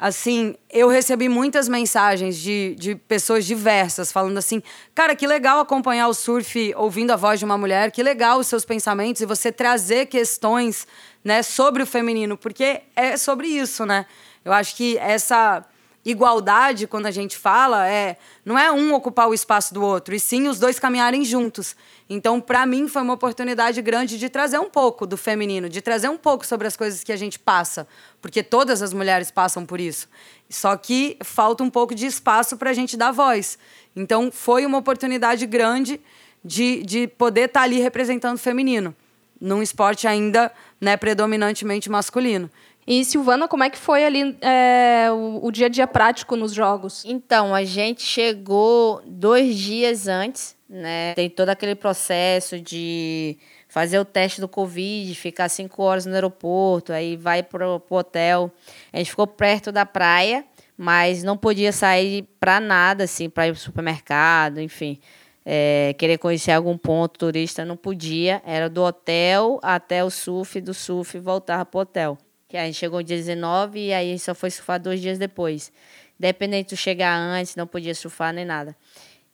assim, 0.00 0.54
eu 0.70 0.88
recebi 0.88 1.28
muitas 1.28 1.68
mensagens 1.68 2.36
de, 2.36 2.76
de 2.78 2.94
pessoas 2.94 3.44
diversas 3.44 4.12
falando 4.12 4.38
assim: 4.38 4.62
cara, 4.94 5.14
que 5.16 5.26
legal 5.26 5.58
acompanhar 5.60 6.08
o 6.08 6.14
surf 6.14 6.72
ouvindo 6.76 7.10
a 7.10 7.16
voz 7.16 7.38
de 7.38 7.44
uma 7.44 7.58
mulher, 7.58 7.90
que 7.90 8.02
legal 8.02 8.38
os 8.38 8.46
seus 8.46 8.64
pensamentos 8.64 9.20
e 9.20 9.26
você 9.26 9.50
trazer 9.50 10.06
questões 10.06 10.86
né, 11.24 11.42
sobre 11.42 11.82
o 11.82 11.86
feminino, 11.86 12.36
porque 12.36 12.82
é 12.94 13.16
sobre 13.16 13.48
isso, 13.48 13.84
né? 13.84 14.06
Eu 14.44 14.52
acho 14.52 14.76
que 14.76 14.96
essa 14.98 15.64
igualdade, 16.10 16.86
quando 16.86 17.06
a 17.06 17.10
gente 17.10 17.36
fala, 17.36 17.86
é 17.86 18.16
não 18.44 18.58
é 18.58 18.72
um 18.72 18.94
ocupar 18.94 19.28
o 19.28 19.34
espaço 19.34 19.74
do 19.74 19.82
outro, 19.82 20.14
e 20.14 20.20
sim 20.20 20.48
os 20.48 20.58
dois 20.58 20.78
caminharem 20.78 21.24
juntos. 21.24 21.76
Então, 22.08 22.40
para 22.40 22.64
mim, 22.64 22.88
foi 22.88 23.02
uma 23.02 23.14
oportunidade 23.14 23.82
grande 23.82 24.18
de 24.18 24.28
trazer 24.28 24.58
um 24.58 24.70
pouco 24.70 25.06
do 25.06 25.16
feminino, 25.16 25.68
de 25.68 25.82
trazer 25.82 26.08
um 26.08 26.16
pouco 26.16 26.46
sobre 26.46 26.66
as 26.66 26.76
coisas 26.76 27.04
que 27.04 27.12
a 27.12 27.16
gente 27.16 27.38
passa, 27.38 27.86
porque 28.22 28.42
todas 28.42 28.80
as 28.80 28.92
mulheres 28.92 29.30
passam 29.30 29.66
por 29.66 29.78
isso. 29.78 30.08
Só 30.48 30.76
que 30.76 31.18
falta 31.22 31.62
um 31.62 31.68
pouco 31.68 31.94
de 31.94 32.06
espaço 32.06 32.56
para 32.56 32.70
a 32.70 32.74
gente 32.74 32.96
dar 32.96 33.12
voz. 33.12 33.58
Então, 33.94 34.30
foi 34.32 34.64
uma 34.64 34.78
oportunidade 34.78 35.44
grande 35.44 36.00
de, 36.42 36.82
de 36.82 37.06
poder 37.06 37.46
estar 37.46 37.60
tá 37.60 37.64
ali 37.64 37.80
representando 37.80 38.36
o 38.36 38.40
feminino, 38.40 38.96
num 39.38 39.62
esporte 39.62 40.06
ainda 40.06 40.50
né, 40.80 40.96
predominantemente 40.96 41.90
masculino. 41.90 42.50
E 42.90 43.04
Silvana, 43.04 43.46
como 43.46 43.62
é 43.62 43.68
que 43.68 43.76
foi 43.76 44.02
ali 44.02 44.34
é, 44.40 45.08
o, 45.12 45.44
o, 45.44 45.52
dia 45.52 45.66
a 45.66 45.68
dia 45.68 45.86
prático 45.86 46.34
nos 46.34 46.54
jogos? 46.54 47.04
Então, 47.04 47.54
a 47.54 47.62
gente 47.62 48.00
chegou 48.00 49.02
dois 49.04 49.58
dias 49.58 50.08
antes, 50.08 50.56
né? 50.66 51.12
Tem 51.12 51.28
todo 51.28 51.50
aquele 51.50 51.74
processo 51.74 52.58
de 52.58 53.36
fazer 53.68 53.98
o 53.98 54.06
teste 54.06 54.40
do 54.40 54.48
Covid, 54.48 55.14
ficar 55.14 55.50
cinco 55.50 55.82
horas 55.82 56.06
no 56.06 56.14
aeroporto, 56.14 56.90
aí 56.90 57.14
vai 57.14 57.42
pro, 57.42 57.78
pro 57.78 57.98
hotel. 57.98 58.50
A 58.90 58.96
gente 58.96 59.10
ficou 59.10 59.26
perto 59.26 59.70
da 59.70 59.84
praia, 59.84 60.42
mas 60.74 61.22
não 61.22 61.36
podia 61.36 61.72
sair 61.72 62.26
para 62.40 62.58
nada, 62.58 63.04
assim, 63.04 63.28
para 63.28 63.48
ir 63.48 63.52
pro 63.52 63.60
supermercado, 63.60 64.62
enfim. 64.62 64.98
É, 65.44 65.94
querer 65.98 66.16
conhecer 66.16 66.52
algum 66.52 66.78
ponto 66.78 67.18
turista, 67.18 67.66
não 67.66 67.76
podia. 67.76 68.40
Era 68.46 68.66
do 68.70 68.82
hotel 68.82 69.60
até 69.62 70.02
o 70.02 70.08
surf, 70.08 70.58
do 70.62 70.72
surf 70.72 71.18
voltar 71.18 71.66
pro 71.66 71.80
hotel 71.80 72.16
que 72.48 72.56
a 72.56 72.64
gente 72.64 72.76
chegou 72.76 73.02
dia 73.02 73.16
19 73.16 73.78
e 73.78 73.92
aí 73.92 74.18
só 74.18 74.34
foi 74.34 74.50
surfar 74.50 74.80
dois 74.80 75.00
dias 75.00 75.18
depois. 75.18 75.70
Independente 76.18 76.70
de 76.70 76.76
chegar 76.76 77.16
antes, 77.16 77.54
não 77.54 77.66
podia 77.66 77.94
surfar 77.94 78.32
nem 78.32 78.44
nada. 78.44 78.74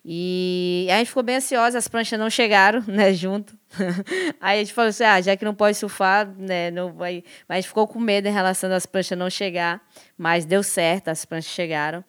E 0.04 0.86
a 0.90 0.98
gente 0.98 1.08
ficou 1.08 1.22
bem 1.22 1.36
ansiosa, 1.36 1.78
as 1.78 1.88
pranchas 1.88 2.18
não 2.18 2.28
chegaram, 2.28 2.84
né, 2.86 3.14
junto. 3.14 3.56
aí 4.38 4.60
a 4.60 4.64
gente 4.64 4.74
falou 4.74 4.90
assim, 4.90 5.04
ah, 5.04 5.20
já 5.20 5.36
que 5.36 5.44
não 5.44 5.54
pode 5.54 5.78
surfar, 5.78 6.28
né, 6.36 6.70
não 6.70 6.92
vai... 6.92 7.24
Mas 7.48 7.56
a 7.56 7.60
gente 7.60 7.68
ficou 7.68 7.88
com 7.88 7.98
medo 7.98 8.28
em 8.28 8.32
relação 8.32 8.70
às 8.72 8.84
pranchas 8.84 9.16
não 9.16 9.30
chegar, 9.30 9.80
mas 10.18 10.44
deu 10.44 10.62
certo, 10.62 11.08
as 11.08 11.24
pranchas 11.24 11.50
chegaram. 11.50 12.04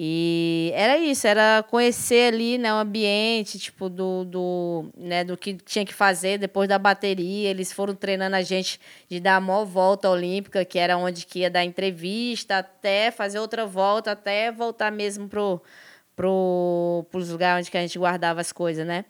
E 0.00 0.70
era 0.76 0.96
isso, 0.96 1.26
era 1.26 1.60
conhecer 1.68 2.32
ali, 2.32 2.56
né, 2.56 2.72
o 2.72 2.76
ambiente, 2.76 3.58
tipo, 3.58 3.88
do, 3.88 4.24
do, 4.24 4.92
né, 4.96 5.24
do 5.24 5.36
que 5.36 5.54
tinha 5.54 5.84
que 5.84 5.92
fazer 5.92 6.38
depois 6.38 6.68
da 6.68 6.78
bateria. 6.78 7.50
Eles 7.50 7.72
foram 7.72 7.96
treinando 7.96 8.36
a 8.36 8.42
gente 8.42 8.80
de 9.08 9.18
dar 9.18 9.34
a 9.34 9.40
maior 9.40 9.64
volta 9.64 10.08
olímpica, 10.08 10.64
que 10.64 10.78
era 10.78 10.96
onde 10.96 11.26
que 11.26 11.40
ia 11.40 11.50
dar 11.50 11.64
entrevista, 11.64 12.58
até 12.58 13.10
fazer 13.10 13.40
outra 13.40 13.66
volta, 13.66 14.12
até 14.12 14.52
voltar 14.52 14.92
mesmo 14.92 15.28
pro, 15.28 15.60
pro, 16.14 17.04
pros 17.10 17.30
lugares 17.30 17.62
onde 17.62 17.70
que 17.72 17.76
a 17.76 17.80
gente 17.80 17.98
guardava 17.98 18.40
as 18.40 18.52
coisas, 18.52 18.86
né? 18.86 19.04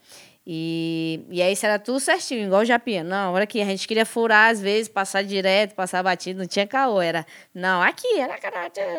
E, 0.50 1.26
e 1.28 1.42
aí 1.42 1.54
era 1.62 1.78
tudo 1.78 2.00
certinho, 2.00 2.46
igual 2.46 2.62
o 2.62 2.64
Japinha. 2.64 3.04
Não, 3.04 3.34
olha 3.34 3.44
aqui, 3.44 3.60
a 3.60 3.66
gente 3.66 3.86
queria 3.86 4.06
furar 4.06 4.50
às 4.50 4.58
vezes, 4.58 4.88
passar 4.88 5.22
direto, 5.22 5.74
passar 5.74 6.02
batido, 6.02 6.38
não 6.38 6.46
tinha 6.46 6.66
caô, 6.66 7.02
era, 7.02 7.26
não, 7.54 7.82
aqui, 7.82 8.18
era 8.18 8.32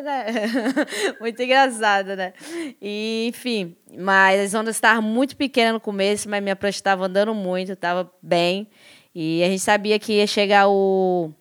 né? 0.03 0.25
muito 1.19 1.41
engraçado, 1.41 2.15
né? 2.15 2.33
E, 2.79 3.25
enfim, 3.29 3.75
mas 3.97 4.39
as 4.39 4.53
ondas 4.53 4.75
estavam 4.75 5.01
muito 5.01 5.35
pequenas 5.35 5.73
no 5.73 5.79
começo, 5.79 6.29
mas 6.29 6.43
minha 6.43 6.55
prancha 6.55 6.77
estava 6.77 7.07
andando 7.07 7.33
muito, 7.33 7.71
estava 7.71 8.07
bem. 8.21 8.69
E 9.15 9.43
a 9.43 9.47
gente 9.47 9.61
sabia 9.61 9.97
que 9.97 10.19
ia 10.19 10.27
chegar 10.27 10.69
o, 10.69 11.31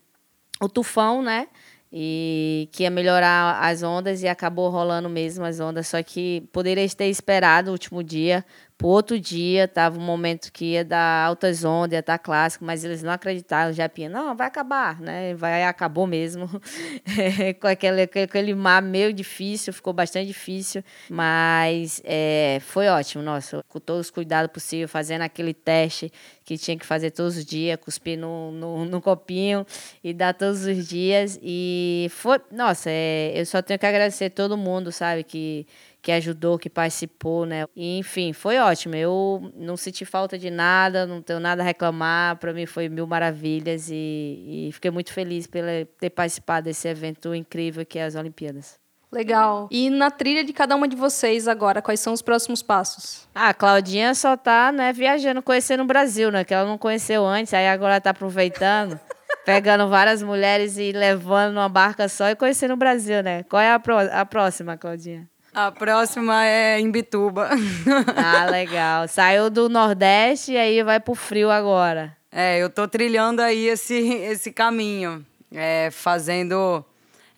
o 0.59 0.71
tufão, 0.71 1.21
né? 1.23 1.49
e 1.93 2.69
que 2.71 2.83
ia 2.83 2.91
melhorar 2.91 3.59
as 3.63 3.83
ondas 3.83 4.23
e 4.23 4.29
acabou 4.29 4.69
rolando 4.69 5.09
mesmo 5.09 5.45
as 5.45 5.59
ondas, 5.59 5.89
só 5.89 6.03
que 6.03 6.43
poderia 6.53 6.87
ter 6.91 7.07
esperado 7.07 7.71
o 7.71 7.73
último 7.73 8.03
dia, 8.03 8.45
Pro 8.79 8.87
outro 8.87 9.19
dia, 9.19 9.67
tava 9.67 9.99
um 9.99 10.03
momento 10.03 10.53
que 10.53 10.75
ia 10.75 10.85
dar 10.85 11.27
altas 11.27 11.65
ondas, 11.65 11.95
ia 11.97 12.03
tá 12.03 12.17
clássico, 12.17 12.65
mas 12.65 12.85
eles 12.85 13.03
não 13.03 13.11
acreditaram, 13.11 13.73
já 13.73 13.89
pinha, 13.89 14.09
não, 14.09 14.37
vai 14.37 14.47
acabar, 14.47 15.01
né? 15.01 15.35
Vai, 15.35 15.65
acabou 15.65 16.07
mesmo. 16.07 16.49
com 17.61 17.67
aquele, 17.67 18.03
aquele 18.03 18.55
mar 18.55 18.81
meio 18.81 19.13
difícil, 19.13 19.73
ficou 19.73 19.93
bastante 19.93 20.29
difícil, 20.29 20.85
mas 21.11 22.01
é, 22.05 22.59
foi 22.63 22.87
ótimo, 22.87 23.21
nossa, 23.21 23.65
com 23.69 23.81
todos 23.81 24.07
os 24.07 24.11
cuidados 24.13 24.53
possíveis, 24.53 24.89
fazendo 24.89 25.23
aquele 25.23 25.53
teste 25.53 26.13
que 26.45 26.57
tinha 26.57 26.79
que 26.79 26.87
fazer 26.87 27.11
todos 27.11 27.37
os 27.37 27.45
dias, 27.45 27.77
cuspir 27.79 28.17
no, 28.17 28.53
no, 28.53 28.85
no 28.85 29.03
copinho 29.03 29.67
e 30.05 30.15
dar 30.15 30.33
todos 30.33 30.65
os 30.65 30.87
dias. 30.87 31.37
E 31.43 32.07
foi, 32.11 32.41
nossa, 32.53 32.89
é, 32.91 33.33
eu 33.35 33.45
só 33.45 33.61
tenho 33.61 33.79
que 33.79 33.85
agradecer 33.85 34.31
todo 34.31 34.57
mundo, 34.57 34.93
sabe, 34.93 35.25
que 35.25 35.67
que 36.01 36.13
ajudou, 36.13 36.59
que 36.59 36.71
participou, 36.71 37.45
né? 37.45 37.67
E, 37.75 37.99
enfim, 37.99 38.33
foi 38.33 38.59
ótimo. 38.59 38.95
Eu 38.95 39.53
não 39.57 39.77
senti 39.77 40.05
falta 40.05 40.39
de 40.39 40.51
nada, 40.51 41.07
não 41.07 41.21
tenho 41.21 41.41
nada 41.41 41.63
a 41.63 41.65
reclamar. 41.65 42.37
Para 42.37 42.53
mim 42.53 42.67
foi 42.67 42.89
mil 42.89 43.07
maravilhas 43.07 43.89
e, 43.91 44.69
e 44.69 44.71
fiquei 44.73 44.91
muito 44.91 45.13
feliz 45.13 45.47
por 45.47 45.61
ter 45.99 46.11
participado 46.11 46.65
desse 46.65 46.89
evento 46.89 47.35
incrível 47.35 47.85
que 47.85 47.99
é 47.99 48.05
as 48.05 48.15
Olimpíadas. 48.15 48.79
Legal. 49.11 49.69
E 49.71 49.89
na 49.89 50.11
trilha 50.11 50.45
de 50.45 50.53
cada 50.53 50.77
uma 50.77 50.87
de 50.87 50.95
vocês 50.95 51.49
agora, 51.49 51.81
quais 51.81 51.99
são 51.99 52.13
os 52.13 52.21
próximos 52.21 52.63
passos? 52.63 53.27
Ah, 53.35 53.49
a 53.49 53.55
Claudinha 53.55 54.15
só 54.15 54.37
tá, 54.37 54.71
né, 54.71 54.93
viajando, 54.93 55.43
conhecendo 55.43 55.83
o 55.83 55.87
Brasil, 55.87 56.31
né? 56.31 56.45
Que 56.45 56.53
ela 56.53 56.69
não 56.69 56.77
conheceu 56.77 57.25
antes, 57.25 57.55
aí 57.55 57.67
agora 57.67 58.01
tá 58.03 58.11
aproveitando, 58.11 59.01
pegando 59.47 59.89
várias 59.89 60.23
mulheres 60.23 60.77
e 60.77 60.93
levando 60.93 61.55
numa 61.55 61.71
barca 61.71 62.07
só 62.07 62.29
e 62.29 62.37
conhecendo 62.37 62.75
o 62.75 62.77
Brasil, 62.77 63.23
né? 63.23 63.45
Qual 63.45 63.61
é 63.61 63.71
a, 63.71 63.81
a 64.13 64.27
próxima, 64.27 64.77
Claudinha? 64.77 65.27
A 65.55 65.73
próxima 65.73 66.47
é 66.47 66.79
em 66.79 66.91
Bituba. 66.91 67.51
Ah, 68.17 68.47
legal. 68.47 69.09
Saiu 69.09 69.51
do 69.51 69.69
Nordeste 69.69 70.53
e 70.53 70.57
aí 70.57 70.83
vai 70.83 71.01
pro 71.01 71.15
frio 71.15 71.51
agora. 71.51 72.17
É, 72.31 72.59
eu 72.59 72.69
tô 72.69 72.87
trilhando 72.87 73.41
aí 73.41 73.67
esse, 73.67 73.95
esse 73.95 74.53
caminho. 74.53 75.25
É, 75.53 75.89
fazendo. 75.91 76.85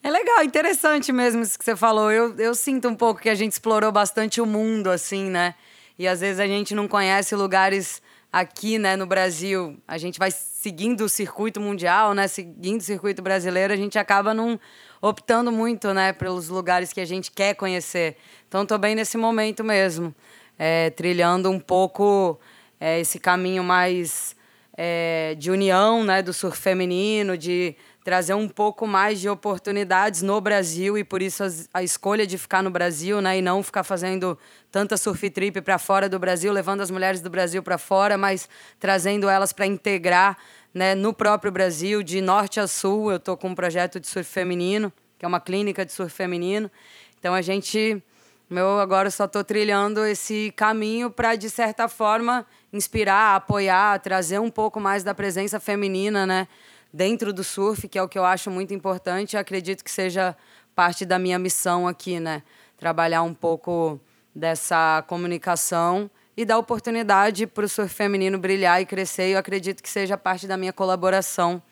É 0.02 0.10
legal, 0.10 0.42
interessante 0.42 1.12
mesmo 1.12 1.42
isso 1.42 1.58
que 1.58 1.64
você 1.64 1.76
falou. 1.76 2.10
Eu, 2.10 2.34
eu 2.36 2.54
sinto 2.54 2.88
um 2.88 2.94
pouco 2.94 3.20
que 3.20 3.28
a 3.28 3.34
gente 3.34 3.52
explorou 3.52 3.92
bastante 3.92 4.40
o 4.40 4.46
mundo, 4.46 4.90
assim, 4.90 5.30
né? 5.30 5.54
E 5.98 6.08
às 6.08 6.20
vezes 6.20 6.40
a 6.40 6.46
gente 6.46 6.74
não 6.74 6.88
conhece 6.88 7.34
lugares 7.36 8.02
aqui, 8.32 8.78
né, 8.78 8.96
no 8.96 9.06
Brasil. 9.06 9.76
A 9.86 9.98
gente 9.98 10.18
vai 10.18 10.30
seguindo 10.30 11.02
o 11.02 11.08
circuito 11.08 11.60
mundial, 11.60 12.14
né? 12.14 12.26
Seguindo 12.26 12.80
o 12.80 12.84
circuito 12.84 13.22
brasileiro, 13.22 13.72
a 13.72 13.76
gente 13.76 13.98
acaba 13.98 14.32
não 14.32 14.58
optando 15.00 15.50
muito, 15.50 15.94
né, 15.94 16.12
pelos 16.12 16.48
lugares 16.48 16.92
que 16.92 17.00
a 17.00 17.04
gente 17.04 17.30
quer 17.30 17.54
conhecer. 17.54 18.16
Então, 18.48 18.62
estou 18.62 18.78
bem 18.78 18.94
nesse 18.94 19.16
momento 19.16 19.64
mesmo, 19.64 20.14
é, 20.58 20.90
trilhando 20.90 21.50
um 21.50 21.58
pouco 21.58 22.38
é, 22.78 23.00
esse 23.00 23.18
caminho 23.18 23.64
mais 23.64 24.36
é, 24.76 25.34
de 25.38 25.50
união, 25.50 26.04
né, 26.04 26.22
do 26.22 26.32
surf 26.32 26.58
feminino, 26.58 27.36
de 27.36 27.74
trazer 28.02 28.34
um 28.34 28.48
pouco 28.48 28.86
mais 28.86 29.20
de 29.20 29.28
oportunidades 29.28 30.22
no 30.22 30.40
Brasil 30.40 30.96
e 30.96 31.04
por 31.04 31.20
isso 31.20 31.44
a 31.72 31.82
escolha 31.82 32.26
de 32.26 32.38
ficar 32.38 32.62
no 32.62 32.70
Brasil, 32.70 33.20
né, 33.20 33.38
e 33.38 33.42
não 33.42 33.62
ficar 33.62 33.84
fazendo 33.84 34.38
tanta 34.72 34.96
surf 34.96 35.28
trip 35.30 35.60
para 35.60 35.78
fora 35.78 36.08
do 36.08 36.18
Brasil, 36.18 36.52
levando 36.52 36.80
as 36.80 36.90
mulheres 36.90 37.20
do 37.20 37.28
Brasil 37.28 37.62
para 37.62 37.76
fora, 37.76 38.16
mas 38.16 38.48
trazendo 38.78 39.28
elas 39.28 39.52
para 39.52 39.66
integrar 39.66 40.36
né, 40.72 40.94
no 40.94 41.12
próprio 41.12 41.50
Brasil, 41.50 42.02
de 42.02 42.20
norte 42.20 42.60
a 42.60 42.66
sul. 42.66 43.10
Eu 43.10 43.16
estou 43.16 43.36
com 43.36 43.48
um 43.48 43.54
projeto 43.54 43.98
de 43.98 44.06
surf 44.06 44.28
feminino, 44.30 44.92
que 45.18 45.24
é 45.24 45.28
uma 45.28 45.40
clínica 45.40 45.84
de 45.84 45.92
surf 45.92 46.14
feminino. 46.14 46.70
Então 47.18 47.34
a 47.34 47.42
gente, 47.42 48.02
meu, 48.48 48.78
agora 48.78 49.10
só 49.10 49.24
estou 49.24 49.44
trilhando 49.44 50.04
esse 50.04 50.52
caminho 50.56 51.10
para 51.10 51.36
de 51.36 51.50
certa 51.50 51.88
forma 51.88 52.46
inspirar, 52.72 53.36
apoiar, 53.36 53.98
trazer 54.00 54.38
um 54.38 54.50
pouco 54.50 54.80
mais 54.80 55.02
da 55.02 55.14
presença 55.14 55.58
feminina, 55.58 56.26
né, 56.26 56.48
dentro 56.92 57.32
do 57.32 57.44
surf, 57.44 57.88
que 57.88 57.98
é 57.98 58.02
o 58.02 58.08
que 58.08 58.18
eu 58.18 58.24
acho 58.24 58.50
muito 58.50 58.72
importante. 58.72 59.34
Eu 59.34 59.40
acredito 59.40 59.84
que 59.84 59.90
seja 59.90 60.36
parte 60.74 61.04
da 61.04 61.18
minha 61.18 61.38
missão 61.38 61.86
aqui, 61.86 62.18
né, 62.20 62.42
trabalhar 62.78 63.22
um 63.22 63.34
pouco 63.34 64.00
dessa 64.34 65.04
comunicação 65.08 66.10
e 66.40 66.44
dar 66.44 66.58
oportunidade 66.58 67.46
para 67.46 67.64
o 67.64 67.68
surf 67.68 67.94
feminino 67.94 68.38
brilhar 68.38 68.80
e 68.80 68.86
crescer. 68.86 69.28
E 69.28 69.32
eu 69.32 69.38
acredito 69.38 69.82
que 69.82 69.88
seja 69.88 70.16
parte 70.16 70.46
da 70.46 70.56
minha 70.56 70.72
colaboração 70.72 71.62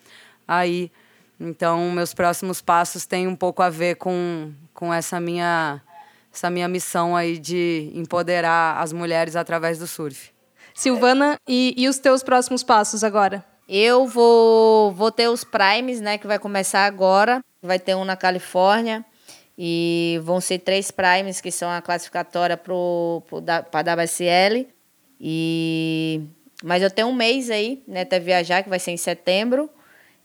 aí. 0.47 0.91
Então, 1.41 1.91
meus 1.93 2.13
próximos 2.13 2.61
passos 2.61 3.07
têm 3.07 3.27
um 3.27 3.37
pouco 3.37 3.63
a 3.63 3.71
ver 3.71 3.97
com, 3.97 4.53
com 4.75 4.93
essa 4.93 5.19
minha 5.21 5.81
essa 6.31 6.51
minha 6.51 6.69
missão 6.69 7.17
aí 7.17 7.39
de 7.39 7.91
empoderar 7.95 8.81
as 8.81 8.93
mulheres 8.93 9.35
através 9.35 9.79
do 9.79 9.87
surf. 9.87 10.31
Silvana, 10.75 11.37
e, 11.49 11.75
e 11.77 11.89
os 11.89 11.99
teus 11.99 12.23
próximos 12.23 12.63
passos 12.63 13.03
agora? 13.03 13.45
Eu 13.69 14.07
vou, 14.07 14.93
vou 14.93 15.11
ter 15.11 15.29
os 15.29 15.43
primes, 15.43 16.01
né, 16.01 16.19
que 16.19 16.27
vai 16.27 16.39
começar 16.39 16.85
agora. 16.85 17.43
Vai 17.61 17.79
ter 17.79 17.97
um 17.97 18.05
na 18.05 18.17
Califórnia, 18.17 19.05
e 19.61 20.21
vão 20.23 20.41
ser 20.41 20.61
três 20.61 20.93
primes, 20.93 21.41
que 21.41 21.51
são 21.51 21.69
a 21.69 21.83
classificatória 21.83 22.57
para 22.57 22.75
a 23.73 24.03
WSL. 24.05 24.69
E... 25.21 26.21
Mas 26.63 26.81
eu 26.81 26.91
tenho 26.91 27.09
um 27.09 27.15
mês 27.15 27.51
aí, 27.51 27.83
né, 27.87 28.03
até 28.03 28.21
viajar, 28.21 28.63
que 28.63 28.69
vai 28.69 28.79
ser 28.79 28.93
em 28.93 28.97
setembro. 28.97 29.69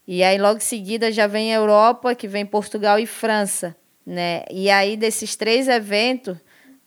E 0.07 0.23
aí, 0.23 0.38
logo 0.38 0.57
em 0.57 0.61
seguida, 0.61 1.11
já 1.11 1.25
vem 1.25 1.51
a 1.51 1.57
Europa, 1.57 2.13
que 2.13 2.27
vem 2.27 2.45
Portugal 2.45 2.99
e 2.99 3.07
França. 3.07 3.75
né? 4.05 4.43
E 4.51 4.69
aí, 4.69 4.95
desses 4.95 5.36
três 5.36 5.67
eventos, 5.67 6.38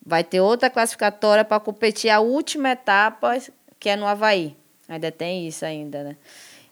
vai 0.05 0.23
ter 0.23 0.41
outra 0.41 0.71
classificatória 0.71 1.45
para 1.45 1.59
competir 1.59 2.11
a 2.11 2.21
última 2.21 2.71
etapa, 2.71 3.39
que 3.81 3.89
é 3.89 3.97
no 3.97 4.07
Havaí. 4.07 4.57
Ainda 4.89 5.11
tem 5.11 5.49
isso 5.49 5.65
ainda, 5.65 6.05
né? 6.05 6.17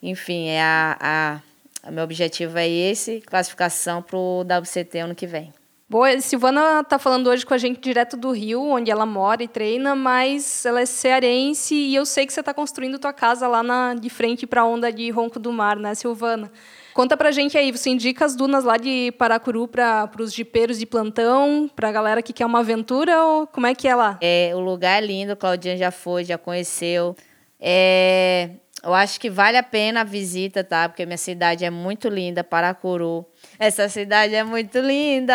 Enfim, 0.00 0.48
é 0.48 0.62
a, 0.62 1.40
a, 1.82 1.90
meu 1.90 2.04
objetivo 2.04 2.58
é 2.58 2.68
esse, 2.68 3.20
classificação 3.22 4.02
para 4.02 4.16
o 4.16 4.42
WCT 4.42 4.98
ano 4.98 5.14
que 5.14 5.26
vem. 5.26 5.52
Boa, 5.94 6.20
Silvana 6.20 6.80
está 6.80 6.98
falando 6.98 7.28
hoje 7.28 7.46
com 7.46 7.54
a 7.54 7.56
gente 7.56 7.78
direto 7.78 8.16
do 8.16 8.32
Rio, 8.32 8.68
onde 8.68 8.90
ela 8.90 9.06
mora 9.06 9.44
e 9.44 9.46
treina, 9.46 9.94
mas 9.94 10.66
ela 10.66 10.80
é 10.80 10.86
cearense 10.86 11.72
e 11.72 11.94
eu 11.94 12.04
sei 12.04 12.26
que 12.26 12.32
você 12.32 12.40
está 12.40 12.52
construindo 12.52 12.98
tua 12.98 13.12
casa 13.12 13.46
lá 13.46 13.62
na, 13.62 13.94
de 13.94 14.10
frente 14.10 14.44
para 14.44 14.62
a 14.62 14.64
onda 14.64 14.92
de 14.92 15.08
Ronco 15.10 15.38
do 15.38 15.52
Mar, 15.52 15.76
né, 15.76 15.94
Silvana? 15.94 16.50
Conta 16.92 17.16
pra 17.16 17.30
gente 17.30 17.56
aí, 17.56 17.70
você 17.70 17.90
indica 17.90 18.24
as 18.24 18.34
dunas 18.34 18.64
lá 18.64 18.76
de 18.76 19.12
Paracuru 19.12 19.68
para 19.68 20.10
os 20.18 20.34
jipeiros 20.34 20.80
de 20.80 20.84
plantão, 20.84 21.70
para 21.76 21.90
a 21.90 21.92
galera 21.92 22.22
que 22.22 22.32
quer 22.32 22.46
uma 22.46 22.58
aventura 22.58 23.22
ou 23.22 23.46
como 23.46 23.68
é 23.68 23.72
que 23.72 23.86
é 23.86 23.94
lá? 23.94 24.18
É, 24.20 24.50
o 24.52 24.58
lugar 24.58 25.00
é 25.00 25.06
lindo, 25.06 25.36
Claudinha 25.36 25.76
já 25.76 25.92
foi, 25.92 26.24
já 26.24 26.36
conheceu. 26.36 27.14
É, 27.60 28.50
eu 28.84 28.92
acho 28.94 29.18
que 29.18 29.30
vale 29.30 29.56
a 29.56 29.62
pena 29.62 30.02
a 30.02 30.04
visita, 30.04 30.62
tá? 30.62 30.88
Porque 30.88 31.06
minha 31.06 31.16
cidade 31.16 31.64
é 31.64 31.70
muito 31.70 32.08
linda, 32.08 32.44
Paracuru. 32.44 33.24
Essa 33.58 33.88
cidade 33.88 34.34
é 34.34 34.44
muito 34.44 34.78
linda. 34.78 35.34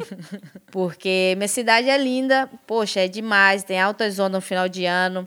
Porque 0.70 1.34
minha 1.36 1.48
cidade 1.48 1.88
é 1.88 1.96
linda, 1.96 2.48
poxa, 2.66 3.00
é 3.00 3.08
demais, 3.08 3.64
tem 3.64 3.80
altas 3.80 4.14
zonas 4.14 4.32
no 4.32 4.40
final 4.40 4.68
de 4.68 4.84
ano. 4.84 5.26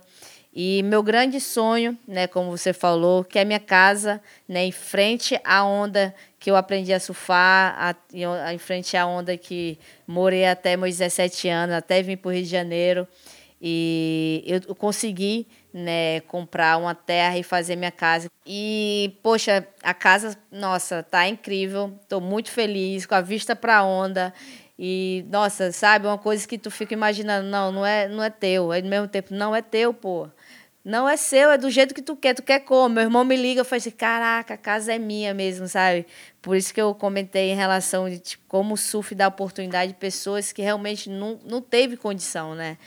E 0.54 0.84
meu 0.84 1.02
grande 1.02 1.40
sonho, 1.40 1.98
né, 2.08 2.28
como 2.28 2.50
você 2.50 2.74
falou, 2.74 3.24
que 3.24 3.40
é 3.40 3.46
minha 3.46 3.60
casa, 3.60 4.22
né, 4.48 4.66
em 4.66 4.72
frente 4.72 5.40
à 5.44 5.64
onda 5.64 6.14
que 6.40 6.50
eu 6.50 6.56
aprendi 6.56 6.92
a 6.94 7.00
surfar, 7.00 7.76
a, 7.78 8.54
em 8.54 8.58
frente 8.58 8.98
à 8.98 9.06
onda 9.06 9.38
que 9.38 9.78
morei 10.08 10.46
até 10.46 10.76
meus 10.76 10.98
17 10.98 11.48
anos, 11.50 11.76
até 11.76 12.02
vim 12.02 12.18
para 12.18 12.30
o 12.30 12.34
Rio 12.34 12.44
de 12.44 12.50
Janeiro. 12.50 13.08
E 13.62 14.44
eu 14.48 14.74
consegui 14.76 15.46
né, 15.74 16.22
comprar 16.22 16.78
uma 16.78 16.96
terra 16.96 17.38
e 17.38 17.44
fazer 17.44 17.76
minha 17.76 17.92
casa. 17.92 18.30
E, 18.46 19.16
poxa, 19.22 19.68
a 19.84 19.94
casa, 19.94 20.38
nossa, 20.52 21.04
tá 21.04 21.28
incrível. 21.28 21.94
Tô 22.08 22.20
muito 22.20 22.52
feliz 22.52 23.06
com 23.06 23.16
a 23.16 23.22
vista 23.22 23.56
para 23.56 23.84
onda. 23.84 24.34
E, 24.78 25.26
nossa, 25.30 25.72
sabe, 25.72 26.08
uma 26.08 26.18
coisa 26.18 26.48
que 26.48 26.58
tu 26.58 26.72
fica 26.72 26.94
imaginando, 26.94 27.48
não, 27.48 27.72
não 27.72 27.86
é, 27.86 28.08
não 28.08 28.24
é 28.24 28.30
teu. 28.30 28.72
Aí, 28.72 28.82
ao 28.82 28.88
mesmo 28.88 29.08
tempo, 29.08 29.34
não 29.34 29.56
é 29.56 29.62
teu, 29.62 29.94
pô. 29.94 30.30
Não 30.84 31.08
é 31.08 31.18
seu, 31.18 31.52
é 31.52 31.58
do 31.58 31.70
jeito 31.70 31.94
que 31.94 32.02
tu 32.02 32.16
quer, 32.16 32.34
tu 32.34 32.42
quer 32.42 32.62
como. 32.62 32.96
Meu 32.96 33.04
irmão 33.04 33.24
me 33.26 33.36
liga, 33.36 33.62
eu 33.62 33.78
assim, 33.78 33.92
caraca, 33.92 34.54
a 34.54 34.58
casa 34.58 34.94
é 34.94 34.98
minha 34.98 35.34
mesmo, 35.34 35.68
sabe? 35.68 36.08
Por 36.42 36.56
isso 36.56 36.74
que 36.74 36.82
eu 36.82 36.96
comentei 36.96 37.52
em 37.52 37.56
relação 37.56 38.10
de 38.10 38.20
tipo, 38.20 38.44
como 38.48 38.74
o 38.74 38.78
surf 38.78 39.14
dá 39.14 39.28
oportunidade 39.28 39.92
de 39.92 39.98
pessoas 40.00 40.54
que 40.54 40.62
realmente 40.62 41.10
não, 41.10 41.38
não 41.46 41.62
teve 41.62 41.98
condição, 41.98 42.56
né? 42.56 42.78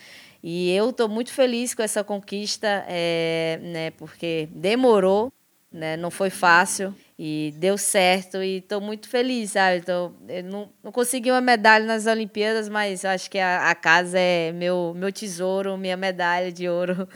E 0.42 0.74
eu 0.74 0.90
estou 0.90 1.08
muito 1.08 1.32
feliz 1.32 1.72
com 1.72 1.82
essa 1.82 2.02
conquista, 2.02 2.84
é, 2.88 3.60
né, 3.62 3.90
porque 3.92 4.48
demorou, 4.50 5.32
né, 5.70 5.96
não 5.96 6.10
foi 6.10 6.30
fácil 6.30 6.94
e 7.18 7.54
deu 7.56 7.78
certo 7.78 8.42
e 8.42 8.58
estou 8.58 8.80
muito 8.80 9.08
feliz, 9.08 9.52
sabe? 9.52 9.78
Então, 9.78 10.14
eu 10.28 10.42
não, 10.42 10.68
não 10.82 10.90
consegui 10.90 11.30
uma 11.30 11.40
medalha 11.40 11.84
nas 11.84 12.06
Olimpíadas, 12.06 12.68
mas 12.68 13.04
acho 13.04 13.30
que 13.30 13.38
a, 13.38 13.70
a 13.70 13.74
casa 13.74 14.18
é 14.18 14.50
meu, 14.52 14.92
meu 14.96 15.12
tesouro, 15.12 15.78
minha 15.78 15.96
medalha 15.96 16.50
de 16.50 16.68
ouro. 16.68 17.08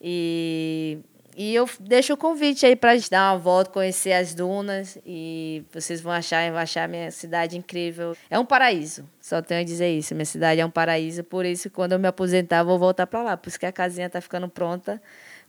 E 0.00 0.98
e 1.38 1.54
eu 1.54 1.68
deixo 1.78 2.14
o 2.14 2.16
convite 2.16 2.64
aí 2.64 2.74
para 2.74 2.92
dar 3.10 3.34
uma 3.34 3.38
volta, 3.38 3.70
conhecer 3.70 4.14
as 4.14 4.34
dunas 4.34 4.96
e 5.04 5.62
vocês 5.70 6.00
vão 6.00 6.10
achar, 6.10 6.50
vão 6.50 6.58
achar 6.58 6.88
minha 6.88 7.10
cidade 7.10 7.58
incrível. 7.58 8.16
É 8.30 8.38
um 8.38 8.44
paraíso, 8.44 9.06
só 9.20 9.42
tenho 9.42 9.60
a 9.60 9.64
dizer 9.64 9.90
isso. 9.90 10.14
Minha 10.14 10.24
cidade 10.24 10.62
é 10.62 10.64
um 10.64 10.70
paraíso, 10.70 11.22
por 11.22 11.44
isso 11.44 11.68
quando 11.68 11.92
eu 11.92 11.98
me 11.98 12.08
aposentar 12.08 12.62
vou 12.62 12.78
voltar 12.78 13.06
para 13.06 13.22
lá, 13.22 13.36
por 13.36 13.50
isso 13.50 13.60
que 13.60 13.66
a 13.66 13.72
casinha 13.72 14.06
está 14.06 14.18
ficando 14.18 14.48
pronta 14.48 14.98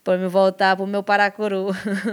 para 0.04 0.18
me 0.18 0.28
voltar 0.28 0.76
para 0.76 0.84
o 0.84 0.88
meu 0.88 1.02
Paracuru. 1.02 1.68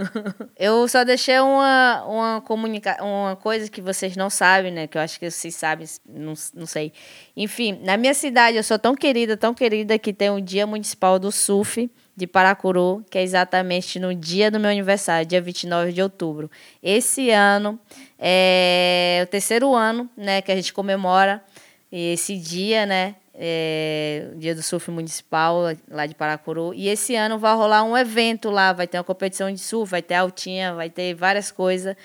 eu 0.57 0.87
só 0.87 1.03
deixei 1.03 1.41
uma, 1.41 2.05
uma, 2.05 2.41
comunica 2.43 2.97
uma 3.03 3.35
coisa 3.35 3.69
que 3.69 3.81
vocês 3.81 4.17
não 4.17 4.31
sabem, 4.31 4.73
né? 4.73 4.87
Que 4.87 4.99
eu 4.99 5.03
acho 5.03 5.19
que 5.19 5.29
vocês 5.29 5.55
sabem, 5.55 5.87
não, 6.09 6.35
não 6.55 6.67
sei. 6.67 6.93
Enfim, 7.37 7.81
na 7.83 7.97
minha 7.97 8.15
cidade 8.15 8.57
eu 8.57 8.63
sou 8.63 8.79
tão 8.79 8.95
querida, 8.95 9.37
tão 9.37 9.53
querida 9.53 9.99
que 9.99 10.13
tem 10.13 10.31
um 10.31 10.41
dia 10.41 10.67
municipal 10.67 11.19
do 11.19 11.31
surf 11.31 11.91
de 12.17 12.27
Paracuru, 12.27 13.05
que 13.11 13.19
é 13.19 13.23
exatamente 13.23 13.99
no 13.99 14.15
dia 14.15 14.51
do 14.51 14.61
meu 14.61 14.71
aniversário, 14.71 15.27
dia 15.27 15.41
29 15.41 15.93
de 15.93 16.01
outubro. 16.03 16.51
Esse 16.83 17.31
ano 17.31 17.79
é 18.19 19.23
o 19.25 19.27
terceiro 19.27 19.75
ano, 19.75 20.09
né, 20.17 20.41
que 20.41 20.53
a 20.53 20.57
gente 20.57 20.73
comemora 20.73 21.43
esse 21.91 22.37
dia, 22.37 22.87
né, 22.87 23.17
é, 23.35 24.29
dia 24.37 24.55
do 24.55 24.63
surf 24.63 24.91
municipal 24.91 25.63
lá 25.91 26.07
de 26.07 26.15
Paracuru. 26.15 26.73
E 26.73 26.89
esse 26.89 27.17
ano 27.17 27.39
vai 27.39 27.55
rolar 27.55 27.83
um 27.83 27.97
evento 27.97 28.49
lá, 28.49 28.73
vai 28.73 28.87
ter 28.87 28.97
uma 28.99 29.05
competição 29.05 29.53
de 29.53 29.59
surf, 29.59 29.91
vai 29.91 30.03
ter 30.03 30.15
altinha, 30.15 30.73
vai 30.75 30.89
ter 30.89 31.15
várias 31.15 31.51
coisas. 31.51 31.97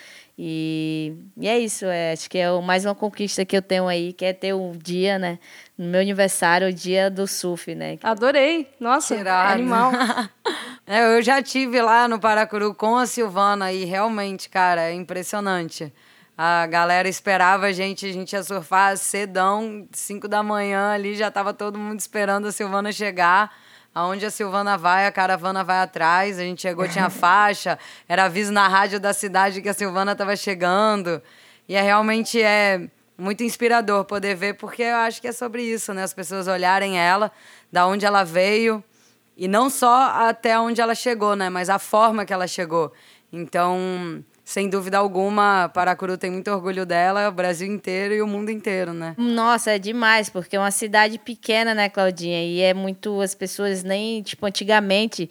E, 0.42 1.18
e 1.36 1.50
é 1.50 1.60
isso, 1.60 1.84
é, 1.86 2.14
acho 2.14 2.30
que 2.30 2.38
é 2.38 2.50
mais 2.62 2.86
uma 2.86 2.96
conquista 2.96 3.44
que 3.44 3.58
eu 3.58 3.62
tenho 3.62 3.90
aí, 3.90 4.14
que 4.14 4.24
é 4.24 4.32
ter 4.32 4.56
um 4.56 4.72
dia, 4.72 5.20
né? 5.20 5.38
No 5.78 5.88
meu 5.88 6.00
aniversário, 6.00 6.70
o 6.70 6.72
dia 6.72 7.12
do 7.12 7.28
surf, 7.28 7.76
né? 7.76 8.00
Adorei! 8.02 8.66
Nossa, 8.80 9.18
Tirado. 9.18 9.52
animal! 9.52 9.92
é, 10.88 11.18
eu 11.18 11.22
já 11.22 11.44
tive 11.44 11.82
lá 11.82 12.08
no 12.08 12.22
Paracuru 12.22 12.74
com 12.74 12.96
a 12.96 13.06
Silvana 13.06 13.74
e 13.74 13.84
realmente, 13.84 14.48
cara, 14.48 14.84
é 14.84 14.94
impressionante. 14.94 15.92
A 16.38 16.66
galera 16.68 17.10
esperava 17.10 17.66
a 17.66 17.74
gente, 17.74 18.06
a 18.06 18.14
gente 18.14 18.32
ia 18.32 18.42
surfar 18.42 18.96
cedão, 18.96 19.86
5 19.92 20.26
da 20.26 20.42
manhã 20.42 20.92
ali, 20.92 21.16
já 21.16 21.30
tava 21.30 21.54
todo 21.54 21.78
mundo 21.78 22.00
esperando 22.00 22.48
a 22.48 22.52
Silvana 22.54 22.94
chegar. 22.94 23.52
Aonde 23.94 24.26
a 24.26 24.32
Silvana 24.32 24.78
vai, 24.78 25.08
a 25.08 25.12
caravana 25.12 25.64
vai 25.64 25.80
atrás. 25.80 26.40
A 26.40 26.44
gente 26.44 26.62
chegou, 26.62 26.88
tinha 26.88 27.10
faixa, 27.12 27.78
era 28.08 28.26
aviso 28.26 28.52
na 28.52 28.68
rádio 28.68 29.00
da 29.00 29.14
cidade 29.14 29.62
que 29.62 29.70
a 29.70 29.74
Silvana 29.74 30.14
estava 30.14 30.36
chegando. 30.36 31.22
E 31.68 31.76
é 31.76 31.82
realmente 31.82 32.42
é 32.42 32.90
muito 33.18 33.44
inspirador 33.44 34.06
poder 34.06 34.36
ver, 34.36 34.54
porque 34.56 34.84
eu 34.84 34.96
acho 34.96 35.22
que 35.22 35.28
é 35.28 35.32
sobre 35.32 35.62
isso, 35.62 35.94
né? 35.94 36.04
As 36.04 36.14
pessoas 36.14 36.48
olharem 36.48 36.98
ela, 36.98 37.32
da 37.72 37.86
onde 37.86 38.06
ela 38.06 38.24
veio, 38.24 38.84
e 39.36 39.48
não 39.48 39.70
só 39.70 40.10
até 40.28 40.60
onde 40.60 40.82
ela 40.82 40.96
chegou, 40.96 41.36
né? 41.36 41.50
Mas 41.50 41.70
a 41.70 41.78
forma 41.78 42.26
que 42.26 42.34
ela 42.34 42.48
chegou. 42.48 42.92
Então, 43.32 44.24
sem 44.50 44.68
dúvida 44.68 44.98
alguma, 44.98 45.70
Paracuru 45.72 46.18
tem 46.18 46.32
muito 46.32 46.50
orgulho 46.50 46.84
dela, 46.84 47.30
o 47.30 47.32
Brasil 47.32 47.72
inteiro 47.72 48.16
e 48.16 48.22
o 48.24 48.26
mundo 48.26 48.50
inteiro, 48.50 48.94
né? 48.94 49.14
Nossa, 49.16 49.74
é 49.74 49.78
demais, 49.78 50.28
porque 50.28 50.56
é 50.56 50.60
uma 50.60 50.72
cidade 50.72 51.20
pequena, 51.20 51.76
né, 51.76 51.88
Claudinha? 51.88 52.44
E 52.44 52.60
é 52.60 52.74
muito. 52.74 53.22
As 53.22 53.36
pessoas 53.36 53.84
nem. 53.84 54.24
Tipo, 54.24 54.48
antigamente, 54.48 55.30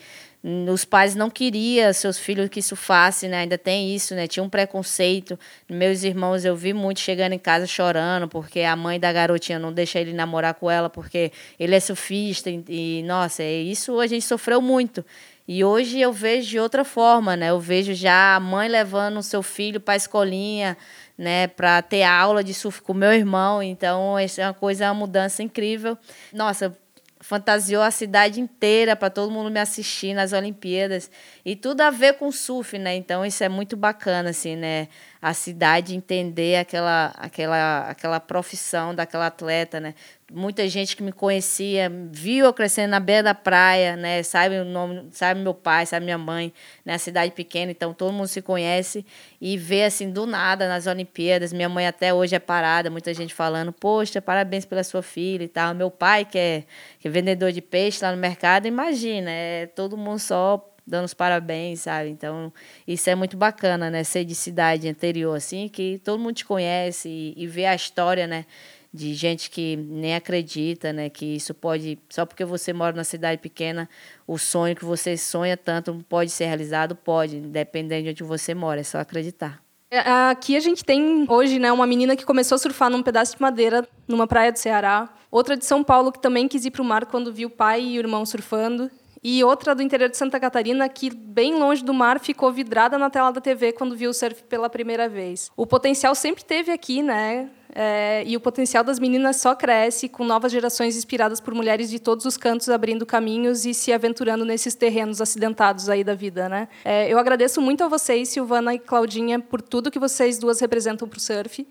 os 0.72 0.84
pais 0.84 1.16
não 1.16 1.28
queriam 1.28 1.92
seus 1.92 2.16
filhos 2.16 2.48
que 2.48 2.62
surfassem, 2.62 3.28
né? 3.28 3.38
Ainda 3.38 3.58
tem 3.58 3.92
isso, 3.92 4.14
né? 4.14 4.28
Tinha 4.28 4.44
um 4.44 4.48
preconceito. 4.48 5.36
Meus 5.68 6.04
irmãos, 6.04 6.44
eu 6.44 6.54
vi 6.54 6.72
muito 6.72 7.00
chegando 7.00 7.32
em 7.32 7.40
casa 7.40 7.66
chorando, 7.66 8.28
porque 8.28 8.60
a 8.60 8.76
mãe 8.76 9.00
da 9.00 9.12
garotinha 9.12 9.58
não 9.58 9.72
deixa 9.72 9.98
ele 9.98 10.12
namorar 10.12 10.54
com 10.54 10.70
ela, 10.70 10.88
porque 10.88 11.32
ele 11.58 11.74
é 11.74 11.80
surfista. 11.80 12.50
E, 12.50 12.62
e 12.68 13.02
nossa, 13.02 13.42
isso 13.42 13.98
a 13.98 14.06
gente 14.06 14.24
sofreu 14.24 14.62
muito. 14.62 15.04
E 15.48 15.64
hoje 15.64 15.98
eu 15.98 16.12
vejo 16.12 16.46
de 16.46 16.60
outra 16.60 16.84
forma, 16.84 17.34
né? 17.34 17.48
Eu 17.48 17.58
vejo 17.58 17.94
já 17.94 18.36
a 18.36 18.40
mãe 18.40 18.68
levando 18.68 19.16
o 19.16 19.22
seu 19.22 19.42
filho 19.42 19.80
para 19.80 19.94
a 19.94 19.96
escolinha, 19.96 20.76
né, 21.16 21.46
para 21.48 21.80
ter 21.80 22.02
aula 22.02 22.44
de 22.44 22.52
surf 22.52 22.82
com 22.82 22.92
meu 22.92 23.12
irmão. 23.14 23.62
Então, 23.62 24.20
isso 24.20 24.42
é 24.42 24.46
uma 24.46 24.52
coisa, 24.52 24.88
uma 24.88 24.94
mudança 24.94 25.42
incrível. 25.42 25.96
Nossa, 26.34 26.76
fantasiou 27.20 27.82
a 27.82 27.90
cidade 27.90 28.40
inteira 28.40 28.94
para 28.94 29.10
todo 29.10 29.32
mundo 29.32 29.50
me 29.50 29.58
assistir 29.58 30.14
nas 30.14 30.32
Olimpíadas 30.32 31.10
e 31.44 31.56
tudo 31.56 31.80
a 31.80 31.90
ver 31.90 32.14
com 32.14 32.30
surf, 32.30 32.78
né? 32.78 32.94
Então 32.94 33.24
isso 33.26 33.42
é 33.42 33.48
muito 33.48 33.76
bacana 33.76 34.30
assim, 34.30 34.54
né? 34.54 34.88
A 35.20 35.34
cidade 35.34 35.96
entender 35.96 36.56
aquela 36.56 37.12
aquela 37.16 37.90
aquela 37.90 38.20
profissão 38.20 38.94
daquela 38.94 39.26
atleta, 39.26 39.80
né? 39.80 39.94
Muita 40.30 40.68
gente 40.68 40.94
que 40.94 41.02
me 41.02 41.12
conhecia 41.12 41.90
viu 42.10 42.44
eu 42.46 42.52
crescendo 42.52 42.90
na 42.90 43.00
beira 43.00 43.22
da 43.22 43.34
praia, 43.34 43.96
né? 43.96 44.22
Sabe 44.22 44.58
o 44.58 44.64
nome, 44.64 45.08
sabe 45.12 45.40
meu 45.40 45.54
pai, 45.54 45.86
sabe 45.86 46.04
minha 46.04 46.18
mãe, 46.18 46.52
né? 46.84 46.98
cidade 46.98 47.32
pequena, 47.32 47.72
então 47.72 47.94
todo 47.94 48.12
mundo 48.12 48.28
se 48.28 48.42
conhece 48.42 49.04
e 49.40 49.56
vê 49.56 49.84
assim 49.84 50.10
do 50.10 50.26
nada 50.26 50.68
nas 50.68 50.86
Olimpíadas. 50.86 51.52
Minha 51.52 51.68
mãe 51.68 51.86
até 51.86 52.12
hoje 52.12 52.34
é 52.34 52.38
parada, 52.38 52.90
muita 52.90 53.14
gente 53.14 53.34
falando: 53.34 53.72
"Poxa, 53.72 54.20
parabéns 54.20 54.64
pela 54.64 54.84
sua 54.84 55.02
filha" 55.02 55.44
e 55.44 55.48
tal. 55.48 55.74
Meu 55.74 55.90
pai 55.90 56.24
que 56.24 56.38
é, 56.38 56.64
que 57.00 57.08
é 57.08 57.10
vendedor 57.10 57.50
de 57.52 57.62
peixe 57.62 58.04
lá 58.04 58.12
no 58.12 58.18
mercado, 58.18 58.66
imagina, 58.66 59.30
é 59.30 59.66
todo 59.66 59.96
mundo 59.96 60.18
só 60.18 60.64
dando 60.86 61.04
os 61.04 61.14
parabéns, 61.14 61.80
sabe? 61.80 62.08
Então, 62.08 62.52
isso 62.86 63.10
é 63.10 63.14
muito 63.14 63.36
bacana, 63.36 63.90
né? 63.90 64.02
Ser 64.02 64.24
de 64.24 64.34
cidade 64.34 64.88
anterior, 64.88 65.36
assim, 65.36 65.68
que 65.68 66.00
todo 66.02 66.18
mundo 66.18 66.34
te 66.36 66.44
conhece 66.46 67.08
e, 67.08 67.34
e 67.36 67.46
ver 67.46 67.66
a 67.66 67.74
história, 67.74 68.26
né? 68.26 68.46
De 68.92 69.14
gente 69.14 69.50
que 69.50 69.76
nem 69.76 70.14
acredita, 70.14 70.92
né, 70.92 71.08
que 71.08 71.36
isso 71.36 71.52
pode 71.52 71.98
só 72.08 72.24
porque 72.24 72.44
você 72.44 72.72
mora 72.72 72.96
na 72.96 73.04
cidade 73.04 73.40
pequena, 73.40 73.88
o 74.26 74.38
sonho 74.38 74.74
que 74.74 74.84
você 74.84 75.16
sonha 75.16 75.56
tanto 75.56 76.04
pode 76.08 76.30
ser 76.30 76.46
realizado, 76.46 76.96
pode, 76.96 77.40
dependendo 77.40 78.04
de 78.04 78.10
onde 78.10 78.22
você 78.22 78.54
mora, 78.54 78.80
é 78.80 78.84
só 78.84 78.98
acreditar. 78.98 79.62
É, 79.90 80.00
aqui 80.30 80.54
a 80.54 80.60
gente 80.60 80.84
tem 80.84 81.26
hoje, 81.28 81.58
né, 81.58 81.72
uma 81.72 81.86
menina 81.86 82.14
que 82.14 82.24
começou 82.24 82.56
a 82.56 82.58
surfar 82.58 82.90
num 82.90 83.02
pedaço 83.02 83.36
de 83.36 83.42
madeira 83.42 83.88
numa 84.06 84.26
praia 84.26 84.52
do 84.52 84.58
Ceará. 84.58 85.08
Outra 85.30 85.56
de 85.56 85.64
São 85.64 85.82
Paulo 85.82 86.12
que 86.12 86.20
também 86.20 86.46
quis 86.46 86.64
ir 86.64 86.70
para 86.70 86.82
o 86.82 86.84
mar 86.84 87.06
quando 87.06 87.32
viu 87.32 87.48
o 87.48 87.50
pai 87.50 87.82
e 87.82 87.98
o 87.98 88.00
irmão 88.00 88.24
surfando. 88.26 88.90
E 89.22 89.42
outra 89.42 89.74
do 89.74 89.82
interior 89.82 90.08
de 90.08 90.16
Santa 90.16 90.38
Catarina 90.38 90.88
que, 90.88 91.10
bem 91.10 91.54
longe 91.54 91.82
do 91.82 91.92
mar, 91.92 92.20
ficou 92.20 92.52
vidrada 92.52 92.98
na 92.98 93.10
tela 93.10 93.30
da 93.30 93.40
TV 93.40 93.72
quando 93.72 93.96
viu 93.96 94.10
o 94.10 94.14
surf 94.14 94.42
pela 94.44 94.70
primeira 94.70 95.08
vez. 95.08 95.50
O 95.56 95.66
potencial 95.66 96.14
sempre 96.14 96.44
teve 96.44 96.70
aqui, 96.70 97.02
né? 97.02 97.50
É, 97.80 98.24
e 98.26 98.36
o 98.36 98.40
potencial 98.40 98.82
das 98.82 98.98
meninas 98.98 99.36
só 99.36 99.54
cresce 99.54 100.08
com 100.08 100.24
novas 100.24 100.50
gerações 100.50 100.96
inspiradas 100.96 101.40
por 101.40 101.54
mulheres 101.54 101.88
de 101.88 102.00
todos 102.00 102.26
os 102.26 102.36
cantos 102.36 102.68
abrindo 102.68 103.06
caminhos 103.06 103.64
e 103.64 103.72
se 103.72 103.92
aventurando 103.92 104.44
nesses 104.44 104.74
terrenos 104.74 105.20
acidentados 105.20 105.88
aí 105.88 106.02
da 106.02 106.12
vida, 106.12 106.48
né? 106.48 106.66
É, 106.84 107.08
eu 107.08 107.20
agradeço 107.20 107.60
muito 107.60 107.84
a 107.84 107.88
vocês, 107.88 108.30
Silvana 108.30 108.74
e 108.74 108.80
Claudinha, 108.80 109.38
por 109.38 109.62
tudo 109.62 109.92
que 109.92 109.98
vocês 110.00 110.40
duas 110.40 110.58
representam 110.58 111.06
para 111.06 111.18
o 111.18 111.20
surf 111.20 111.64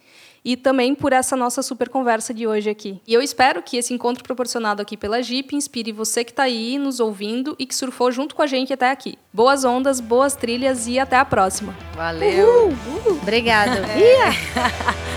e 0.46 0.56
também 0.56 0.96
por 0.96 1.12
essa 1.12 1.36
nossa 1.36 1.62
super 1.62 1.90
conversa 1.90 2.34
de 2.34 2.48
hoje 2.48 2.70
aqui. 2.70 3.02
E 3.06 3.14
eu 3.14 3.22
espero 3.22 3.62
que 3.62 3.76
esse 3.76 3.94
encontro 3.94 4.24
proporcionado 4.24 4.82
aqui 4.82 4.96
pela 4.96 5.22
Jeep 5.22 5.54
inspire 5.54 5.92
você 5.92 6.24
que 6.24 6.32
está 6.32 6.44
aí 6.44 6.78
nos 6.78 7.02
ouvindo 7.02 7.54
e 7.60 7.66
que 7.66 7.76
surfou 7.76 8.14
junto 8.14 8.34
com 8.34 8.42
a 8.42 8.48
gente 8.48 8.72
até 8.72 8.90
aqui. 8.90 9.18
Boas 9.34 9.66
ondas, 9.66 10.00
boas 10.00 10.38
trilhas 10.38 10.88
e 10.88 10.98
até 10.98 11.18
a 11.18 11.26
próxima. 11.26 11.76
Valeu! 11.98 12.68
Uhul, 12.68 12.78
uhul. 13.08 13.20
Obrigada. 13.22 13.80
É. 13.92 15.17